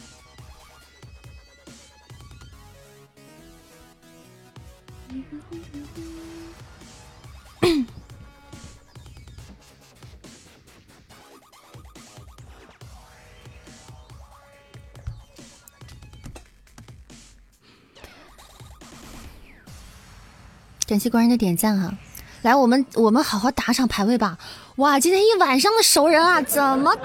[20.87, 21.95] 感谢官人的点赞哈。
[22.41, 24.39] 来，我们我们好好打场排位吧！
[24.77, 26.95] 哇，今天一晚上的熟人啊，怎么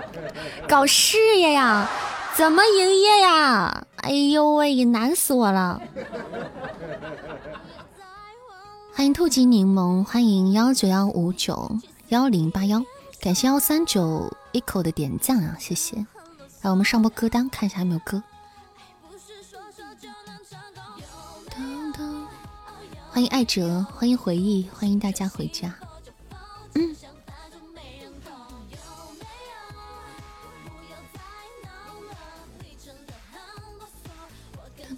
[0.69, 1.87] 搞事业呀？
[2.35, 3.87] 怎么营业呀？
[3.97, 5.83] 哎呦喂，难死我了！
[8.97, 11.79] 欢迎兔吉柠檬，欢迎幺九幺五九
[12.09, 12.83] 幺零八幺，
[13.21, 15.99] 感谢幺三九一口的点赞啊，谢谢！
[16.63, 18.23] 来，我们上播歌单，看一下有没有歌。
[23.11, 25.75] 欢迎爱哲，欢迎回忆，欢迎大家回家。
[26.73, 26.97] 嗯。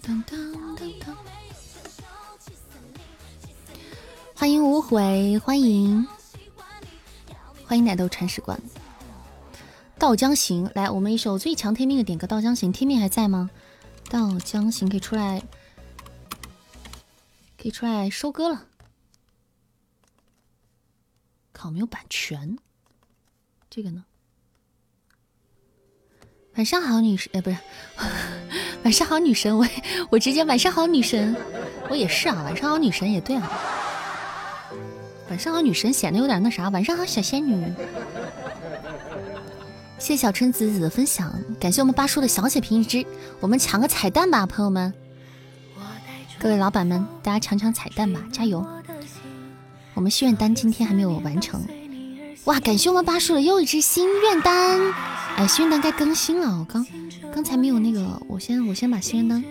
[0.01, 0.58] 当当当
[4.39, 6.07] 欢迎无悔，欢迎，
[7.67, 8.57] 欢迎奶豆铲屎官。
[9.97, 12.25] 道江行，来，我们一首最强天命的点歌。
[12.25, 13.49] 道江行，天命还在吗？
[14.09, 15.43] 道江行可以出来。
[17.61, 18.63] 可以出来收割了，
[21.51, 22.57] 靠没有版权。
[23.69, 24.05] 这个呢？
[26.55, 27.57] 晚上好，女神，哎，不是，
[28.85, 29.67] 晚上好，女神，我
[30.11, 31.35] 我直接晚上好，女神，
[31.89, 33.51] 我也是啊，晚上好，女神也对啊，
[35.29, 37.71] 晚上好，女神显得有点那啥，晚上好，小仙女。
[39.99, 43.05] 谢谢小春子子的分享，感谢我们八叔的小血瓶一只，
[43.39, 44.91] 我们抢个彩蛋吧，朋友们。
[46.39, 48.65] 各位老板们，大家抢抢彩蛋吧，加油！
[49.93, 51.61] 我们心愿单今天还没有完成，
[52.45, 52.59] 哇！
[52.61, 54.79] 感谢我们八叔的又一只心愿单，
[55.35, 56.85] 哎，心愿单该更新了，我刚
[57.33, 59.43] 刚才没有那个，我先我先把心愿单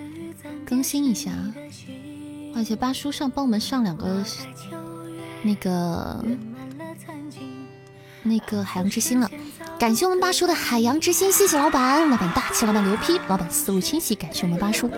[0.65, 1.31] 更新一下。
[2.57, 4.25] 而且八叔上帮我们上两个
[5.43, 6.24] 那个
[8.23, 9.31] 那个海洋之心了。
[9.78, 14.15] 感谢我们八叔的海洋之心，谢谢老板，老板大气，老板牛批，老板思路清晰。
[14.15, 14.90] 感谢我们八叔，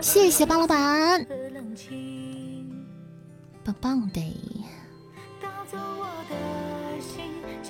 [0.00, 1.26] 谢谢八老板，
[3.62, 4.22] 棒棒的。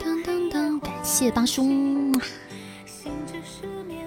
[0.01, 1.65] 当当当，感谢八叔。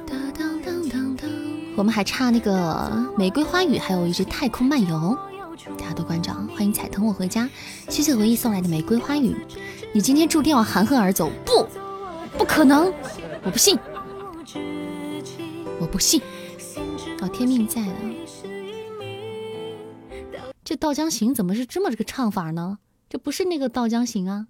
[0.07, 1.29] 当当当当当，
[1.75, 5.17] 我们还差那个玫瑰花语，还有一只太空漫游，
[5.97, 7.49] 的关照，欢迎彩藤我回家，
[7.89, 9.35] 谢谢回忆送来的玫瑰花语。
[9.91, 11.67] 你今天注定要含恨而走，不？
[12.37, 12.93] 不可能，
[13.43, 13.77] 我不信，
[15.79, 16.21] 我不信。
[17.19, 17.95] 哦，天命在啊！
[20.63, 22.77] 这《道江行》怎么是这么个唱法呢？
[23.09, 24.45] 这不是那个《道江行》啊！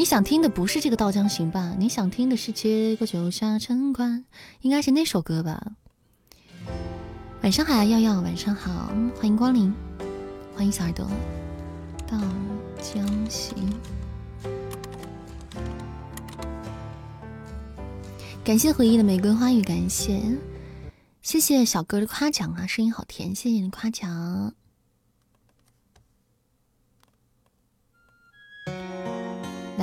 [0.00, 1.74] 你想听的不是这个《道江行》吧？
[1.78, 4.20] 你想听的是《结果就下城关》，
[4.62, 5.72] 应该是那首歌吧？
[7.42, 9.70] 晚上好，耀耀，晚上好，欢迎光临。
[10.56, 11.06] 欢迎小耳朵，
[12.06, 12.18] 到
[12.80, 13.54] 江行。
[18.42, 20.22] 感谢回忆的玫瑰花语，感谢，
[21.20, 24.54] 谢谢小哥的夸奖啊，声音好甜，谢谢你夸奖。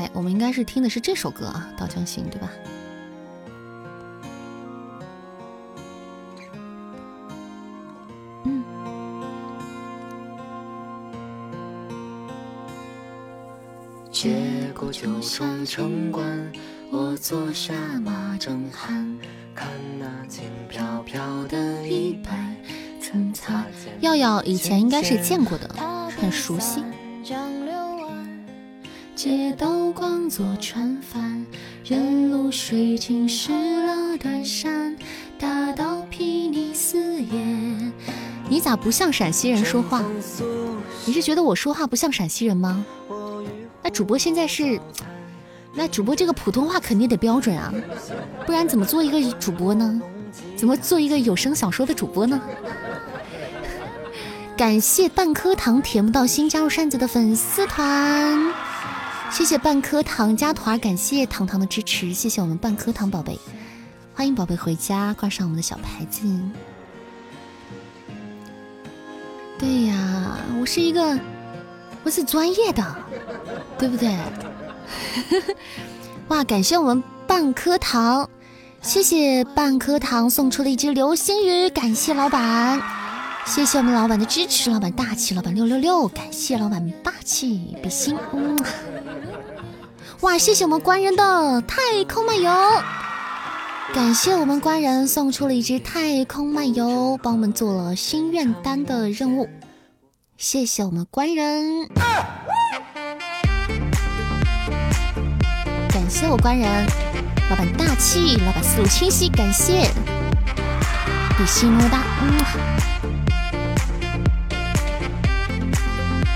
[0.08, 2.50] 来，我们应该是听的是这首歌啊，《稻江行》，对吧？
[8.46, 8.64] 嗯。
[14.12, 16.52] 接过城关，
[16.92, 17.74] 我坐下
[18.04, 19.18] 马正酣，
[19.54, 19.68] 看
[20.00, 22.56] 那轻飘飘的衣摆，
[23.02, 23.94] 曾擦肩。
[24.02, 25.70] 耀耀以前应该是见过的，
[26.20, 26.82] 很熟悉。
[29.18, 31.44] 街道光做船帆，
[31.84, 34.96] 人露水浸湿了短衫，
[35.40, 37.32] 大道睥睨四野。
[38.48, 40.04] 你咋不像陕西人说话？
[41.04, 42.86] 你是觉得我说话不像陕西人吗？
[43.82, 44.80] 那主播现在是，
[45.74, 47.74] 那主播这个普通话肯定得标准啊，
[48.46, 50.00] 不然怎么做一个主播呢？
[50.56, 52.40] 怎么做一个有声小说的主播呢？
[54.56, 58.54] 感谢半颗糖甜不到心加入扇子的粉丝团。
[59.30, 63.40] 谢谢半颗糖加团，感谢糖糖的支持，谢谢我们半颗糖宝贝，
[64.16, 66.28] 欢迎宝贝回家，挂上我们的小牌子。
[69.60, 71.20] 对呀，我是一个，
[72.04, 72.96] 我是专业的，
[73.78, 74.18] 对不对？
[76.30, 78.28] 哇，感谢我们半颗糖，
[78.82, 82.82] 谢谢半颗糖送出了一只流星雨，感谢老板，
[83.46, 88.58] 谢谢我们老板的支持，老板大气，老板六六六，感谢老板霸气，比心，嗯。
[90.22, 90.36] 哇！
[90.36, 92.52] 谢谢我们官人的太空漫游，
[93.94, 99.48] 感谢我们官人送出了一只太空漫游，帮我们做了心愿单的任务。
[100.36, 101.88] 谢谢我们官人，
[105.90, 106.86] 感谢我官人，
[107.52, 109.92] 老板大气，老板思路清晰，感谢，
[111.38, 112.04] 比心么么哒，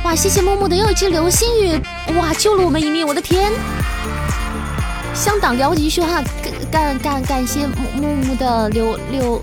[0.03, 0.16] 哇！
[0.16, 1.82] 谢谢木木的又一只流星雨，
[2.19, 2.34] 哇！
[2.34, 3.52] 救了我们一命，我的天！
[5.14, 9.41] 向党聊几句话，感感感感谢木木木的流流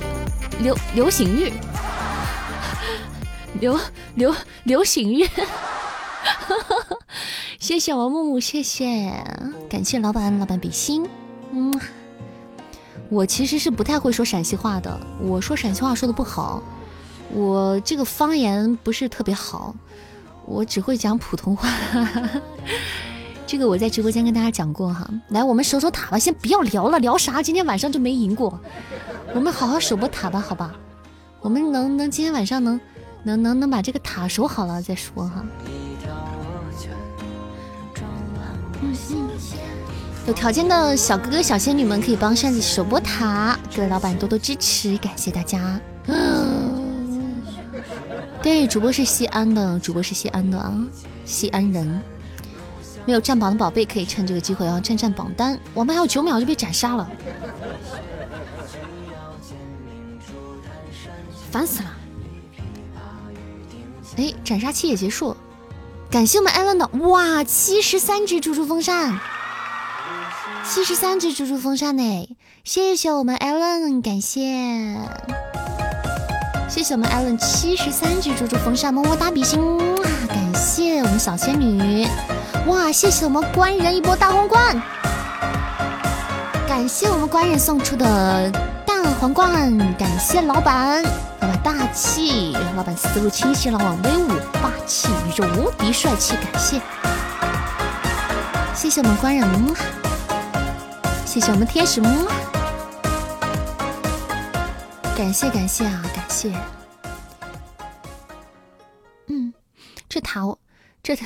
[0.60, 1.52] 流流星雨，
[3.60, 3.78] 流
[4.14, 5.28] 流流星雨，
[7.60, 9.12] 谢谢王木木，谢谢，
[9.68, 11.06] 感谢老板，老板比心，
[11.52, 11.80] 嗯，
[13.08, 16.62] 我其实是不太会说陕西话的，我说陕西话说的不好，
[17.30, 19.74] 我这个方言不是特别好。
[20.48, 21.68] 我只会讲普通话，
[23.46, 25.08] 这个我在直播间跟大家讲过哈。
[25.28, 27.42] 来，我们守守塔吧，先不要聊了，聊啥？
[27.42, 28.58] 今天晚上就没赢过，
[29.34, 30.74] 我们好好守波塔吧，好吧？
[31.40, 32.80] 我们能能今天晚上能
[33.22, 35.44] 能能能把这个塔守好了再说哈。
[40.26, 45.78] 有条件的小哥哥、小仙女们可以帮扇子守波塔，各位老板多多支持，感谢大家。
[48.48, 50.74] 对，主播是西安的，主播是西安的啊，
[51.26, 52.02] 西安人。
[53.04, 55.60] 没有占榜的宝贝可以趁这个机会啊，占占榜单。
[55.74, 57.06] 我们还有九秒就被斩杀了，
[61.50, 61.94] 烦死了！
[64.16, 65.36] 哎，斩杀期也结束，
[66.10, 69.20] 感谢我们艾伦的哇，七十三只猪猪风扇，
[70.64, 74.96] 七十三只猪猪风扇呢，谢谢我们艾伦，感谢。
[76.68, 79.58] 谢谢我们艾伦七十三只猪猪风扇，么么哒比心。
[79.60, 80.04] 啊！
[80.28, 82.06] 感谢我们小仙女，
[82.66, 82.92] 哇！
[82.92, 84.80] 谢谢我们官人一波大皇冠，
[86.68, 88.50] 感谢我们官人送出的
[88.84, 91.02] 大皇冠，感谢老板，
[91.40, 94.28] 老板大气，老板思路清晰，老板威武
[94.62, 96.80] 霸气，宇宙无敌帅气，感谢，
[98.74, 99.48] 谢谢我们官人，
[101.24, 102.08] 谢谢我们天使么，
[105.18, 106.00] 感谢感谢啊！
[106.14, 106.54] 感谢，
[109.26, 109.52] 嗯，
[110.08, 110.56] 这塔我
[111.02, 111.18] 这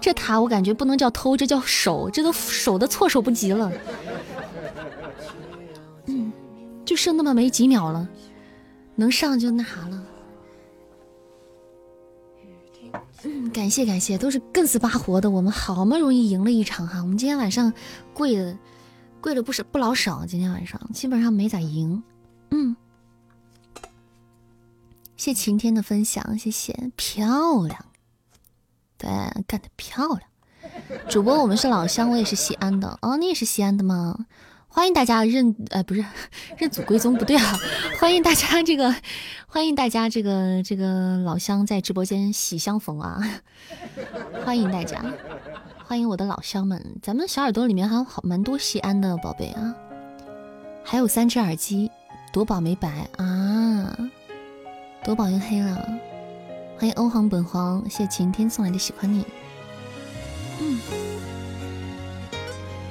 [0.00, 3.70] 这塔我感觉不能叫偷，这叫守，这都守的措手不及了。
[6.06, 6.32] 嗯，
[6.86, 8.08] 就剩那么没几秒了，
[8.94, 10.04] 能上就那啥了。
[13.24, 17.70] 嗯，感谢感谢，都是更死巴活的，我们好不容易赢了一场哈，我们今天晚上
[18.14, 18.58] 跪了
[19.20, 22.02] 跪了不少不老少，今天晚上基本上没咋赢。
[22.52, 22.74] 嗯。
[25.18, 27.26] 谢晴天的分享，谢谢，漂
[27.64, 27.86] 亮，
[28.96, 29.08] 对，
[29.48, 30.20] 干得漂亮。
[31.08, 34.26] 主播，我们是老乡，我也是西安的哦，你也是西安的吗？
[34.68, 36.04] 欢迎大家认，呃，不是
[36.56, 37.58] 认祖归宗，不对啊，
[37.98, 38.94] 欢迎大家这个，
[39.48, 43.20] 欢迎大家这个这个老乡在直播间喜相逢啊！
[44.44, 45.04] 欢迎大家，
[45.84, 49.74] 欢迎我的老乡们，咱们小耳朵里面还有好蛮多西安的宝贝啊。
[50.84, 51.90] 还有三只耳机，
[52.32, 53.96] 夺宝没白啊！
[55.08, 55.88] 夺宝又黑了。
[56.76, 59.24] 欢迎欧皇本皇，谢谢晴天送来的喜欢你。
[60.60, 60.78] 嗯，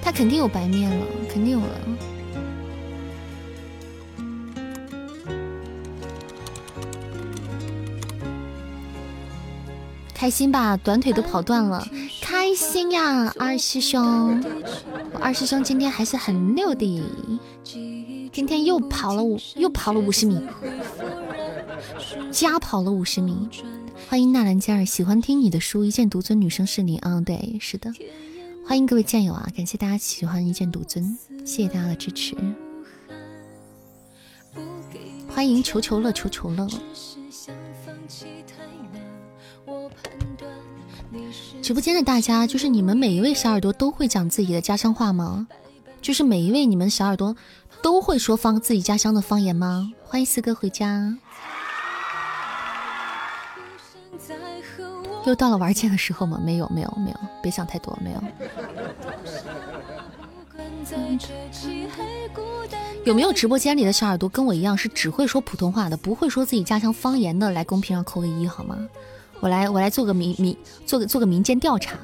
[0.01, 1.67] 他肯定有白面了，肯定有了。
[10.11, 11.87] 开心吧，短腿都跑断了，
[12.19, 14.43] 开心呀，二师兄！
[15.13, 17.03] 我二师兄今天还是很溜的，
[17.63, 20.41] 今天又跑了五，又跑了五十米，
[22.31, 23.49] 加跑了五十米。
[24.09, 27.91] 欢迎纳兰加尔，喜欢听你的书，一剑独尊，女生是你啊，对，是的。
[28.65, 32.35] 欢迎各位剑友啊，感谢大家喜欢一剑独尊，谢谢大家的支持。
[35.29, 36.67] 欢迎求求乐，求求乐。
[41.61, 45.47] 直播间的大家，就是你们每一位小耳朵都会讲自己的家乡话吗？
[46.01, 47.35] 就是每一位你们小耳朵
[47.81, 49.91] 都会说方自己家乡的方言吗？
[50.03, 51.17] 欢迎四哥回家。
[55.29, 56.39] 又到了玩剑的时候吗？
[56.43, 58.23] 没有，没有，没有，别想太多，没有。
[63.03, 67.51] 有没有直播间里的小耳朵跟我一样是只会说普通话的，不会说自己家乡方言的？
[67.51, 68.77] 来公屏上扣个一好吗？
[69.39, 70.55] 我来，我来做个民民，
[70.85, 71.97] 做个做个民间调查。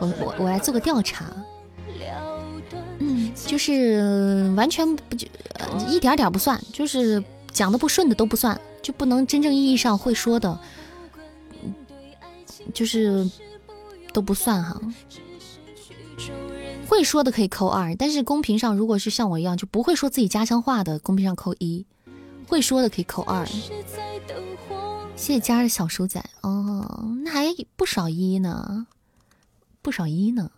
[0.00, 1.26] 我我我来做个调查。
[2.98, 10.58] 嗯，就是完全不就呃一点点不算，就是讲的不顺的都不算，就不能真正意义上会说的，
[12.72, 13.28] 就是
[14.12, 14.80] 都不算哈。
[16.88, 21.84] 会说的可以扣二，但是公屏上如果是像我一样就不会说自己家乡话的，公屏上扣一；
[22.46, 23.44] 会说的可以扣二。
[25.16, 28.86] 谢谢家的小鼠仔哦，那还不少一呢，
[29.82, 30.50] 不少一呢。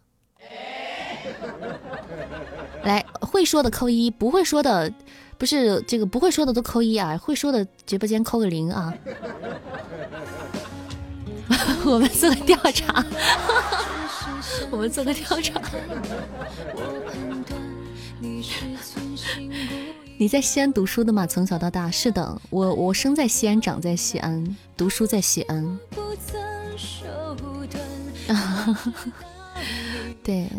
[2.82, 4.92] 来，会说的扣一，不会说的
[5.38, 8.92] 不是这个不会说的都扣一啊，会说的直播间扣个零啊。
[11.84, 13.04] 我们做个调查，
[14.70, 15.60] 我们做个调查。
[20.18, 21.26] 你在西安读书的吗？
[21.26, 25.78] 从小到大是的，我我生在西安，长在西安，读书在西安。
[30.24, 30.50] 对，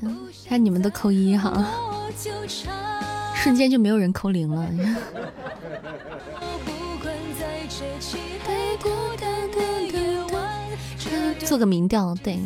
[0.47, 1.65] 看你们都扣一哈，
[3.35, 4.65] 瞬间就没有人扣零了。
[11.45, 12.39] 做个民调，对。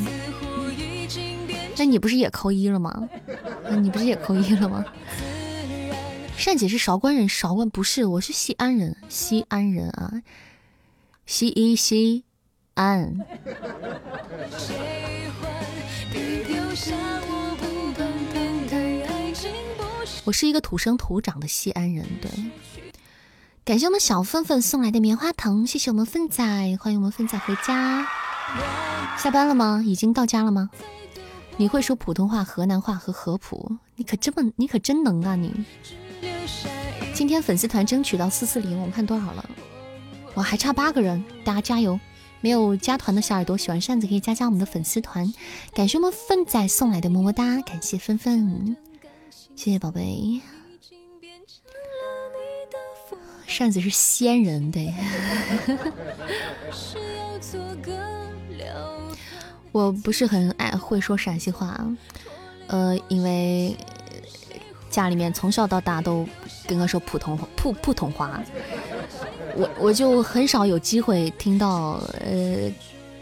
[1.78, 3.10] 那你不是也扣一了吗？
[3.82, 4.86] 你不是也扣一了吗？
[6.38, 10.22] 善姐是韶关人，韶关不是，我是西安人，西安人啊，
[11.26, 12.24] 西一西
[12.74, 13.18] 安。
[20.26, 22.30] 我是一个土生土长的西安人，对。
[23.66, 26.44] 感谢我们小粪粪送来的棉花糖，谢谢我们粪仔，
[26.80, 28.08] 欢迎我们粪仔回家。
[29.18, 29.82] 下班了吗？
[29.86, 30.70] 已经到家了吗？
[31.58, 33.78] 你会说普通话、河南话和合普？
[33.96, 35.54] 你可这么，你可真能啊你！
[37.14, 39.50] 今天粉丝团争取到四四零，我们看多少了？
[40.34, 42.00] 哇，还差八个人，大家加油！
[42.42, 45.32] 没有加团的小耳朵，喜欢扇子可以加加我们的粉丝团。
[45.74, 48.76] 感谢我们粪仔送来的么么哒，感谢芬芬，
[49.56, 50.42] 谢谢宝贝。
[53.46, 54.92] 扇子是仙人，对。
[59.74, 61.86] 我不是很爱会说陕西话，
[62.68, 63.76] 呃，因为。
[64.90, 66.24] 家里面从小到大都
[66.68, 68.40] 跟我说普通话，普普通话，
[69.56, 72.72] 我我就很少有机会听到呃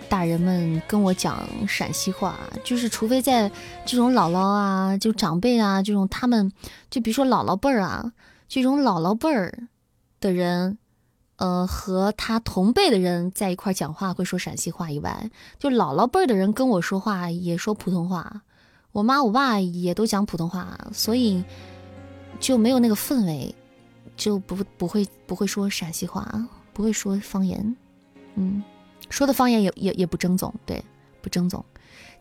[0.10, 3.50] 大人们跟我讲陕西话，就是除非在
[3.86, 6.52] 这种姥姥啊，就长辈啊这种他们，
[6.90, 8.12] 就比如说姥姥辈儿啊，
[8.50, 9.58] 这种姥姥辈儿
[10.20, 10.78] 的人，
[11.42, 18.44] 呃和他同辈的人在一块讲话会说陕西话以外，就姥姥辈儿的人跟我说话也说普通话。
[18.92, 21.44] 我妈我爸也都讲普通话，所以
[22.40, 23.56] 就没有那个氛围，
[24.16, 27.76] 就不不会不会说陕西话，不会说方言，
[28.36, 28.62] 嗯，
[29.10, 30.84] 说的方言也也也不正宗，对，
[31.24, 31.66] 不正宗。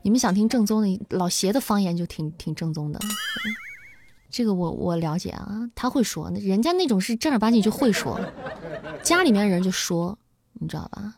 [0.00, 2.98] 你们想听正宗的，老邪的方言就挺挺正宗的。
[4.30, 8.20] 这个我我了解啊，他会说，那人家那种是正儿八经就会说，
[9.02, 10.16] 家里面人就说，
[10.54, 11.14] 你知道吧？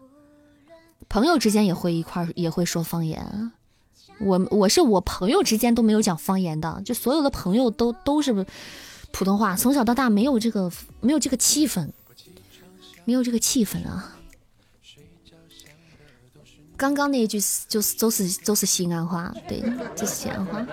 [1.09, 3.53] 朋友之间也会一块也会说方言。
[4.19, 8.47] 我我是我朋友之间都没有讲方言的，就所有的朋友都都是
[9.11, 10.71] 普通话，从小到大没有这个
[11.01, 11.91] 没有这个气氛，
[13.05, 14.17] 没有这个气氛啊。
[16.77, 19.61] 刚刚那一句就是都是都是西安话，对，
[19.95, 20.67] 就是西安话。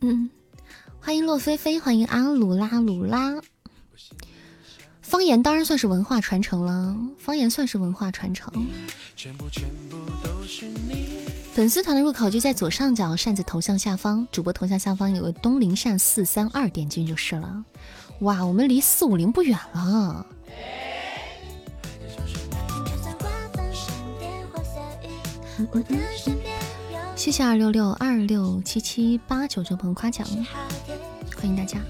[0.00, 0.30] 嗯，
[1.04, 3.34] 欢迎洛菲菲，欢迎阿鲁拉鲁拉。
[5.02, 8.50] 方言当然算是文化传承了，方言算是文化传承。
[11.52, 17.62] 粉丝团的入口就在左上角扇子头像下方，主播头像下方有个东林扇四三二，点进就是了。
[18.20, 20.26] 哇，我们离四五零不远了。
[25.70, 26.34] 我的身
[27.24, 30.28] 谢谢二六六二六七七八九这朋友夸奖，
[31.34, 31.80] 欢迎大家。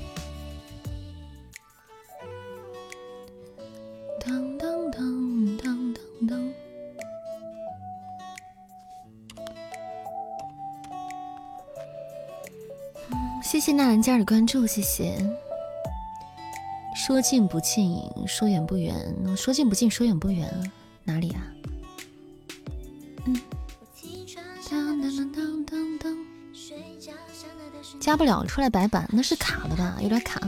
[4.24, 6.52] 当当当当当当。
[13.42, 15.18] 谢谢纳兰家的关注，谢谢。
[16.94, 18.94] 说近不近，说远不远，
[19.36, 20.48] 说近不近，说远不远，
[21.02, 21.42] 哪里啊？
[28.04, 29.96] 加不了，出来白板，那是卡了吧？
[30.02, 30.38] 有点卡。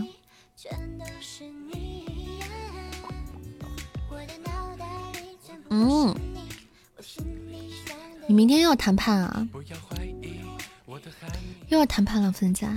[5.70, 6.14] 嗯。
[8.28, 9.48] 你明天又要谈判啊？
[11.68, 12.76] 又要谈判了，分家。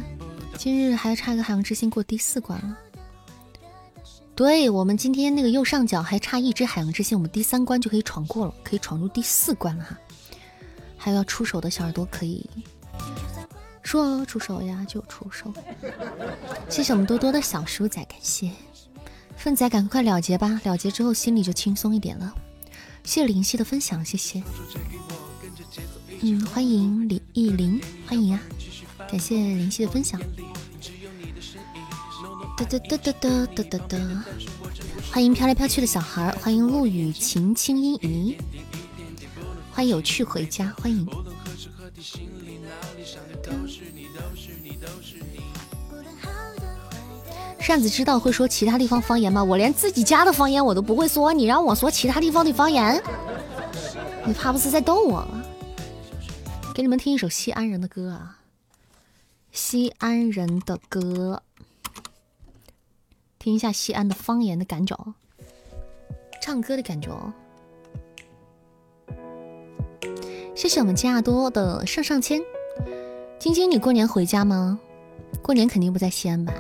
[0.56, 2.78] 今日还差一个海洋之心过第四关了。
[4.34, 9.98] 对我们今天那个右上角还差一只海洋之心，我们第三关就可以闯过了，可以闯入第四关了哈。
[10.96, 12.50] 还有要出手的小耳朵可以
[13.90, 15.52] 说出手呀，就出手。
[16.70, 18.52] 谢谢我们多多的小叔仔，感谢
[19.36, 22.32] 粪仔，赶快了结吧，了结之后心里就轻松一点了。
[23.04, 24.44] 谢谢灵犀的分享，谢谢。
[26.22, 28.40] 嗯，欢迎李艺林，欢迎啊。
[29.10, 30.22] 感谢灵犀的分享。
[32.56, 34.24] 哒哒哒哒哒哒哒哒！
[35.12, 38.38] 欢迎飘来飘去的小孩，欢迎陆羽晴清音怡，
[39.72, 41.08] 欢迎有趣回家，欢迎。
[47.70, 49.44] 扇子知道会说其他地方方言吗？
[49.44, 53.00] 我连自己家的方言我都不会说，你让我说其他地方的方言，
[54.26, 55.24] 你怕不是在逗我？
[56.74, 58.40] 给你们听一首西安人的歌啊。
[59.52, 61.44] 西安人的歌，
[63.38, 64.98] 听一下西安的方言的感觉，
[66.42, 67.12] 唱歌的感觉。
[70.56, 72.42] 谢谢我们加多的上上签，
[73.38, 74.80] 晶晶，你过年回家吗？
[75.44, 76.52] 过年肯定不在西安吧？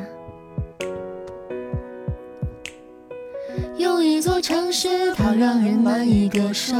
[3.80, 6.76] 有一座城市，它让人难以割舍；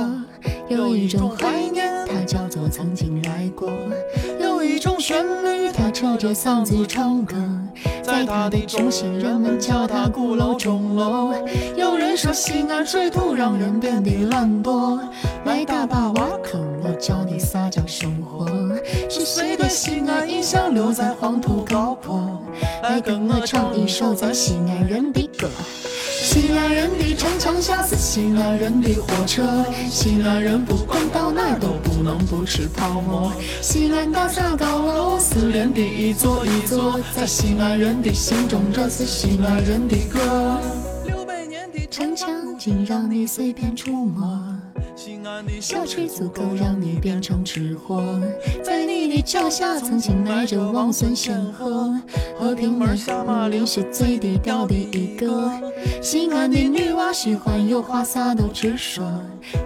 [0.70, 3.70] 有一种怀念，它叫做曾经来过。
[4.40, 7.36] 有一种旋律，它扯着嗓子唱歌，
[8.04, 11.34] 在它的中心，人们叫它鼓楼钟楼。
[11.76, 15.00] 有人说西安水土让人变得懒惰，
[15.46, 18.48] 来大坝挖坑，我教你撒娇生活。
[19.10, 22.40] 是谁的西安印象留在黄土高坡，
[22.84, 25.48] 来跟我唱一首咱西安人的歌。
[26.22, 29.44] 西安人的城墙下是西安人的火车，
[29.90, 33.32] 西安人不管到哪都不能不吃泡馍。
[33.62, 40.60] 西安大厦高楼是连的一座一座，在西安人的心中这是西安人的歌。
[41.06, 44.38] 六百年的城墙竟让你随便触摸。
[44.96, 48.02] 西安的小吃足够让你变成吃货，
[48.64, 51.94] 在你的脚下曾经埋着王孙显赫，
[52.38, 55.52] 和平门下马陵是最低调的一个。
[56.02, 59.04] 西安的女娃喜欢有话啥都直说，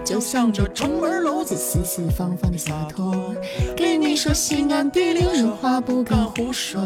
[0.04, 3.14] 就像这城门楼子四四方方的洒脱。
[3.76, 6.80] 给你说西安的令人话不敢胡说，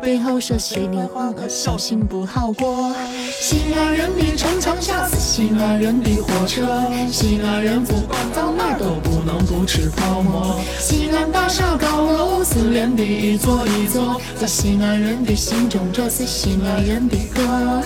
[0.00, 2.94] 背后说谁的话小心不好过。
[3.40, 6.66] 西安人的城墙下是西安人的火车，
[7.10, 10.60] 西安人不管到哪都不能不吃泡馍。
[10.78, 17.82] 西安大厦高楼是连的一座一座，在西安人的心中这是西安人的歌。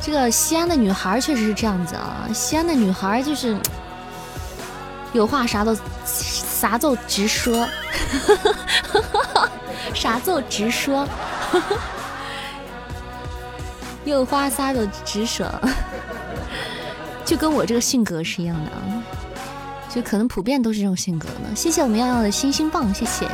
[0.00, 3.54] 这个西安的女孩确实是这样子啊，西安的女孩就是
[5.12, 5.76] 有话啥都
[6.06, 7.68] 啥都直说，
[9.92, 11.06] 啥都直说，
[14.04, 15.52] 又花洒的直爽，
[17.24, 19.02] 就跟我这个性格是一样的啊，
[19.94, 21.54] 就可能普遍都是这种性格呢。
[21.54, 23.26] 谢谢我们耀耀的星星棒，谢谢。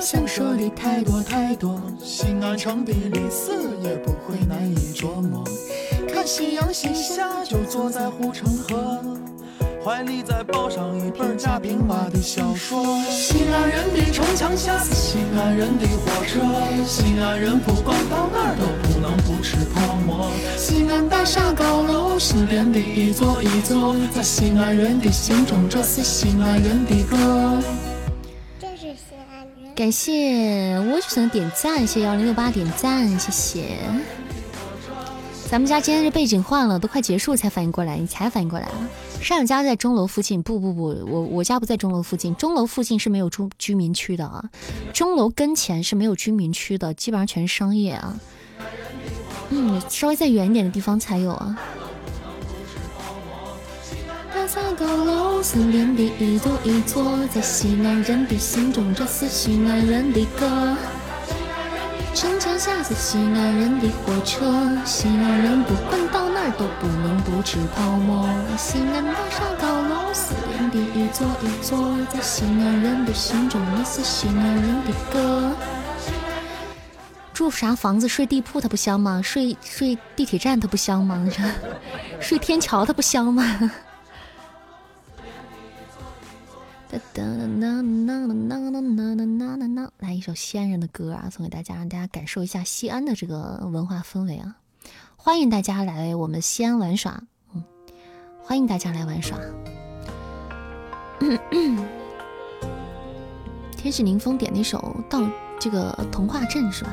[0.00, 3.52] 想说的太多太多，西安城的历史
[3.82, 5.44] 也不会难以琢磨。
[6.08, 9.04] 看夕阳西下，就坐在护城河，
[9.82, 13.02] 怀里再抱上一本贾平凹的小说。
[13.04, 16.38] 西安人的城墙下是西安人的火车，
[16.84, 20.30] 西安人不管到哪儿都不能不吃泡馍。
[20.58, 27.62] 西安大厦高楼是遍地一座一座，在西安人的心中，这是西安人的歌。
[29.74, 33.78] 感谢我就想点赞，谢谢幺零六八点赞，谢谢。
[35.48, 38.74] 咱们家今天这背景换了，都快结束才反应过来，你才反应过来了。
[39.22, 44.42] 上友家在钟楼附近，不不不，我我家不在钟楼附近，钟楼附近是没有住居民区的啊，
[44.92, 48.18] 钟楼跟前是没有居民区的，基本上全是商业啊。
[49.50, 51.58] 嗯，稍微再远一点的地方才有啊。
[54.76, 60.76] 高楼是连的一座一座，在西安人的心中，这是西安人的歌。
[62.12, 64.44] 城墙下是西安人的火车，
[64.84, 68.28] 西安人不管到哪儿都不能不吃泡馍。
[68.58, 75.52] 西安大厦高楼是连的一座一座，在西安人的心中，你是西安人的歌。
[77.32, 79.22] 住啥房子睡地铺它不香吗？
[79.22, 81.26] 睡 睡地铁站它不香吗？
[82.20, 83.70] 睡 天桥它不香吗？
[86.90, 94.56] 哒哒哒哒哒哒哒哒来一首西安人的歌啊，送给大家，让大家感受一下西安的这个文化氛围啊！
[95.16, 97.22] 欢迎大家来我们西安玩耍，
[97.54, 97.62] 嗯，
[98.42, 99.38] 欢迎大家来玩耍。
[103.76, 105.22] 天使宁风点那首到
[105.60, 106.92] 这个童话镇是吧？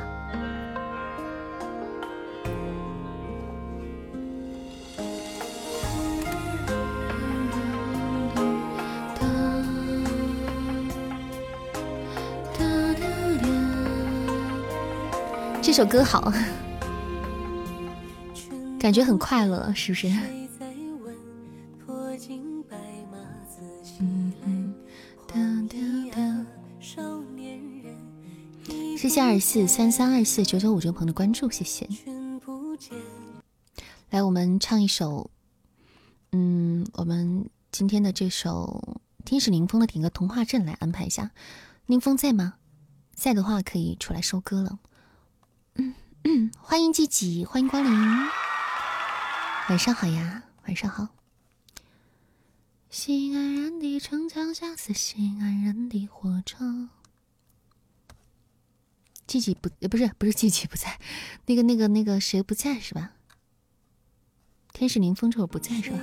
[15.68, 16.32] 这首歌好，
[18.80, 20.08] 感觉很快乐，是不是？
[28.98, 29.22] 谢谢。
[29.22, 31.86] 二四三三二四九九五这位朋友的关注，谢谢。
[34.10, 35.30] 来，我们唱一首，
[36.32, 38.82] 嗯，我们今天的这首
[39.26, 41.32] 《天使宁峰》的点个童话镇来安排一下。
[41.88, 42.54] 宁峰在吗？
[43.14, 44.80] 在的话可以出来收歌了。
[46.60, 47.92] 欢迎季季，欢迎光临，
[49.70, 51.08] 晚上好呀，晚上好。
[52.90, 56.90] 西安人的城墙下是西安人的火车。
[59.26, 61.00] 季季不，不是不是季季不在，
[61.48, 63.14] 那个那个那个谁不在是吧？
[64.74, 66.00] 天使林风这会儿不在是吧？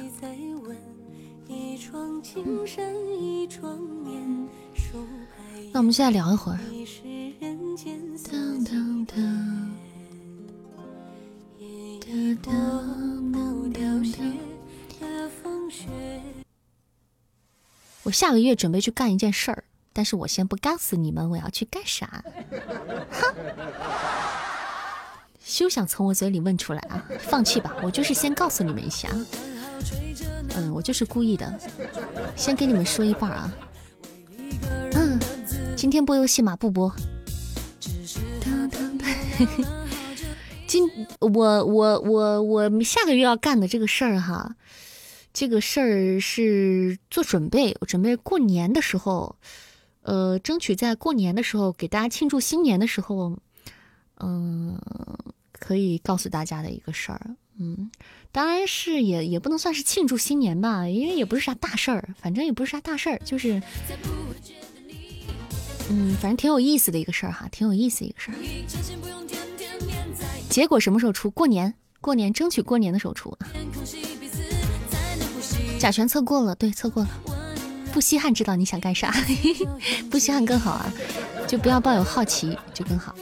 [5.73, 6.59] 那我们现在聊一会儿。
[18.03, 22.23] 我下个月准备去干一件事儿，但是我先不告诉你们我要去干啥。
[23.11, 23.35] 哼，
[25.43, 27.03] 休想从我嘴里问出来啊！
[27.19, 29.09] 放弃吧，我就是先告诉你们一下。
[30.57, 31.59] 嗯，我就是故意的，
[32.36, 33.53] 先给你们说一半啊。
[34.93, 35.19] 嗯，
[35.74, 36.55] 今天播游戏吗？
[36.55, 36.95] 不播。
[40.75, 40.91] 今
[41.21, 44.57] 我我我我下个月要干的这个事儿哈，
[45.33, 49.37] 这个事儿是做准备，我准备过年的时候，
[50.03, 53.39] 呃，争取在过年的时候给大家庆祝新年的时候，
[54.19, 54.77] 嗯，
[55.53, 57.89] 可以告诉大家的一个事儿，嗯，
[58.33, 63.63] 当然是也也不能算是庆祝新年吧，因为也不是啥大事儿，反正也不是啥大事儿，就是，
[65.89, 68.35] 嗯，反正挺有意思的一个事儿哈，挺有意思一个事儿。
[70.55, 71.28] 结果什么时候出？
[71.32, 73.36] 过年，过年，争取过年的时候出。
[75.81, 77.09] 甲醛测过了，对，测过了。
[77.93, 79.12] 不稀罕知道你想干啥，
[80.09, 80.86] 不稀罕更好啊，
[81.48, 83.12] 就不要抱有好奇就更好。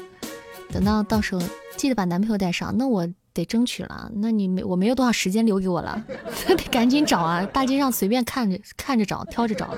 [0.71, 1.41] 等到到时候
[1.75, 4.11] 记得把男朋友带上，那我得争取了。
[4.17, 6.05] 那你没我没有多少时间留给我了，
[6.47, 7.43] 得赶紧找啊！
[7.47, 9.75] 大街上随便看着看着找，挑着找，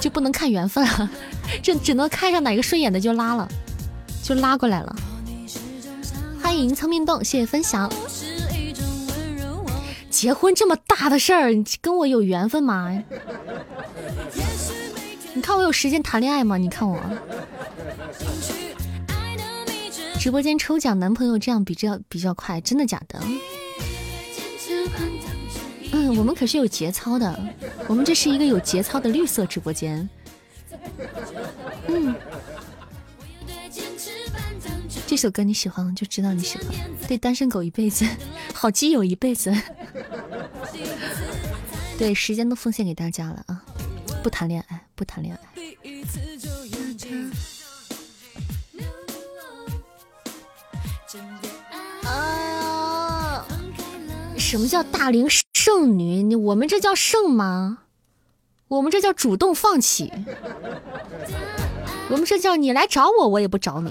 [0.00, 1.08] 就不能看缘分啊，
[1.62, 3.48] 这只能看上哪个顺眼的就拉了，
[4.24, 4.96] 就拉过来了。
[6.48, 7.92] 欢迎聪明洞，谢谢分享。
[10.08, 13.04] 结婚这么大的事儿，你跟我有缘分吗？
[15.34, 16.56] 你看我有时间谈恋爱吗？
[16.56, 16.98] 你看我
[20.18, 23.20] 直播间抽奖男朋友这样比较比较快，真的假的？
[25.92, 27.38] 嗯，我们可是有节操的，
[27.86, 30.08] 我们这是一个有节操的绿色直播间。
[31.88, 32.14] 嗯。
[35.08, 36.66] 这首歌你喜欢，就知道你喜欢。
[37.08, 38.04] 对单身狗一辈子，
[38.52, 39.50] 好基友一辈子。
[41.96, 43.64] 对，时间都奉献给大家了啊！
[44.22, 45.40] 不谈恋爱，不谈恋爱。
[52.02, 52.10] 哎
[52.60, 53.42] 呀，
[54.36, 56.22] 什么叫大龄剩女？
[56.22, 57.78] 你我们这叫剩吗？
[58.68, 60.12] 我们这叫主动放弃。
[62.10, 63.90] 我们这叫你来找我，我也不找你。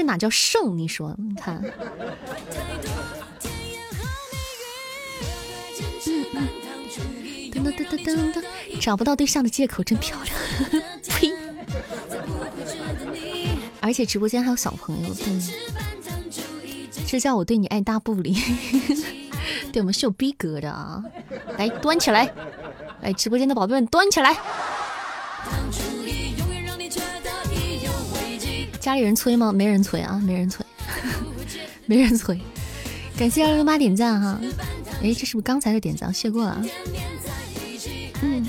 [0.00, 0.78] 这哪叫剩？
[0.78, 1.62] 你说，你看。
[7.52, 8.42] 噔噔噔噔噔噔，
[8.80, 10.34] 找不到对象的借口真漂亮。
[11.06, 11.34] 呸！
[13.82, 15.38] 而且直播间还有小朋友，对，
[17.06, 18.38] 这叫我对你爱答不理。
[19.70, 21.04] 对我们是有逼格的啊！
[21.58, 22.32] 来端起来，
[23.02, 24.34] 来直播间的宝贝们端起来。
[28.80, 29.52] 家里人催吗？
[29.52, 30.64] 没人催啊，没人催，
[31.86, 32.40] 没人催。
[33.16, 34.40] 感谢二六八点赞哈！
[35.02, 36.12] 哎，这是不是刚才的点赞？
[36.12, 36.62] 谢过了。
[38.22, 38.46] 嗯，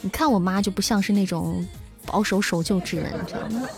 [0.00, 1.66] 你看我妈就不像是那种
[2.06, 3.68] 保守守旧之人，你知道吗？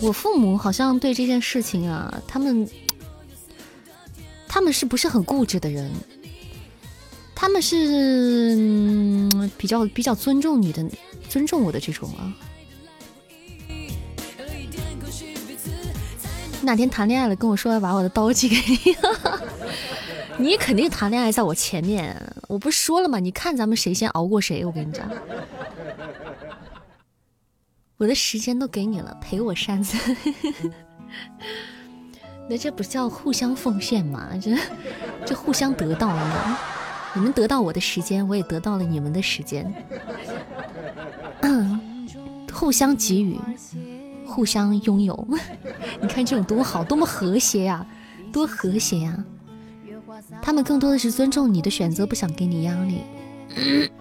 [0.00, 2.68] 我父母好像对这件事情啊，他们
[4.48, 5.90] 他们是不是很固执的人？
[7.34, 8.56] 他们是
[9.58, 10.88] 比较比较尊重你的，
[11.28, 12.32] 尊重我的这种啊。
[16.62, 18.96] 哪天谈恋爱了，跟我说要把我的刀寄给你，
[20.38, 22.16] 你肯定谈恋爱在我前面。
[22.48, 23.18] 我不是说了吗？
[23.18, 25.06] 你看咱们谁先熬过谁，我跟你讲。
[27.98, 29.98] 我的时间都给你了，陪我扇子。
[32.48, 34.30] 那这不叫互相奉献吗？
[34.40, 34.56] 这
[35.26, 36.58] 这互相得到了吗？
[37.14, 39.72] 你们得到我的时间，我也得到了你们的时间。
[41.40, 42.08] 嗯，
[42.52, 43.38] 互相给予。
[44.26, 45.28] 互相拥有，
[46.00, 47.86] 你看这种多好，多么和谐呀，
[48.32, 49.24] 多和谐呀！
[50.42, 53.00] 他们更多的是尊重你的选择，不想给你压力。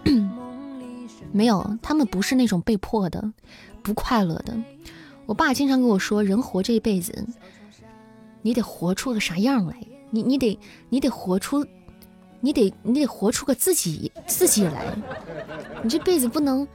[1.32, 3.32] 没有，他们不是那种被迫的、
[3.84, 4.56] 不快乐的。
[5.26, 7.28] 我爸经常跟我说，人活这一辈子，
[8.42, 9.76] 你得活出个啥样来？
[10.10, 10.58] 你你得
[10.90, 11.64] 你得活出，
[12.44, 14.94] 你得你得活出个自己自己来。
[15.82, 16.68] 你这辈子不能。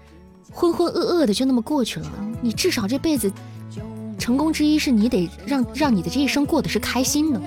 [0.51, 3.31] 浑浑噩噩的就那么过去了，你至少这辈子
[4.19, 7.40] 成功之一是你得让让你的这一生过得是开心的，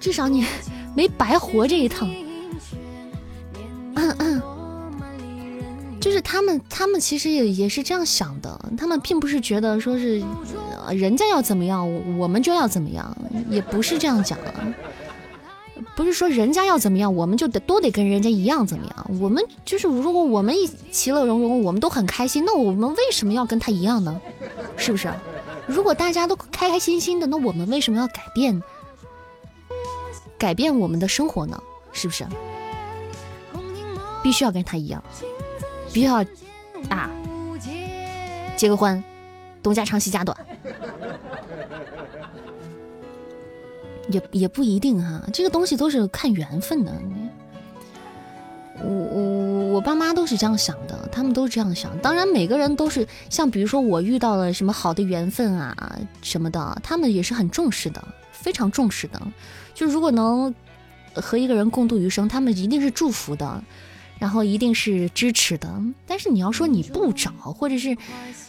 [0.00, 0.46] 至少你
[0.96, 2.10] 没白活这一趟。
[3.94, 4.42] 嗯嗯，
[6.00, 10.24] 就是他们他们其实也也是这样想的，他们并不是觉得说是
[10.96, 13.14] 人家要怎么样我们就要怎么样，
[13.50, 14.54] 也不是这样讲的。
[15.96, 19.10] 不是说人家要怎么样，我们就得都得跟人家一样怎么样？
[19.20, 24.20] 我们就是如果我们一其乐融融，我们都很开心，那我们为什么要跟他一样呢？
[24.76, 25.12] 是不是？
[25.66, 28.62] 如果大家都开开心心的，那我们为什么要改变？
[30.38, 31.62] 改变我们的生活呢？
[31.92, 32.26] 是不是？
[34.22, 35.02] 必须要跟他一样，
[35.92, 36.24] 必须要
[36.88, 37.10] 啊，
[38.56, 39.02] 结个婚，
[39.62, 40.36] 东家长西家短。
[44.10, 46.92] 也也不一定哈，这个东西都是看缘分的。
[48.82, 51.96] 我我我爸妈都是这样想的，他们都是这样想。
[51.98, 59.20] 当然，每个人都是像比如说我遇到了什么好的缘分啊什么的，他们也是很重视的，非常重视的。
[59.74, 60.54] 就如果能
[61.14, 63.62] 和一个人共度余生，他们一定是祝福的，
[64.18, 65.68] 然后一定是支持的。
[66.06, 67.94] 但是你要说你不找或者是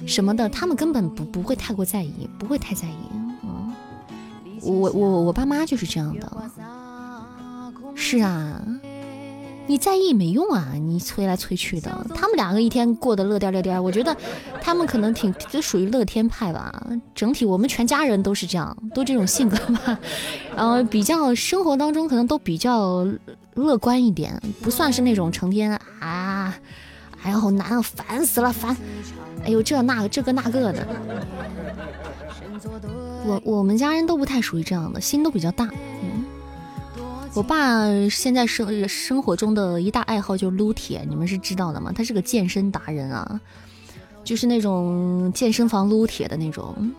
[0.06, 3.21] 什么的，他们根本不不会太过在意，不会太在意。
[4.62, 6.32] 我我我爸妈就是这样的，
[7.96, 8.62] 是啊，
[9.68, 12.06] 你在意没用啊，你催来催去的。
[12.14, 14.16] 他们两个一天过得乐颠乐颠，我觉得
[14.62, 16.72] 他们可能挺就属于乐天派吧。
[17.16, 19.98] 整体我们全家人都是这样，都这种性格吧。
[20.56, 23.08] 然后比较生活当中可能都比较
[23.56, 26.54] 乐观一点，不算是那种成天啊，
[27.24, 28.76] 哎呦难啊烦死了烦，
[29.46, 30.88] 哎呦这那个这个那个的。
[33.26, 35.70] 我我们家人都不太属于这样的，心都比较大。
[36.04, 36.26] 嗯，
[37.34, 41.92] 我爸现在生生活中的一大爱好就是撸铁，你们是知道的吗？
[41.96, 43.40] 他是个健身达人啊，
[44.24, 46.92] 就是那种健身房撸铁的那种。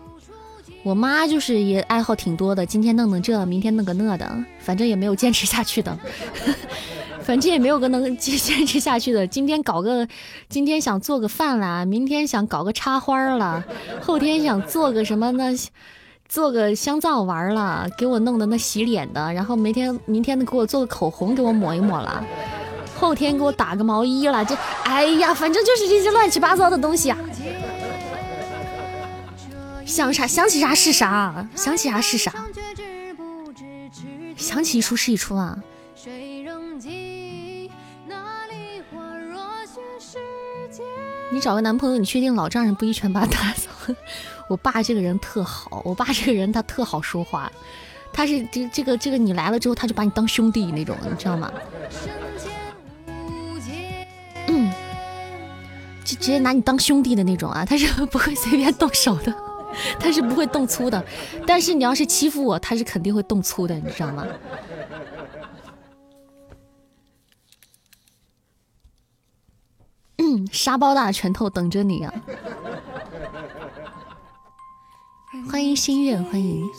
[0.83, 5.97] 我妈就是也爱好挺多的，今天弄弄这，明天弄个那的，反正也没有坚持下去的，
[7.23, 9.25] 反正也没有个能坚坚持下去的。
[9.25, 10.07] 今天搞个，
[10.49, 13.63] 今天想做个饭啦，明天想搞个插花啦，
[14.01, 15.53] 后天想做个什么呢？
[16.27, 22.25] 做个香皂玩了，给我弄的那洗脸的，然后明天明天给我做个口红，给我抹一抹了，
[22.97, 27.17] 后天给我打个毛衣了，这哎呀，反正就是这些乱七八糟的东西啊，
[29.85, 32.33] 想啥想起啥是啥，想起啥是啥，
[34.35, 35.57] 想起一出是一出啊。
[41.31, 43.67] 你找个男朋友，你确定老丈人不一拳把他打死？
[44.49, 47.51] 我爸这个人特好，我爸这个人他特好说话，
[48.11, 51.51] 他是这这个这个你来了之后，他就把你当兄弟那种，你知道吗？
[54.47, 54.71] 嗯，
[56.03, 59.33] 就直接拿你当兄弟的那种啊，他是不会随便动手的，
[59.99, 61.03] 他是不会动粗的。
[61.47, 64.27] 但是你要是欺负我，他是肯定会动粗的，你知道吗？
[70.17, 72.13] 嗯，沙包大的拳头等着你啊！
[75.49, 76.69] 欢迎心愿，欢迎。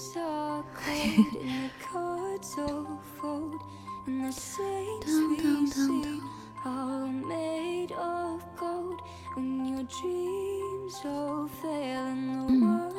[12.49, 12.91] 嗯，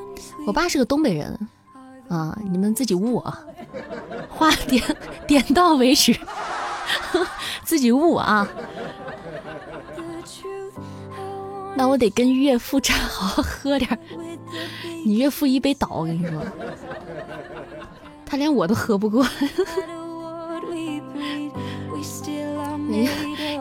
[0.46, 1.48] 我爸是个东北人
[2.10, 3.40] 啊，你们自己悟啊，
[4.30, 4.82] 话点
[5.28, 6.18] 点到为止，
[7.64, 8.48] 自己悟啊。
[11.78, 14.00] 那我得跟岳父这好好喝点
[15.06, 16.42] 你岳父一杯倒，我跟你说，
[18.26, 19.26] 他连我都喝不过。
[22.88, 23.10] 你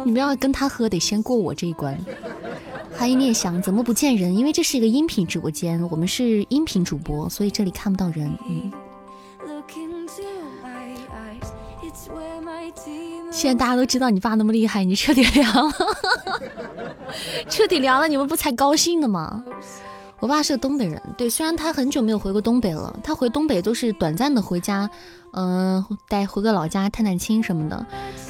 [0.05, 1.98] 你们要跟他喝，得先过我这一关。
[2.97, 4.36] 欢迎念想，怎么不见人？
[4.36, 8.31] 因为这是一个音频直播间，我们是音频主播，所以这里看不到人。
[8.48, 8.70] 嗯。
[13.31, 15.74] 现在大家都知道你爸那么厉害，你彻底凉了，
[17.48, 19.44] 彻底凉了，你们不才高兴的吗？
[20.20, 24.89] 我爸是个东北人，对，虽然他很久没有回过东北了，他回东北都是短暂的回家，
[25.32, 27.86] 嗯，带回个老家探探亲什么的。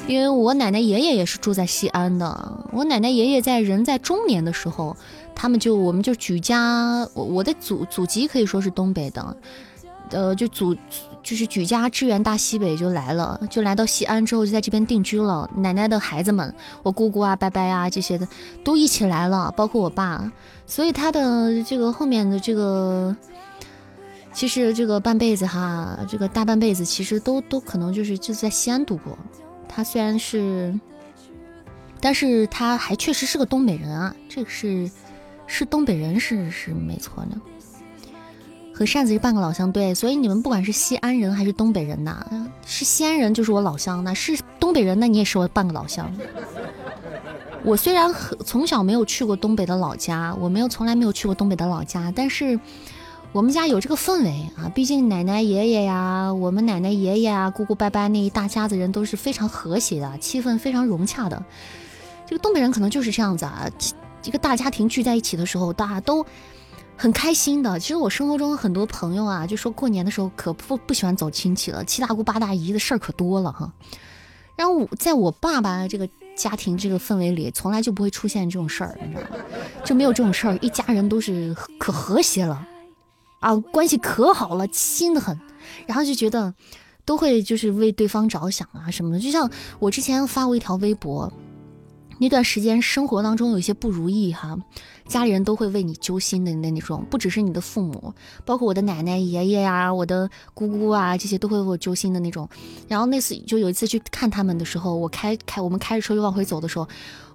[0.07, 4.97] 因为我奶奶爷爷也是住在西安的，我奶奶爷爷在人在中年的时候，
[5.33, 9.37] 他们就我们就举家，我我的祖祖籍可以说是东北的，
[10.09, 10.75] 呃，就祖
[11.25, 15.49] 就是举家支援大西北就来了，就来到西安之后就在这边定居了。
[15.55, 16.53] 奶奶的孩子们，
[16.83, 18.27] 我姑姑啊、伯伯啊这些的
[18.63, 20.31] 都一起来了，包括我爸。
[20.67, 23.17] 所以他的这个后面的这个，
[24.33, 29.17] 其实这个半辈子哈，这个大半辈子其实都都可能就是就在西安度过。
[29.67, 30.79] 他虽然是，
[31.99, 34.87] 但是他还确实是个东北人啊，这个是
[35.47, 37.37] 是东北人是是没错的。
[38.77, 42.25] 和扇子是半个老乡，对，所以你们不管是西安人还是东北人呐，
[42.65, 46.11] 是西安人就是我老乡，那是东北人，那你也是我半个老乡。
[47.63, 52.59] 我虽然和从小没有去过东北的老家，我没有从来没有去过东北的老家，但是
[53.31, 61.41] 我们家有这个氛围啊，毕竟奶奶爷爷呀，我们奶奶爷爷啊，姑姑伯伯那一大家子人都是非常和谐的，气氛非常融洽的。
[62.27, 63.69] 这个东北人可能就是这样子啊，
[64.25, 66.25] 一个大家庭聚在一起的时候，大家都。
[66.97, 73.71] 很开心的，其实我生活中很多朋友啊，就说过年的时候可不不喜欢走亲戚了，七大姑八大姨的事儿可多了哈。
[74.55, 79.43] 然后我在我爸爸这个家庭这个氛围里，从来就不会出现这种事儿，你知道吗？
[79.83, 82.65] 就没有这种事儿，一家人都是可和谐了
[83.41, 85.37] 啊，关系可好了，亲的很，
[85.85, 86.53] 然后就觉得
[87.03, 89.19] 都会就是为对方着想啊什么的。
[89.19, 91.31] 就像我之前发过一条微博，
[92.17, 94.57] 那段时间生活当中有一些不如意哈。
[95.07, 98.11] 家里人都会为你揪心的那那种，不只是你的父母，
[98.43, 102.49] 包括我的奶奶、爷爷呀，我的姑姑啊，这些都会为我揪心的那种。
[102.87, 106.87] 然后那次就有一次去看他们的时候，我开开我们开着车就往回走的时候，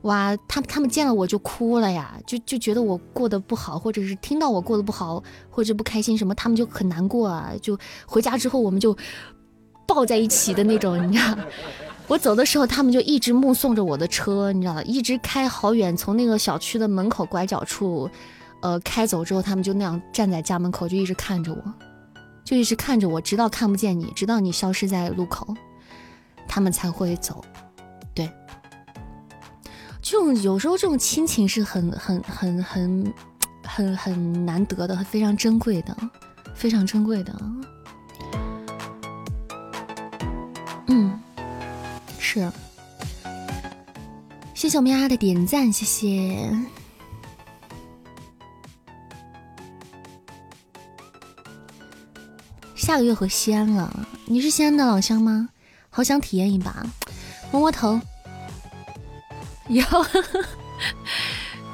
[0.03, 7.53] 哇，他们他们见了我就哭了呀，就就觉得我过得不好，或者是听到我过得不好或者不开心什么，他们就很难过啊。
[7.63, 8.97] 就回家之后我们就
[9.87, 11.39] 抱在一起的那种，你知道。
[12.11, 18.11] 我走的时候，他们就一直目送着我的车，你知道，一直开好远，从那个小区的门口拐角处，
[18.63, 21.63] 呃，开走之后，他们就那样站在家门口，就一直看着我，
[22.45, 25.55] 就一直看着我，直到看不见你，直到你消失在路口，
[26.49, 27.45] 他们才会走。
[28.13, 28.29] 对，
[30.03, 33.15] 这种有时候这种亲情是很很很很
[33.63, 35.97] 很很难得的，非常珍贵的，
[36.57, 37.41] 非常珍贵的。
[40.89, 41.21] 嗯。
[42.23, 42.53] 是，
[44.55, 46.49] 谢谢我们丫丫的点赞，谢谢。
[52.77, 55.49] 下个月回西安了，你是西安的老乡吗？
[55.89, 56.87] 好想体验一把，
[57.51, 58.01] 摸摸头。
[59.67, 60.05] 以后，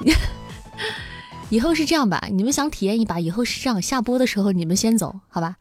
[1.51, 2.29] 以后是这样吧？
[2.31, 3.19] 你们想体验一把？
[3.19, 5.57] 以后是这样，下播的时候你们先走，好吧？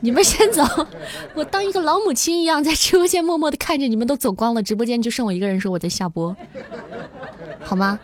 [0.00, 0.62] 你们先走，
[1.34, 6.36] 我当一个老母亲一样在直播间默默的看着你们都走光了，直播间就剩我一个人，说我在下播，
[7.62, 7.98] 好吗？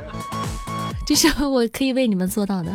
[1.06, 2.72] 这是我可以为你们做到的。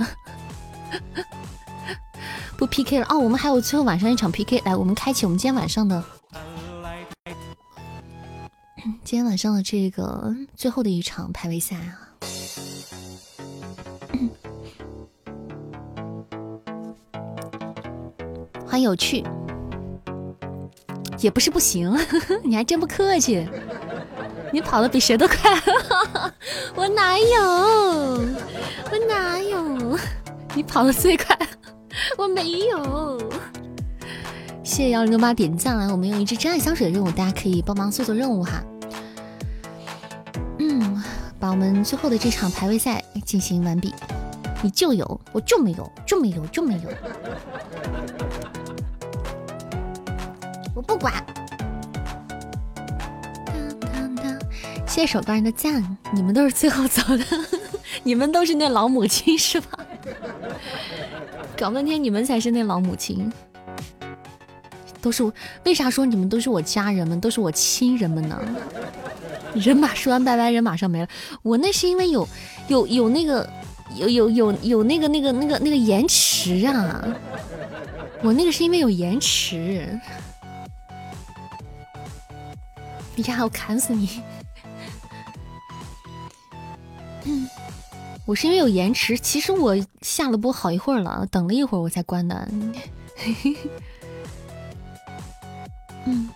[2.58, 6.04] 不 PK 了哦，我们还有最后晚上一场 PK，来，我们开启我们今天晚上的，
[9.04, 12.09] 今天晚上的这个最后的一场排位赛啊。
[18.70, 19.26] 很有趣，
[21.20, 21.91] 也不是不行，
[22.46, 23.50] 你还真不客气。
[24.52, 25.36] 你跑得比谁都快，
[26.76, 27.41] 我哪有？
[28.91, 29.98] 我哪有？
[30.54, 31.38] 你跑得最快，
[32.16, 33.20] 我没有。
[34.64, 35.88] 谢谢幺零六八点赞啊！
[35.91, 38.64] 我们有一支真爱香水的任务，大家可以帮忙做做任务哈。
[40.60, 41.04] 嗯，
[41.40, 43.94] 把我们最后的这场排位赛进行完毕。
[44.62, 46.90] 你就有，我就没有，就没有，就没有。
[50.80, 51.14] 我不管。
[54.88, 57.26] 谢谢手高人的赞，你们都是最后走的，
[58.02, 59.78] 你们都是那老母亲是吧？
[61.58, 63.30] 搞半天你们才是那老母亲，
[65.02, 65.30] 都是
[65.66, 68.40] 为啥说你们都是我家人们，都是我亲人们呢？
[69.54, 71.08] 人马说完拜拜，人马上没了。
[71.44, 72.26] 我那是因为有
[72.70, 73.48] 有有那个
[73.98, 77.06] 有有有有那个那个那个那个延迟啊，
[78.24, 80.00] 我那个是因为有延迟。
[83.24, 84.22] 呀，我砍死你！
[87.26, 87.48] 嗯
[88.26, 92.48] 我是因为有延迟，其实我下了播好一会儿了，等了一会儿我才关的。
[96.06, 96.30] 嗯，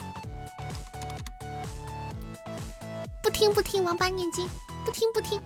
[3.21, 4.47] 不听不听，王八念经，
[4.83, 5.39] 不听不听。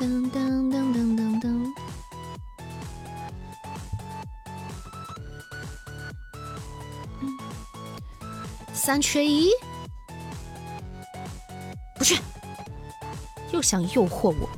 [0.00, 1.72] 噔噔噔噔噔噔，
[8.86, 9.50] 三缺一。
[11.98, 12.20] 不去，
[13.50, 14.48] 又想诱惑我，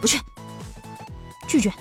[0.00, 0.18] 不去，
[1.46, 1.70] 拒绝。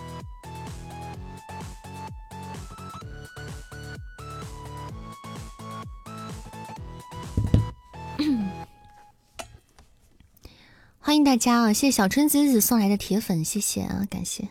[11.00, 11.72] 欢迎大家啊！
[11.72, 14.50] 谢谢小春子子送来的铁粉，谢谢啊，感谢。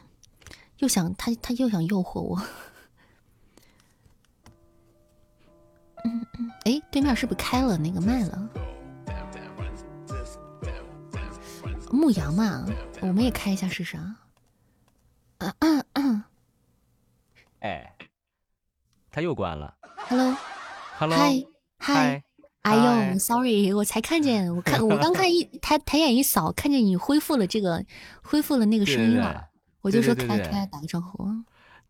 [0.79, 2.43] 又想他，他又想诱惑我。
[6.05, 8.49] 嗯嗯，哎，对面是不是开了那个麦了？
[11.91, 12.65] 牧羊嘛，
[13.01, 14.17] 我们也开一下试试啊。
[17.61, 17.95] 哎，
[19.11, 19.75] 他又关了。
[20.09, 21.43] Hello，Hello，嗨
[21.79, 22.23] 嗨。
[22.63, 27.85] 哎呦，Sorry，我才看见，我看我刚看一 抬抬眼一扫，看见你恢复了这个，
[28.23, 29.49] 恢复了那个声音了，
[29.81, 31.27] 我就说开开打个招呼。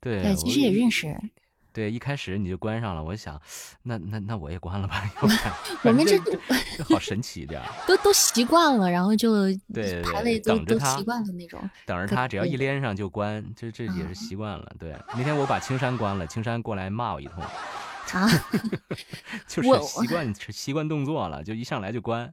[0.00, 1.14] 对，对，其实也认识。
[1.72, 3.40] 对，一开始你就关上了，我想，
[3.82, 5.02] 那那那我也关了吧。
[5.84, 6.18] 我们这
[6.84, 11.60] 好神奇的， 都都习惯了，然后就对排位都都习惯了那种。
[11.86, 14.72] 等着他，只要一连上就关，这这也是习惯了。
[14.78, 17.42] 对，那天我把青山关了，青山过来骂我一通，
[18.12, 18.28] 啊，
[19.46, 22.32] 就是习惯习惯动作了，就一上来就关。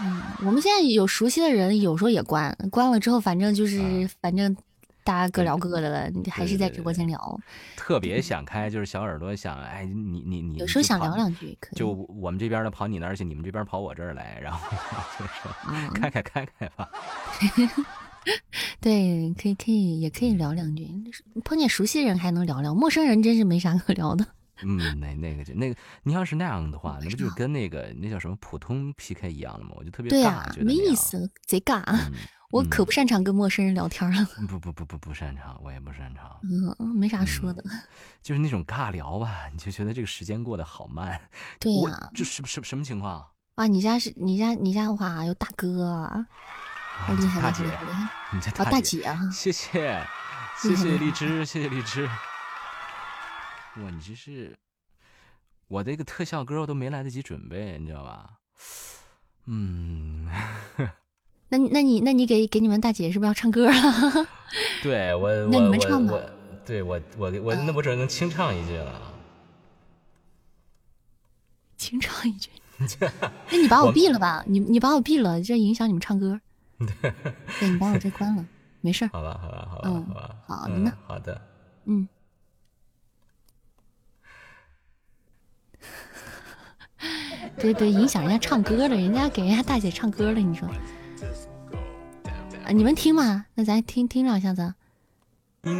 [0.00, 4.56] 嗯，我们现在有熟悉的人，有时候也关，关了之后，反正就是反正。
[5.04, 7.40] 大家各聊各的了，你还是在直播间聊。
[7.76, 11.78] 特别想开，就是小耳朵想，哎，你你你，有时候想聊两句，可以。
[11.78, 14.60] 就我们这边的跑你那儿去，你们这边跑我这儿来，然后
[15.18, 16.88] 就是开开开开吧。
[18.80, 20.86] 对，可以可以，也可以聊两句。
[21.44, 24.26] 碰见熟悉的人还能聊聊，陌生人真是没啥可聊的。
[24.62, 29.70] 嗯，那那个就那个，你要是那样的话，那不就跟那个那叫什么普通 PK 一样了吗？
[29.76, 31.82] 我就特别尬，觉得没意思，贼尬。
[32.50, 34.24] 我可不擅长跟陌生人聊天了。
[34.48, 36.40] 不不不不不擅长，我也不擅长。
[36.42, 37.62] 嗯，没啥说的。
[38.20, 41.20] 就是那种尬聊吧，你就觉得这个时间过得好慢。
[41.60, 42.10] 对呀。
[42.12, 43.24] 这什什什么情况？
[43.54, 46.08] 啊，你家是你家你家的话有大哥，
[46.96, 47.64] 好厉害大姐，
[48.32, 49.30] 你家大姐啊！
[49.30, 50.04] 谢谢
[50.60, 52.06] 谢谢荔枝，谢谢荔枝。
[53.76, 54.58] 哇，你这是
[55.68, 58.30] 我这个特效歌我都没来得及准备，你知道吧？
[59.46, 60.28] 嗯。
[61.50, 63.74] 那那你那你给给你们大姐是不是要唱歌啊？
[64.82, 66.14] 对我，那你们唱吧。
[66.64, 69.02] 对我我我那我只能清唱一句了。
[71.76, 72.50] 清唱一句？
[73.50, 74.44] 那你把我毙了吧？
[74.46, 76.40] 你你把我毙了，这影响你们唱歌。
[76.78, 78.44] 对，你把我这关了，
[78.80, 80.36] 没事好吧，好吧，好吧，好吧。
[80.46, 80.92] 好的呢。
[81.06, 81.40] 好的。
[81.86, 82.08] 嗯。
[87.58, 90.68] 对对，影响人家唱歌了，人家给人家大姐唱歌了，你说。
[92.72, 94.74] 你们听嘛，那咱听听两下子。
[95.62, 95.72] 你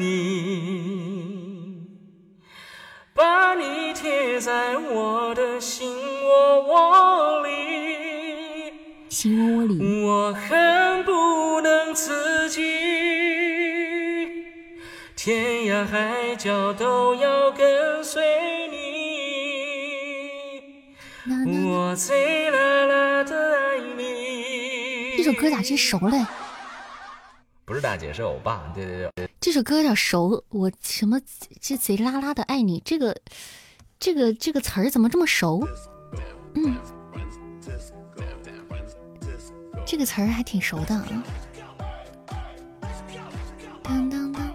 [3.14, 8.72] 把你贴在我的心窝窝里，
[9.08, 12.60] 心窝窝里，我恨不能自己，
[15.14, 18.20] 天涯海角都要跟随
[18.68, 18.80] 你。
[21.68, 25.16] 我最啦啦的爱你。
[25.16, 26.26] 这首歌咋真熟嘞？
[27.70, 28.68] 不是大姐，是欧巴。
[28.74, 29.30] 对对对。
[29.40, 31.20] 这首歌有点熟，我什么
[31.60, 33.16] 这贼拉拉的爱你，这个
[34.00, 35.64] 这个这个词儿怎么这么熟？
[36.56, 36.76] 嗯，
[39.86, 41.00] 这个词儿还挺熟的。
[43.84, 44.50] 当当当，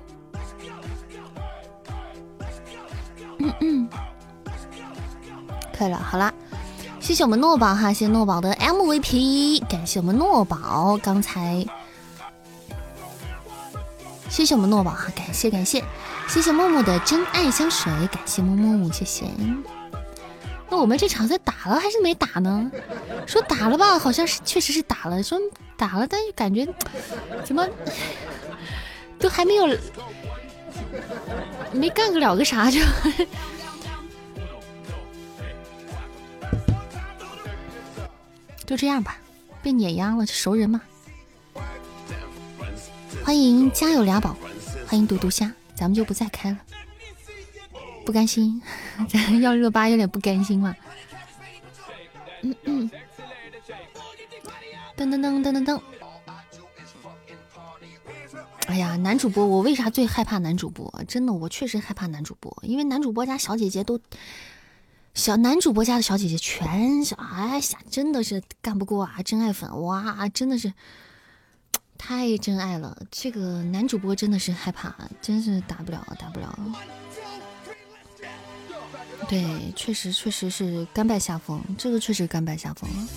[3.40, 3.90] 嗯嗯，
[5.74, 6.34] 可以了，好啦，
[7.00, 11.66] 谢谢我们诺宝哈，谢谢诺宝的 MVP，感谢我们诺宝刚才。
[14.30, 15.84] 谢谢我们诺宝哈，感谢感谢，
[16.28, 19.26] 谢谢默默的真爱香水，感谢默默，谢谢。
[20.70, 22.70] 那我们这场赛打了还是没打呢？
[23.26, 25.40] 说打了吧，好像是确实是打了，说
[25.78, 26.68] 打了，但是感觉
[27.44, 27.66] 怎么
[29.18, 29.78] 都还没有
[31.72, 32.80] 没干个了个啥就，
[38.66, 39.18] 就这样吧，
[39.64, 40.82] 被碾压了，熟人嘛。
[43.26, 44.38] 欢迎家有俩宝，
[44.88, 46.60] 欢迎嘟嘟虾，咱们就不再开了，
[48.06, 48.62] 不甘心，
[49.10, 50.76] 咱 要热巴有点不甘心嘛。
[52.44, 52.92] 嗯嗯，
[54.96, 55.82] 噔噔噔噔噔噔。
[58.68, 60.94] 哎呀，男主播，我为啥最害怕男主播？
[61.08, 64.00] 真的，我确实害怕男主播，因为男主播家小姐姐都
[65.16, 70.72] 小，男主播家的小姐姐全是，哎呀，真的是干不过啊，真爱粉，哇，真的是。
[72.08, 76.56] 太真爱了，这个男主播真的是害怕，真是打不了，打不了。
[79.28, 83.08] 对，确实确实是甘拜下风，这个确实甘拜下风了。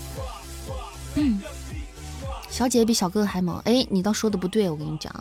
[1.16, 1.38] 嗯，
[2.48, 5.12] 小姐姐比小哥哥还猛，哎，你倒说的不对，我跟你讲，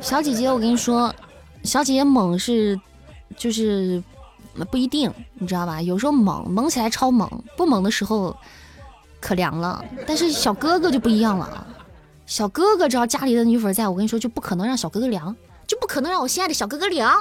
[0.00, 1.12] 小姐姐，我跟你说，
[1.64, 2.80] 小姐姐猛是
[3.36, 4.00] 就是
[4.70, 5.82] 不一定，你知道吧？
[5.82, 8.36] 有时候猛猛起来超猛，不猛的时候
[9.18, 9.84] 可凉了。
[10.06, 11.66] 但是小哥哥就不一样了。
[12.26, 15.34] 小哥哥只要家里的女粉在，我跟你说就不可能让小哥哥凉，
[15.66, 17.12] 就不可能让我心爱的小哥哥凉。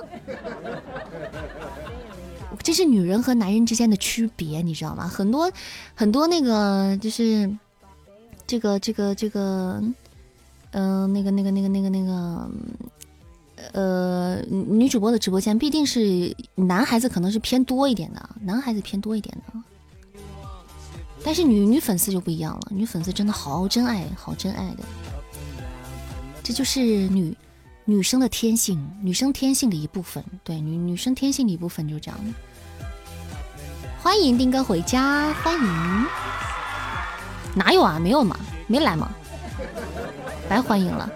[2.61, 5.06] 这是女人和男人之间的区别，你知道吗？
[5.07, 5.51] 很多
[5.95, 7.53] 很多那个就是
[8.48, 9.83] 这个这个这个，
[10.72, 12.49] 嗯，那个那个那个那个那个，
[13.73, 19.59] 呃，女主播的直播间必定是男孩子可能是偏多一点的，男孩子偏多一点的。
[21.26, 24.84] 但是女女粉丝就不一样了，女粉丝真的好真爱，好真爱的，
[26.43, 27.35] 这就是女
[27.85, 30.24] 女生的天性，女生天性的一部分。
[30.43, 32.19] 对，女女生天性的一部分就这样。
[34.02, 36.06] 欢迎丁哥回家，欢迎。
[37.56, 37.98] 哪有啊？
[38.00, 38.38] 没有嘛？
[38.68, 39.10] 没来吗？
[40.50, 41.10] 白欢迎了。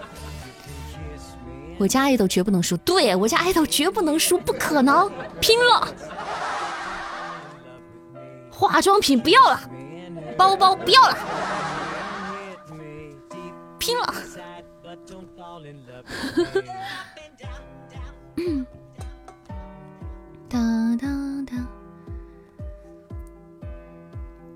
[1.78, 5.86] 我家爱豆绝不能输，对我家爱豆绝不能输，不可能，拼了！
[8.50, 9.60] 化妆品不要了。
[10.38, 11.18] 包包不要了，
[13.76, 14.14] 拼了！
[20.48, 20.58] 哒
[21.00, 21.08] 哒
[21.44, 21.56] 哒，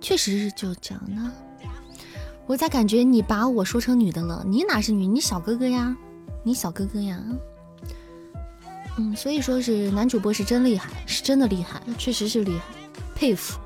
[0.00, 1.16] 确实是就这样的。
[2.46, 4.44] 我咋感觉你把我说成女的了？
[4.46, 5.04] 你哪是女？
[5.06, 5.96] 你小哥哥呀，
[6.44, 7.20] 你小哥哥呀。
[8.98, 12.64] 嗯，所以说是男主播是真厉害，是真的厉害，确实是厉害，
[13.16, 13.58] 佩服。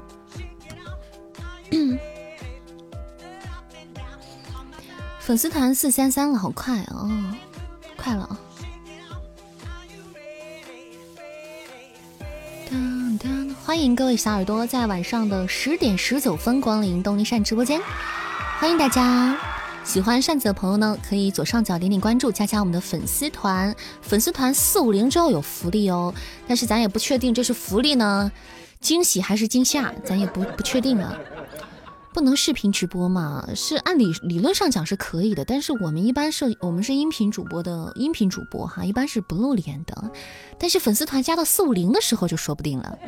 [5.21, 7.11] 粉丝团四三三了，好快哦！
[7.97, 8.39] 快了啊！
[13.65, 17.81] 欢迎各位小耳朵在晚上的十点十九分光临东尼善直播间，
[18.61, 19.37] 欢迎大家！
[19.83, 23.75] 喜欢扇子的朋友呢，可以左上角点点关注，加加我们的粉丝团。
[24.01, 26.15] 粉丝团四五零之后有福利哦，
[26.47, 28.31] 但是咱也不确定这是福利呢，
[28.81, 31.17] 惊喜还是惊吓，咱也不不确定啊。
[32.17, 33.47] 不能视频直播嘛？
[33.55, 40.11] 是按理理论上讲是可以的，但是我们一般是我们是音频主播的音频主播哈，一般是不露脸的。
[40.59, 42.99] 但是粉丝团加到四五零的时候就说不定了！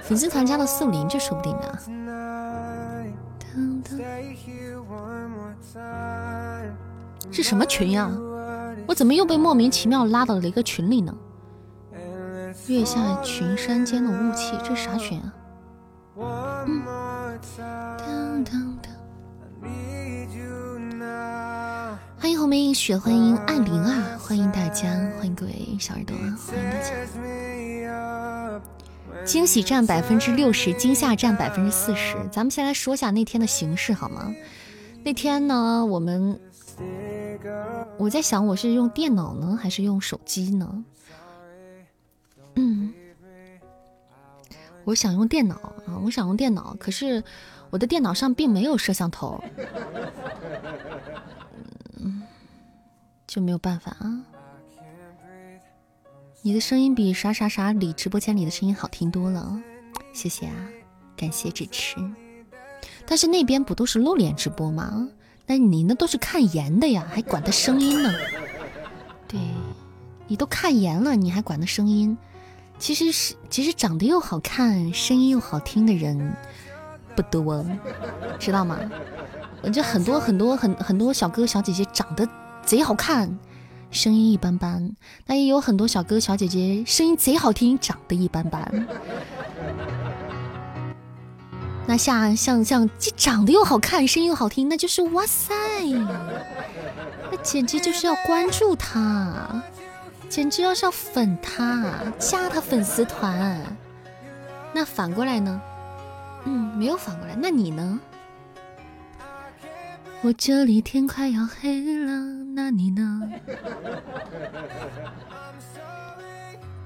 [0.00, 1.78] 粉丝团加到四五零就说不定了。
[7.30, 8.10] 是什么群呀？
[8.88, 11.14] 我怎么又被莫名其妙拉到了一个群里呢？
[12.68, 15.34] 月下群山间的雾气，这是啥群啊？
[16.66, 17.05] 嗯。
[22.18, 24.16] 欢迎红梅映雪，欢迎艾琳啊！
[24.18, 26.94] 欢迎大家，欢迎各位小耳朵，欢迎大家。
[29.26, 32.16] 惊喜占百分之六十，惊吓占百分之四十。
[32.32, 34.34] 咱们先来说一下那天的形式好吗？
[35.04, 36.40] 那天呢，我们
[37.98, 40.84] 我在想，我是用电脑呢，还是用手机呢？
[42.54, 42.94] 嗯。
[44.86, 47.24] 我想用电脑啊，我想用电脑，可是
[47.70, 49.42] 我的电脑上并没有摄像头，
[51.98, 52.22] 嗯，
[53.26, 54.22] 就没有办法啊。
[56.42, 59.60] 你的声音比啥啥啥里直播间里的声音好听多了，
[60.12, 60.54] 谢谢啊，
[61.16, 61.96] 感谢支持。
[63.04, 65.08] 但是那边不都是露脸直播吗？
[65.46, 68.12] 那你那都是看颜的呀，还管他声音呢？
[69.26, 69.40] 对，
[70.28, 72.16] 你都看颜了，你还管他声音？
[72.78, 76.34] 其实是，其实长得又好看，声音又好听的人
[77.14, 77.64] 不多，
[78.38, 78.78] 知道吗？
[79.62, 82.28] 我就很多很多很很多小哥哥小姐姐长得
[82.64, 83.38] 贼好看。
[83.90, 84.94] 声音一般般，
[85.26, 88.86] 那也有很多小哥哥小姐姐声音贼好听，长得一般般。
[91.86, 95.54] 那像像像既长得又好看，声音又好听，那就是哇塞，
[97.30, 99.62] 那简直就是要关注他，
[100.28, 101.84] 简直要是要粉他，
[102.18, 103.62] 加他粉丝团。
[104.72, 105.60] 那反过来呢？
[106.44, 107.34] 嗯，没有反过来。
[107.36, 107.98] 那你呢？
[110.22, 112.12] 我这里天快要黑了，
[112.54, 113.22] 那你呢？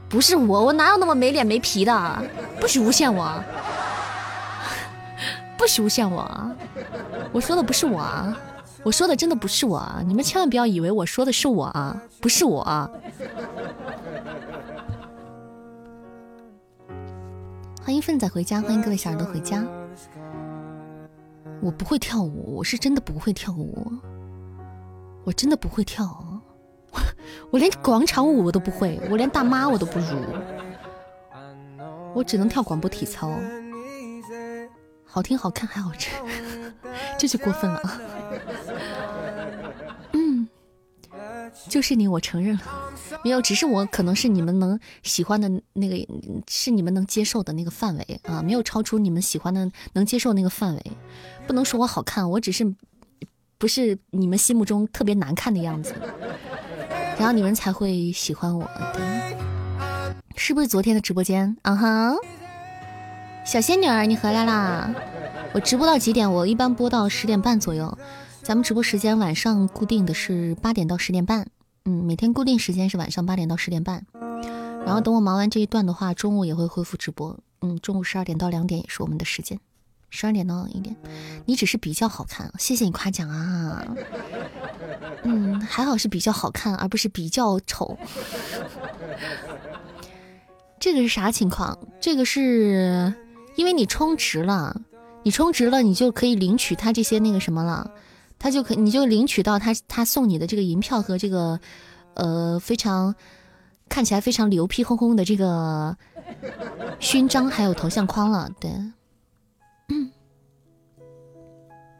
[0.08, 2.22] 不是我，我哪有那么没脸没皮的？
[2.60, 3.42] 不许诬陷我！
[5.56, 6.50] 不许诬陷我！
[7.32, 8.02] 我说的不是我，
[8.82, 12.90] 我说的真的不是我啊，你们千万不要以为我说的是我啊，不是我啊。
[17.82, 19.62] 欢迎粪仔回家，欢迎各位小耳朵回家。
[21.60, 23.92] 我不会跳舞，我是真的不会跳舞，
[25.24, 26.06] 我真的不会跳，
[26.90, 27.00] 我
[27.52, 30.16] 我连广场舞我都不会，我连大妈我都不如，
[32.14, 33.30] 我只能跳广播体操，
[35.04, 36.12] 好听好看还好吃，
[37.18, 37.76] 这就过分了。
[37.80, 38.00] 啊，
[41.68, 42.62] 就是你，我承认了，
[43.24, 45.96] 没有，只是我可能是你们能喜欢的那个，
[46.48, 50.82] 是你们能接受的那个范围啊，没有超出你们喜欢的能接受那个范围。
[51.46, 52.74] 不能说我好看，我只是
[53.58, 55.94] 不是你们心目中特别难看的样子，
[57.18, 58.68] 然后你们才会喜欢我。
[58.94, 59.36] 对，
[60.36, 61.56] 是不是昨天的直播间？
[61.62, 62.14] 啊哈，
[63.44, 64.94] 小仙女儿你回来啦！
[65.52, 66.32] 我直播到几点？
[66.32, 67.98] 我一般播到十点半左右。
[68.50, 71.46] 咱们直播时间晚上固定的是八点到十点半，
[71.84, 74.04] 嗯，每天固定时间是晚上八点到十点半。
[74.84, 77.38] 然后等我忙完这一段的话，中午也会恢复直播。
[77.60, 79.56] 嗯，中午十二点到两点也是我们的时间。
[80.08, 80.96] 十二点到一点，
[81.46, 83.86] 你只是比较好看，谢谢你夸奖啊。
[85.22, 87.96] 嗯，还好是比较好看，而不是比较丑。
[90.80, 91.78] 这个是啥情况？
[92.00, 93.14] 这个是
[93.54, 94.82] 因为你充值了，
[95.22, 97.88] 你充值了，你就可以领取他这些那个什么了，
[98.40, 101.60] 他就可你就领取到他他送你的这个银票和这个
[102.14, 103.14] 呃非常
[103.88, 105.96] 看起来非常牛皮哄哄的这个
[106.98, 108.70] 勋章还有头像框了，对。
[109.88, 110.10] 嗯，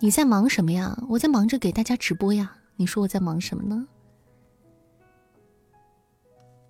[0.01, 0.99] 你在忙什么呀？
[1.11, 2.57] 我在忙着给大家直播呀。
[2.77, 3.87] 你说我在忙什么呢？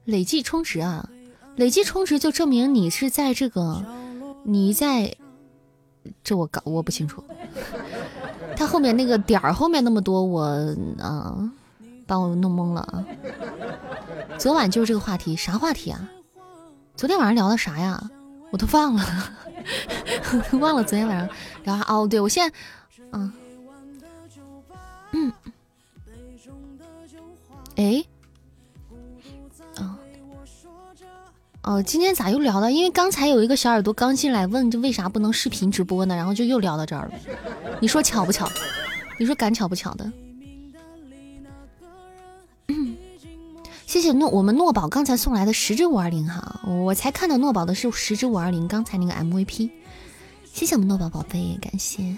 [0.04, 1.08] 累计充值啊，
[1.54, 3.84] 累计充值就证明你是在这个，
[4.42, 5.14] 你在，
[6.24, 7.22] 这我搞我不清楚。
[8.60, 10.42] 他后面那个点儿后面那么多，我
[10.98, 11.34] 啊，
[12.06, 13.02] 把我弄懵了啊。
[14.36, 16.06] 昨晚就是这个话题，啥话题啊？
[16.94, 18.10] 昨天晚上聊的啥呀？
[18.50, 19.02] 我都忘了。
[20.60, 21.26] 忘了昨天晚上
[21.64, 22.54] 聊啥哦，对我现在，
[23.12, 23.32] 嗯
[25.12, 25.32] 嗯，
[27.76, 28.04] 哎，
[31.62, 32.72] 哦，今天咋又聊了？
[32.72, 36.16] 因为刚才有一个小耳朵刚进来问，这为啥不能视频直播呢？
[36.16, 37.12] 然后就又聊到这儿了。
[37.80, 38.50] 你说巧不巧？
[39.18, 40.10] 你说赶巧不巧的？
[43.86, 49.68] 谢谢诺，我们诺宝刚才送来的十支五二零哈，我才看到诺宝的是十支五二零，刚才那个 MVP。
[50.44, 52.16] 谢谢我们诺宝宝贝，感谢，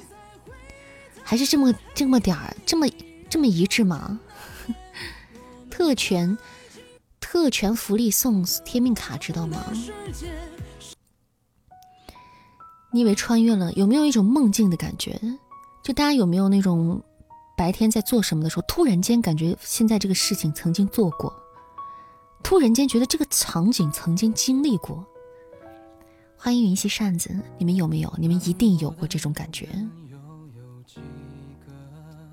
[1.22, 2.86] 还是这么这么点儿，这么
[3.28, 4.20] 这么一致吗？
[5.70, 6.36] 特权
[7.32, 9.56] 特权福利送天命卡，知道吗？
[12.90, 13.72] 你以为穿越了？
[13.72, 15.18] 有没有一种梦境的感觉？
[15.82, 17.02] 就大家有没有那种
[17.56, 21.34] 白天在做什么的时候，突然间感觉现在这个事情曾经做过？
[22.44, 25.02] 突然间觉得这个场景曾经经历过。
[26.36, 28.12] 欢迎云溪扇子，你们有没有？
[28.18, 29.70] 你们一定有过这种感觉。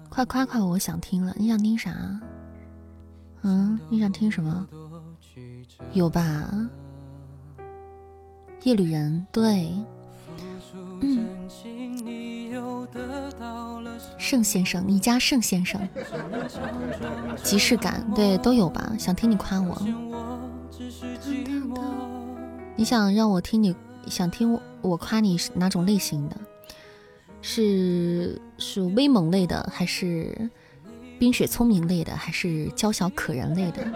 [0.10, 1.34] 快夸夸我，想听了。
[1.38, 2.20] 你想听啥？
[3.44, 4.68] 嗯，你想听什么？
[5.94, 6.50] 有吧？
[8.64, 9.74] 夜旅人，对。
[11.02, 11.28] 嗯。
[14.18, 15.82] 盛先生，你家盛先生，
[17.42, 18.94] 即视感，对，都有吧？
[19.00, 19.82] 想听你夸我，
[22.76, 23.76] 你想让我听你，
[24.08, 26.36] 想听我夸你是哪种类型的？
[27.42, 30.50] 是是威猛类的，还是
[31.18, 33.88] 冰雪聪明类的，还是娇小可人类的？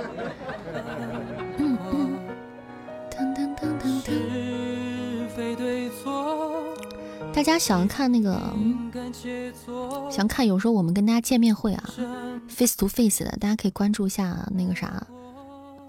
[7.34, 8.40] 大家想看那个，
[10.12, 11.84] 想看有时候我们跟大家见面会啊
[12.48, 15.06] ，face to face 的，大家可以关注一下那个啥，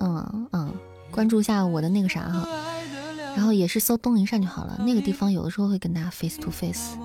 [0.00, 0.74] 嗯嗯，
[1.10, 2.48] 关注一下我的那个啥哈，
[3.36, 6.96] 然后也是搜东林善就好了，那个地方有的时候会跟大家 face to face。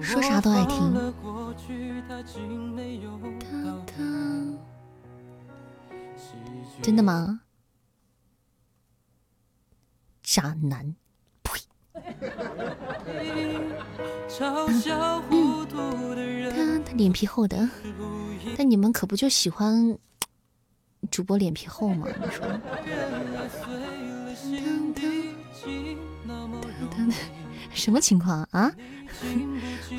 [0.00, 1.12] 说啥都爱听。
[6.80, 7.40] 真的吗？
[10.22, 10.94] 渣男，
[14.38, 14.68] 他
[16.84, 17.68] 他脸皮厚的，
[18.56, 19.98] 但你们可不就喜欢
[21.10, 22.06] 主播脸皮厚吗？
[22.20, 22.46] 你说？
[27.74, 28.72] 什么情况啊？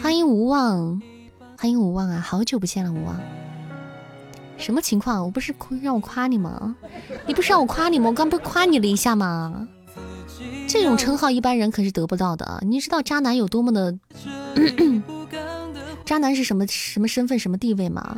[0.02, 1.02] 欢迎无望，
[1.58, 2.20] 欢迎无望啊！
[2.20, 3.20] 好久不见了，无望。
[4.58, 5.24] 什么情况？
[5.24, 6.76] 我不是让我夸你吗？
[7.26, 8.10] 你不是让我夸你吗？
[8.10, 9.68] 我刚不是夸你了一下吗？
[10.68, 12.60] 这种称号一般人可是得不到的。
[12.66, 13.98] 你知道渣男有多么的？
[16.06, 18.18] 渣男是什么什么身份什么地位吗？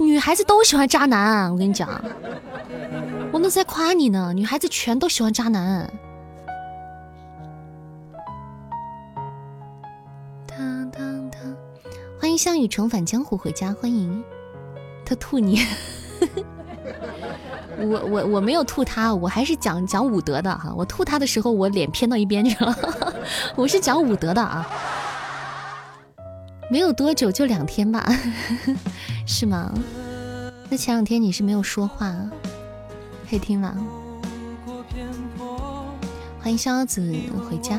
[0.00, 1.88] 女孩子都喜欢渣男，我跟你讲，
[3.32, 4.32] 我那在夸你呢。
[4.34, 5.88] 女孩子全都喜欢渣男。
[12.18, 14.22] 欢迎项羽重返江湖回家，欢迎
[15.04, 15.60] 他吐你，
[17.78, 20.72] 我我我没有吐他，我还是讲讲武德的哈。
[20.76, 22.76] 我吐他的时候，我脸偏到一边去了，
[23.56, 24.66] 我是讲武德的啊。
[26.70, 28.06] 没有多久，就两天吧，
[29.26, 29.72] 是吗？
[30.70, 32.14] 那前两天你是没有说话，
[33.28, 33.76] 可以听了。
[36.40, 37.14] 欢迎逍遥子
[37.48, 37.78] 回家。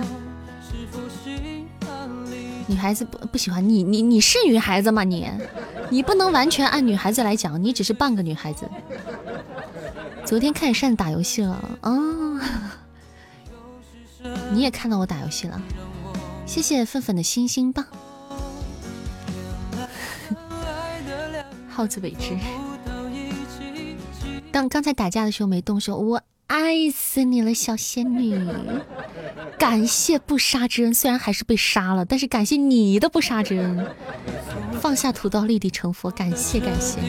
[2.66, 5.04] 女孩子不不喜欢你，你你是女孩子吗？
[5.04, 5.30] 你，
[5.90, 8.70] 你不能完全按女孩子来讲，你只是半个女孩子。
[10.26, 11.92] 昨天看扇子打游戏了啊，
[14.52, 15.62] 你也看到我打游戏了，
[16.46, 17.86] 谢谢粉粉的星星棒。
[21.70, 22.38] 耗子尾汁，
[24.52, 26.22] 当刚才打架的时候没动手，我。
[26.46, 28.38] 爱死你了，小仙女！
[29.58, 33.88] 感谢不杀之恩，虽然还是被杀了，但是感谢你的不杀之恩。
[34.80, 37.00] 放下屠刀，立地成佛，感谢感谢。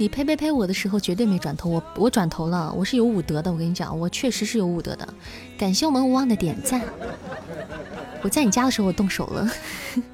[0.00, 5.06] 你呸呸呸我的时候绝对没转头，我我转头了，我是有武德的，我跟你讲，我确实是有武德的。
[5.58, 6.80] 感谢我们无望的点赞。
[8.22, 9.50] 我在你家的时候我动手了，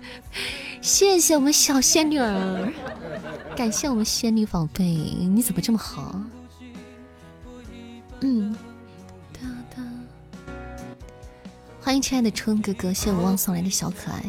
[0.80, 2.72] 谢谢我们小仙女儿。
[3.54, 6.18] 感谢我们仙女宝贝，你怎么这么好？
[8.22, 8.56] 嗯，
[9.34, 9.40] 哒
[9.76, 9.82] 哒
[11.82, 14.24] 欢迎亲爱的春哥哥，谢无望送来的小可爱。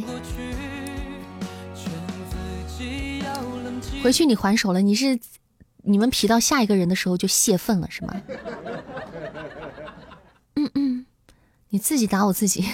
[4.03, 5.17] 回去你还手了，你是
[5.85, 8.21] 你们皮到下一个人的时候就泄愤了是吗？
[10.55, 11.05] 嗯嗯，
[11.69, 12.65] 你自己打我自己，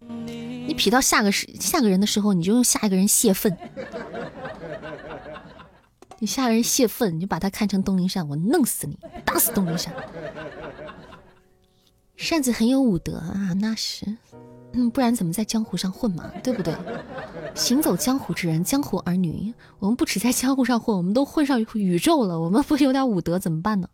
[0.00, 3.56] 你皮到下个时下个人的时候，你就用下一个人泄愤。
[6.18, 9.92] 你下个人泄愤，你就把他看成东林善，我弄死你，打死东林善。
[12.16, 14.16] 扇子很有武德啊，那是，
[14.72, 16.74] 嗯，不然怎么在江湖上混嘛，对不对？
[17.54, 23.88] 行走江湖之人，江湖儿女，我们不止在江湖上混，我们都混上宇宙了，我们不有点武德怎么办呢？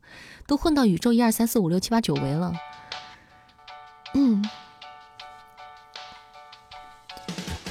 [0.47, 2.53] 都混到宇宙一二三四五六七八九维了，
[4.15, 4.45] 嗯。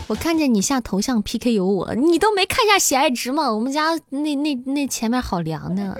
[0.07, 3.51] 我看见你下头像 PK 有我，你都没看下喜爱值吗？
[3.51, 5.99] 我们家那那那前面好凉的，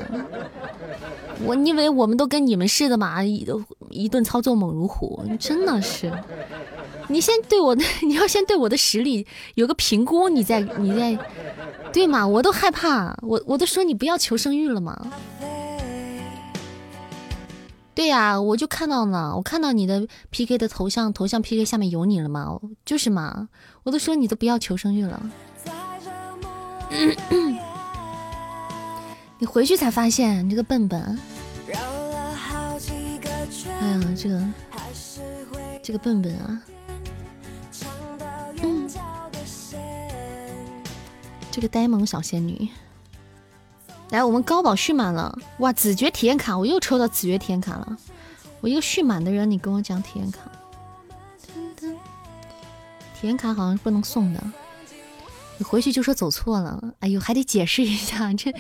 [1.44, 3.46] 我你以为我们都跟你们似的嘛，一
[3.90, 6.10] 一顿操作猛如虎，真的是。
[7.10, 11.18] 你先对我的， 你要先对我的实力有个评估，你再你再，
[11.94, 12.28] 对嘛？
[12.28, 15.08] 我都害怕，我我都说你不要求生欲了嘛。
[17.96, 22.60] 对呀，我就看到了，我看到你的 P K 的头像，头像 P K 下面有你了吗？
[22.86, 23.50] 就是嘛，
[23.84, 25.20] 我都说你都不要求生欲了。
[29.40, 31.20] 你回去才发现，你这个笨笨。
[33.80, 34.44] 哎呀，这个
[35.82, 36.62] 这个笨笨啊，
[41.58, 42.70] 这个呆萌小仙女。
[44.12, 45.74] 来，我们高宝续满了哇！
[45.74, 47.98] 子爵体验卡，我又抽到子爵体验卡了。
[48.62, 50.42] 我一个续满的人，你跟我讲体验卡。
[53.20, 54.52] 体验卡好像是不能送的，
[55.58, 56.80] 你回去就说走错了。
[57.00, 58.54] 哎呦，还得解释一下， 这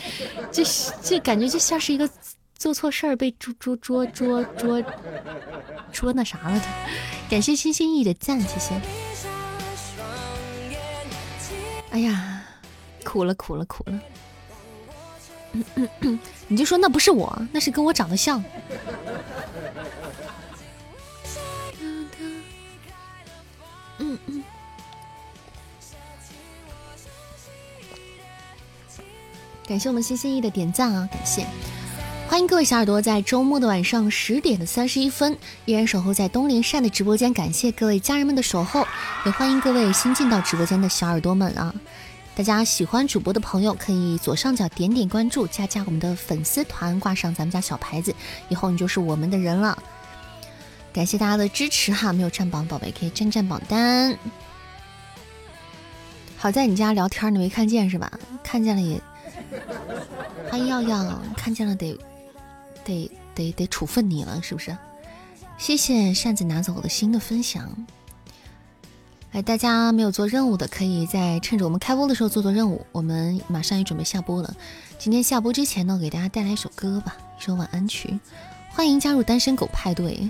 [0.52, 0.64] 这
[1.04, 2.10] 这感觉就像是一个
[2.58, 4.84] 做错事儿被捉捉捉捉捉
[5.92, 6.66] 捉那啥了的。
[7.30, 8.82] 感谢心心意的赞，谢谢。
[11.92, 12.37] 哎呀，
[13.08, 13.98] 苦了苦了苦了。
[16.50, 18.44] 你就说那不是我，那是跟我长得像。
[29.66, 31.46] 感谢我们心心意的点赞啊，感谢！
[32.28, 38.86] 欢迎各位小耳朵在周末的晚上十点的三十一分依然守候在东林善的直播间，感谢各位家人们的守候，
[39.26, 41.74] 也欢迎各位新进到直播间的小耳朵们啊！
[42.38, 48.14] 大家喜欢主播的朋友可以左上角点点关注，加加我们的粉丝团，挂上咱们家小牌子，
[48.48, 49.76] 以后你就是我们的人了。
[50.94, 54.16] 感谢大家的支持哈，没有占榜宝贝可以占占榜单。
[56.38, 58.12] 好在你家聊天你没看见是吧？
[58.44, 59.02] 看见了也。
[60.48, 62.00] 欢迎耀耀，看见了得
[62.86, 64.78] 得得得处分你了，是不是？
[65.58, 67.68] 谢谢扇子拿走我的心的分享。
[69.34, 72.86] 哎，大家没有做任务的，可以在趁着我们开播的时候做做任务。
[72.92, 74.56] 我们马上也准备下播了。
[74.98, 78.18] 今天下播之前呢，给大家带来一首歌吧，一首晚安曲。
[78.70, 80.30] 欢迎加入单身狗派对。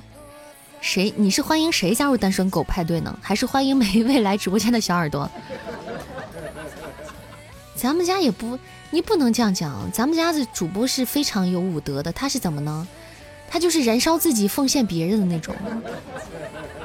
[0.82, 1.14] 谁？
[1.16, 3.18] 你是欢迎谁加入单身狗派对呢？
[3.22, 5.30] 还是欢迎每一位来直播间的小耳朵？
[7.76, 8.58] 咱们家也不。
[8.90, 12.12] 你不能这样讲，咱们家的主播是非常有武德的。
[12.12, 12.88] 他是怎么呢？
[13.50, 15.56] 他就是燃烧自己奉献别人的那种。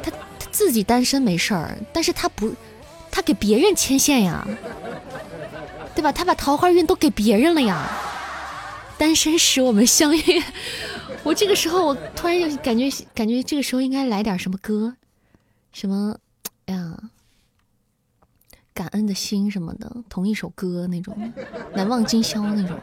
[0.02, 0.10] 他
[0.52, 2.54] 自己单身没事儿，但是他不，
[3.10, 4.46] 他给别人牵线呀，
[5.96, 6.12] 对吧？
[6.12, 7.90] 他把桃花运都给别人了呀。
[8.98, 10.22] 单身使我们相遇。
[11.24, 14.94] 我这个时候，我突然就感觉感觉这个时候应该来点什么歌，
[15.72, 16.18] 什么，
[16.66, 16.96] 哎呀。
[18.74, 21.14] 感恩的心什么的，同一首歌那种，
[21.74, 22.80] 难忘今宵那种。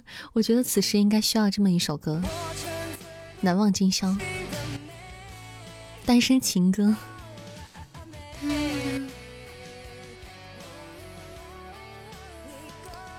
[0.32, 2.22] 我觉得此时应该需要这么一首歌，
[3.42, 4.08] 《难忘今宵》，
[6.06, 6.94] 单身情歌。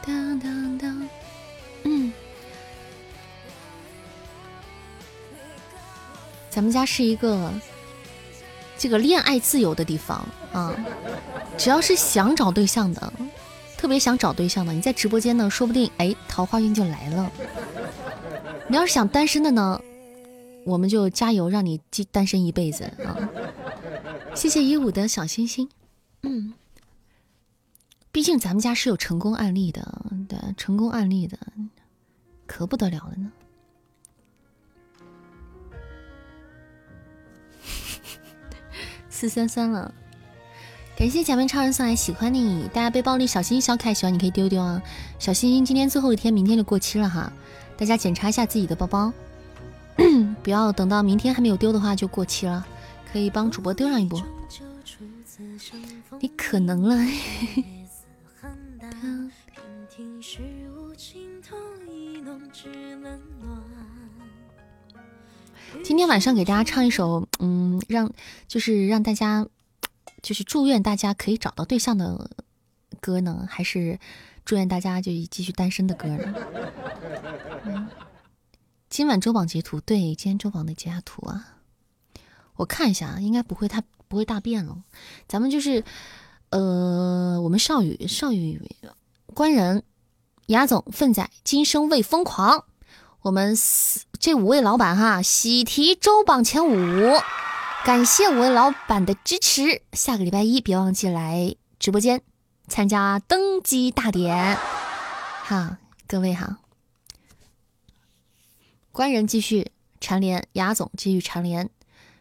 [0.06, 1.10] 当当当，
[1.84, 2.14] 嗯，
[6.50, 7.52] 咱们家是一个。
[8.78, 10.76] 这个恋爱自由的地方啊，
[11.58, 13.14] 只要是想找对象的，
[13.78, 17.32] 特别想找对象的，你在直播间呢，说不定哎，桃花运就来了。
[18.68, 19.82] 你要是想单身的呢，
[20.66, 21.80] 我们就加油，让你
[22.12, 23.30] 单身一辈子啊！
[24.34, 25.70] 谢谢一五的小星星，
[26.24, 26.56] 嗯，
[28.12, 31.38] 毕竟咱们家是有成功案例的，对，成功案例的，
[32.48, 33.32] 可不得了了呢。
[39.08, 39.94] 四三三了，
[40.98, 44.82] 感谢假面超人送来喜欢你，大家背包里小心心小可爱喜欢你可以丢丢啊，
[45.20, 47.32] 小心心今天最后一天，明天就过期了哈，
[47.78, 49.14] 大家检查一下自己的包包，
[50.44, 52.66] 不要等到明天还没有丢的话就过期了，
[53.12, 54.22] 可以帮主播丢上一波。
[56.20, 56.96] 你可能了。
[65.84, 68.12] 今天晚上给大家唱一首，嗯，让
[68.48, 69.46] 就是让大家，
[70.22, 72.30] 就是祝愿大家可以找到对象的
[73.02, 74.00] 歌呢，还是
[74.46, 76.34] 祝愿大家就继续单身的歌呢？
[77.66, 77.88] 嗯
[78.96, 81.58] 今晚周榜截图，对，今天周榜的截下图啊，
[82.56, 84.78] 我看一下，应该不会太不会大变了。
[85.28, 85.84] 咱们就是，
[86.50, 88.72] 呃，我们少宇少宇
[89.34, 89.84] 官人
[90.46, 92.64] 雅总奋仔今生未疯狂。
[93.20, 93.58] 我们
[94.18, 97.20] 这五位老板哈，喜提周榜前五，
[97.84, 99.82] 感谢五位老板的支持。
[99.92, 102.22] 下个礼拜一别忘记来直播间
[102.70, 104.58] 参加登基大典，
[105.44, 106.60] 哈，各位哈，
[108.96, 111.70] 官人继续蝉联，雅总继续蝉联，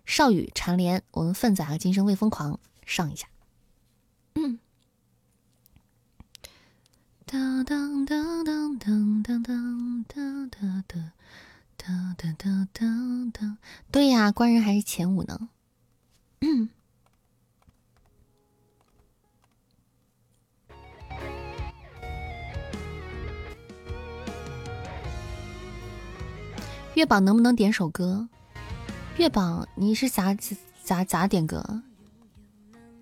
[0.05, 3.29] 少宇蝉联，我们奋仔和今生未疯狂上一下，
[4.35, 4.59] 嗯。
[7.25, 13.59] 当当当当当当当当当当当当当当，
[13.93, 15.49] 对呀，官人还是前五呢。
[26.95, 28.29] 月榜能不能点首歌？
[29.17, 30.37] 月榜你是咋
[30.83, 31.83] 咋咋点歌？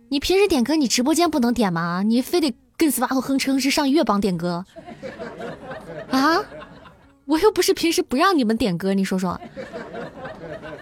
[0.08, 2.02] 你平时点歌你直播间不能点吗？
[2.02, 2.54] 你非得？
[2.74, 4.64] 跟斯巴和哼哧哼哧上月榜点歌
[6.10, 6.42] 啊！
[7.26, 9.40] 我又不是平时不让你们点歌，你说说。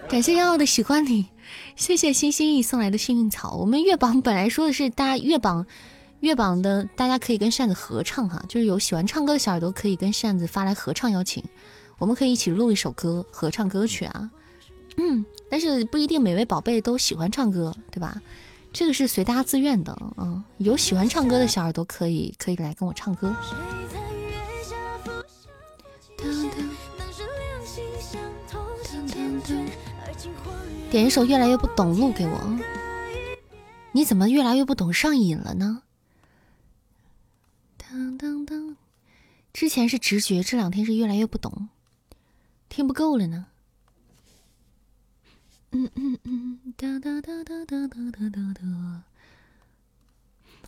[0.09, 1.27] 感谢幺幺的喜欢你，
[1.75, 3.55] 谢谢心心意送来的幸运草。
[3.55, 5.67] 我们月榜本来说的是大家月榜
[6.21, 11.43] 月榜的，大家可以跟扇子合唱哈，就是有喜欢唱歌的小耳朵可以跟扇子发来合唱邀请，
[12.01, 14.31] 我们可以一起录一首歌合唱歌曲啊。
[14.97, 18.19] 嗯，但是不一定每位宝贝都喜欢唱歌，对吧？
[18.73, 23.35] 这个是随大家自愿的，嗯，有喜欢唱歌的小耳朵可以可以来跟我唱歌。
[30.89, 32.59] 点一首《越来越不懂路》给我。
[33.91, 35.83] 你怎么越来越不懂上瘾了呢？
[37.77, 38.75] 当当当，
[39.53, 41.69] 之前是直觉，这两天是越来越不懂，
[42.71, 43.47] 听不够了呢。
[45.71, 49.03] 嗯嗯嗯，哒哒哒哒哒哒哒哒。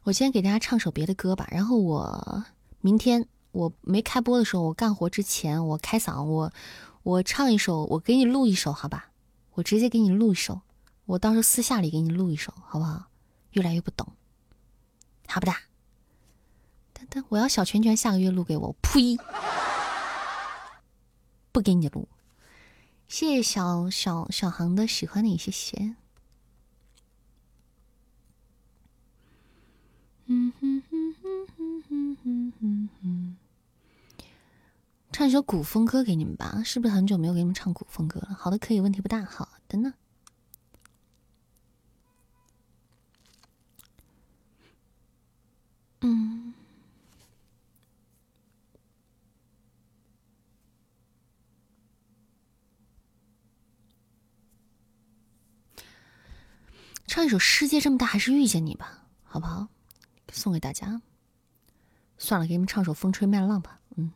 [0.04, 2.44] 我先给大家唱首别的歌吧，然后我
[2.82, 6.52] 明天我没开播的时候，我干活之前我开嗓，我
[7.04, 9.12] 我唱一首，我给你录一首，好吧？
[9.54, 10.60] 我直接给你录一首，
[11.06, 13.06] 我到时候私下里给你录一首，好不好？
[13.52, 14.12] 越来越不懂，
[15.28, 15.58] 好不哒？
[16.92, 19.18] 等等，我要小拳拳下个月录给我，呸！
[21.54, 22.10] 不给你录。
[23.08, 25.96] 谢谢小小小航的喜欢你，谢谢。
[30.26, 33.38] 嗯哼哼哼哼哼哼哼哼，
[35.12, 38.34] 唱一首古风歌给你们吧，是不是很久没有给你们唱古风歌了？
[38.34, 39.24] 好的，可以，问题不大。
[39.24, 39.94] 好的呢。
[46.02, 46.54] 嗯。
[57.14, 59.68] 唱一首《世界这么大，还是遇见你》吧，好不好？
[60.32, 61.00] 送给大家。
[62.18, 63.80] 算了，给你们唱首《风吹麦浪》吧。
[63.98, 64.12] 嗯，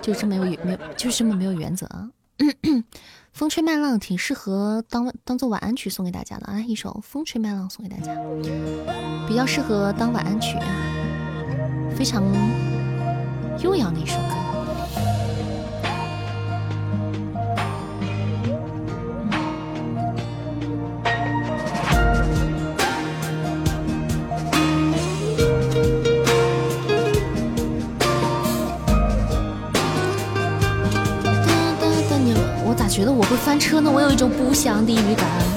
[0.00, 2.08] 就这么有没有，就是这么没有原则啊。
[3.32, 8.14] 《风吹麦浪》挺适合当当做晚安曲送给大家的啊，一首《风吹麦浪》送给大家，
[9.26, 10.56] 比较适合当晚安曲，
[11.96, 12.22] 非常
[13.60, 14.51] 悠扬的一首歌。
[33.32, 35.51] 会翻车呢，我有一种不祥的预感。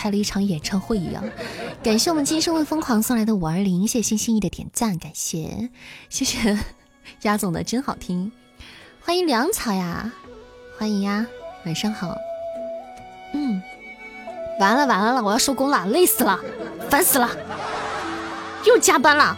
[0.00, 1.22] 开了一场演唱会一样。
[1.82, 5.68] 感谢我们今生为疯狂送来的五二零，谢谢心心意的点赞，感谢
[6.08, 6.58] 谢谢
[7.20, 8.32] 鸭总的真好听，
[9.02, 10.10] 欢迎粮草呀，
[10.78, 11.26] 欢迎呀，
[11.66, 12.16] 晚上好。
[13.34, 13.60] 嗯，
[14.58, 16.40] 完了完了了，我要收工了，累死了，
[16.88, 17.28] 烦死了，
[18.64, 19.36] 又加班了。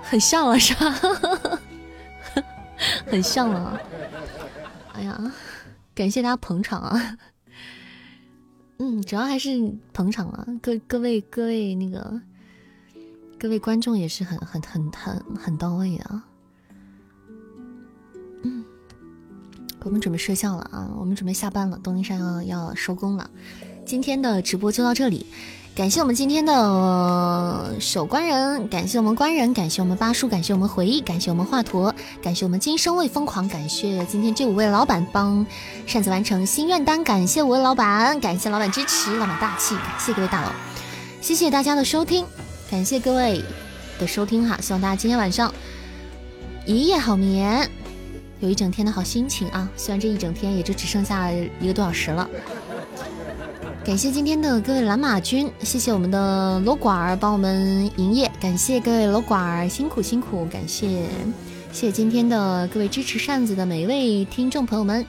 [0.00, 1.60] 很像了是吧？
[3.10, 3.80] 很像了。
[5.96, 7.16] 感谢大家捧场啊！
[8.76, 12.20] 嗯，主要还是捧场啊，各各位各位那个
[13.38, 16.22] 各位观众也是很很很很很到位的。
[18.42, 18.62] 嗯，
[19.84, 23.30] 我们准备睡觉了啊，我们准备下班了，东林山要要收工了。
[23.86, 25.24] 今天的直播就到这里。
[25.76, 35.44] 感谢我们今天的、守关人，感谢我们官人，感谢我们八叔，感谢我们回忆，感谢我们华佗，感谢我们今生未疯狂，感谢今天这五位老板帮
[35.86, 40.50] 擅自完成心愿单，感谢五位老板，感谢老板支持，老板大气，感谢各位大佬，
[41.20, 42.24] 谢谢大家的收听，
[42.70, 43.44] 感谢各位
[43.98, 45.52] 的收听哈，希望大家今天晚上
[46.64, 47.70] 一夜好眠，
[48.40, 52.26] 有一整天的好心情啊，虽然这一整天也就只剩下一个多小时了。
[53.86, 61.04] 感谢今天的各位蓝马军，谢谢我们的罗管儿帮我们营业，感谢各位罗管儿辛苦辛苦，感谢
[61.70, 65.06] 谢谢今天的各位支持扇子的每一位听众朋友们，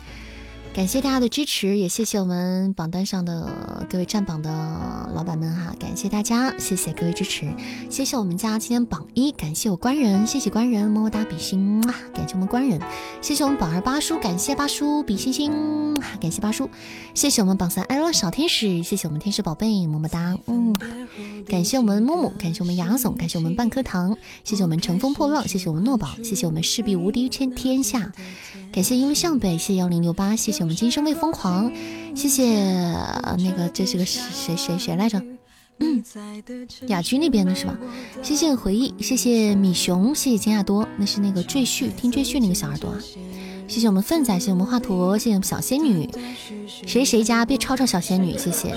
[0.77, 3.51] 感谢大家的支持，也谢谢我们榜单上的
[3.89, 7.51] 各位占榜的老板们哈，感谢大家，谢谢各位支持，
[7.89, 12.79] 谢谢我们家今天榜一，感谢我官人，谢谢官人，么么哒比心，啊感谢我们官人，
[13.23, 15.51] 谢谢我们榜二八叔，感谢八叔比心心，
[16.21, 16.69] 感谢八叔。
[17.15, 20.75] 谢谢我们榜三爱乐小天使，谢谢我们天使宝贝，么么哒，嗯，
[21.47, 28.13] 感谢我们木木，感谢我们雅总，感谢我们半颗糖，谢谢我们乘风破浪，谢谢我们诺宝，谢谢我们势必无敌天天下，
[28.71, 31.71] 感谢因为向北，谢谢幺零六八，谢谢们今生未疯狂，
[32.15, 32.43] 谢谢、
[33.23, 35.19] 呃那个这是个谁谁谁谁来着？
[35.79, 36.03] 嗯，
[36.87, 37.77] 雅居那边的是吧？
[38.21, 42.99] 谢谢回忆，谢谢米熊，谢谢金亚多，那是那个赘婿听赘婿那个小耳朵啊。
[43.67, 46.09] 谢谢我们奋仔，谢谢我们华佗，谢谢我们小仙女，
[46.85, 48.73] 谁谁家别吵吵小仙女，谢谢，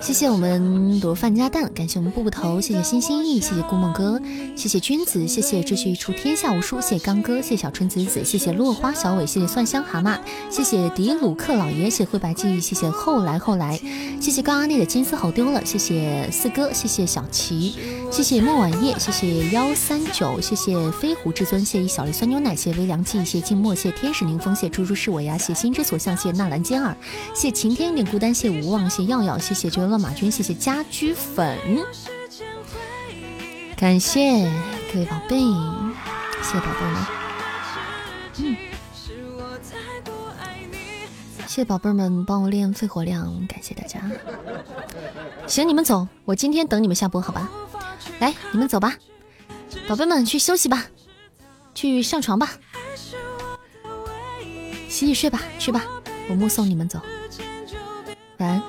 [0.00, 4.20] 谢谢我们卤肉饭加蛋，感谢我们步步头，谢谢心心意，谢谢顾梦哥，
[4.56, 10.18] 谢谢君子，谢谢秩序一出天下无双，谢谢刚哥，谢谢小春子子，谢谢落花小尾，谢谢蒜香蛤蟆，
[10.50, 13.80] 谢谢迪鲁克老爷，谢谢灰白记忆，谢谢后来后来，
[14.20, 17.74] 谢谢高阿内的金丝猴丢了，谢谢四哥，谢谢小琪，
[18.10, 26.96] 谢谢莫晚夜，谢谢幺三九，谢谢飞狐至尊，谢谢小丽酸牛奶，谢谢微凉记，谢谢静默，谢天是宁风，谢猪猪是我呀，谢心之所向，谢纳兰尖儿，
[27.34, 31.58] 谢晴天有点孤单，谢无望，谢耀耀，谢谢绝了马军，谢谢家居粉，
[33.76, 34.50] 感谢
[34.90, 35.36] 各位宝贝，
[36.42, 37.06] 谢谢宝贝们，
[38.38, 38.56] 嗯，
[41.46, 44.00] 谢谢宝贝们帮我练肺活量，感谢大家。
[45.46, 47.50] 行，你们走，我今天等你们下播，好吧？
[48.20, 48.94] 来，你们走吧，
[49.86, 50.86] 宝贝们去休息吧，
[51.74, 52.48] 去上床吧，
[54.96, 55.84] 洗洗睡吧，去吧，
[56.26, 56.98] 我目送你们走，
[58.38, 58.62] 晚安，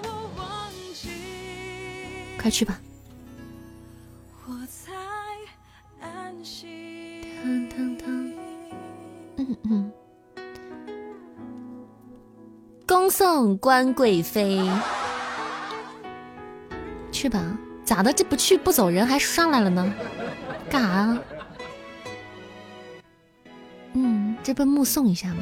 [2.37, 2.77] 快去吧。
[7.41, 8.07] 当当当，
[9.37, 9.91] 嗯嗯，
[12.85, 14.69] 恭送关贵妃。
[17.09, 18.11] 去吧，咋的？
[18.11, 19.93] 这不去不走人还上来了呢？
[20.69, 21.19] 干啥啊？
[23.93, 25.41] 嗯，这不目送一下吗？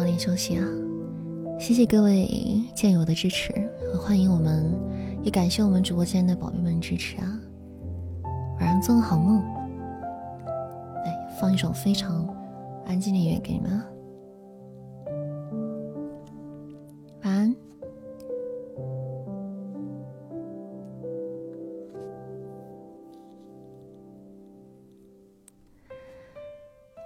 [0.00, 0.64] 早点休息啊！
[1.58, 2.26] 谢谢各位
[2.74, 3.52] 剑友的支持
[4.02, 4.74] 欢迎我们，
[5.22, 7.38] 也感谢我们直播间的宝贝们支持啊！
[8.58, 9.42] 晚上做个好梦。
[11.04, 12.26] 来，放一首非常
[12.86, 13.82] 安静的音乐给你们。
[17.22, 17.54] 晚安。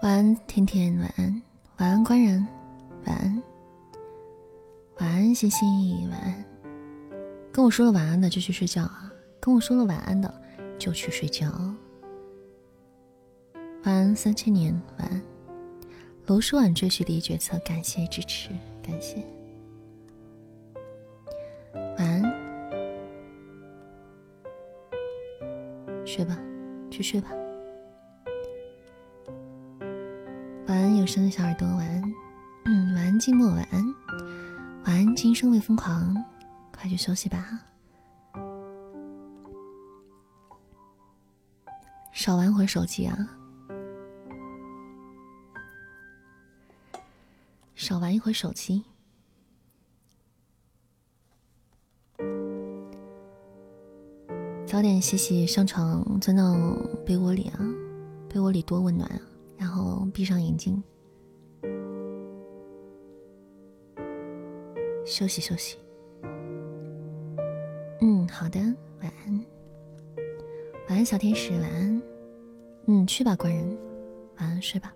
[0.01, 1.43] 晚安，甜甜，晚安，
[1.79, 2.47] 晚安，官人，
[3.07, 3.42] 晚安，
[4.99, 6.44] 晚安，星星，晚安。
[7.52, 9.12] 跟我说了晚安的就去睡觉啊！
[9.41, 10.42] 跟我说了晚安的
[10.78, 11.47] 就去睡觉。
[13.84, 15.23] 晚安，三千年，晚安。
[16.26, 18.49] 楼书晚追剧第一决策，感谢支持，
[18.83, 19.23] 感谢。
[21.74, 22.23] 晚安，
[26.07, 26.39] 睡吧，
[26.91, 27.28] 去睡吧。
[30.66, 32.24] 晚安，有声的小耳朵，晚安。
[32.67, 33.94] 嗯，晚安，寂寞，晚安。
[34.84, 36.17] 晚安，今生未疯狂，
[36.73, 37.60] 快去休息吧。
[42.12, 43.17] 少玩会手机啊，
[47.75, 48.83] 少玩一会手机。
[54.67, 56.57] 早点洗洗，上床钻到
[57.05, 57.60] 被窝里啊，
[58.28, 59.20] 被窝里多温暖啊。
[59.59, 60.83] 然后闭上眼睛，
[65.05, 65.76] 休息休息。
[68.00, 68.60] 嗯，好的，
[69.00, 69.44] 晚安，
[70.89, 72.02] 晚安，小天使，晚安。
[72.86, 73.66] 嗯，去吧，官人，
[74.36, 74.92] 晚安，睡吧。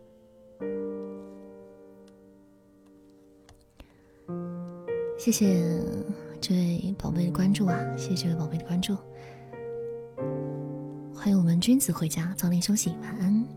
[5.18, 5.64] 谢谢
[6.40, 7.76] 这位宝贝的关注啊！
[7.96, 8.94] 谢谢这位宝贝的关注。
[11.14, 13.47] 欢迎我们君子回家，早点休息，晚安。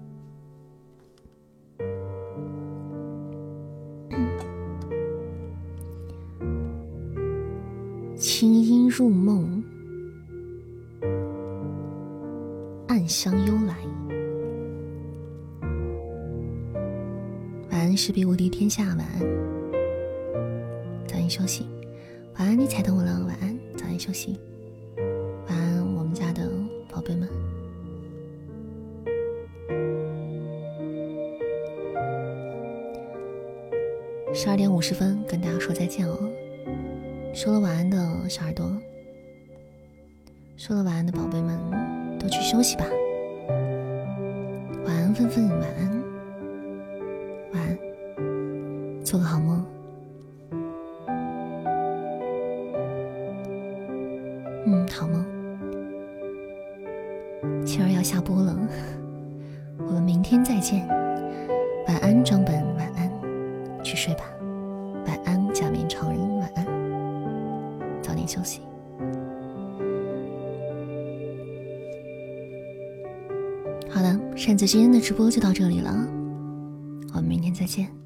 [19.20, 19.51] 安，
[75.12, 75.92] 直播就到这里了，
[77.14, 78.01] 我们明天再见。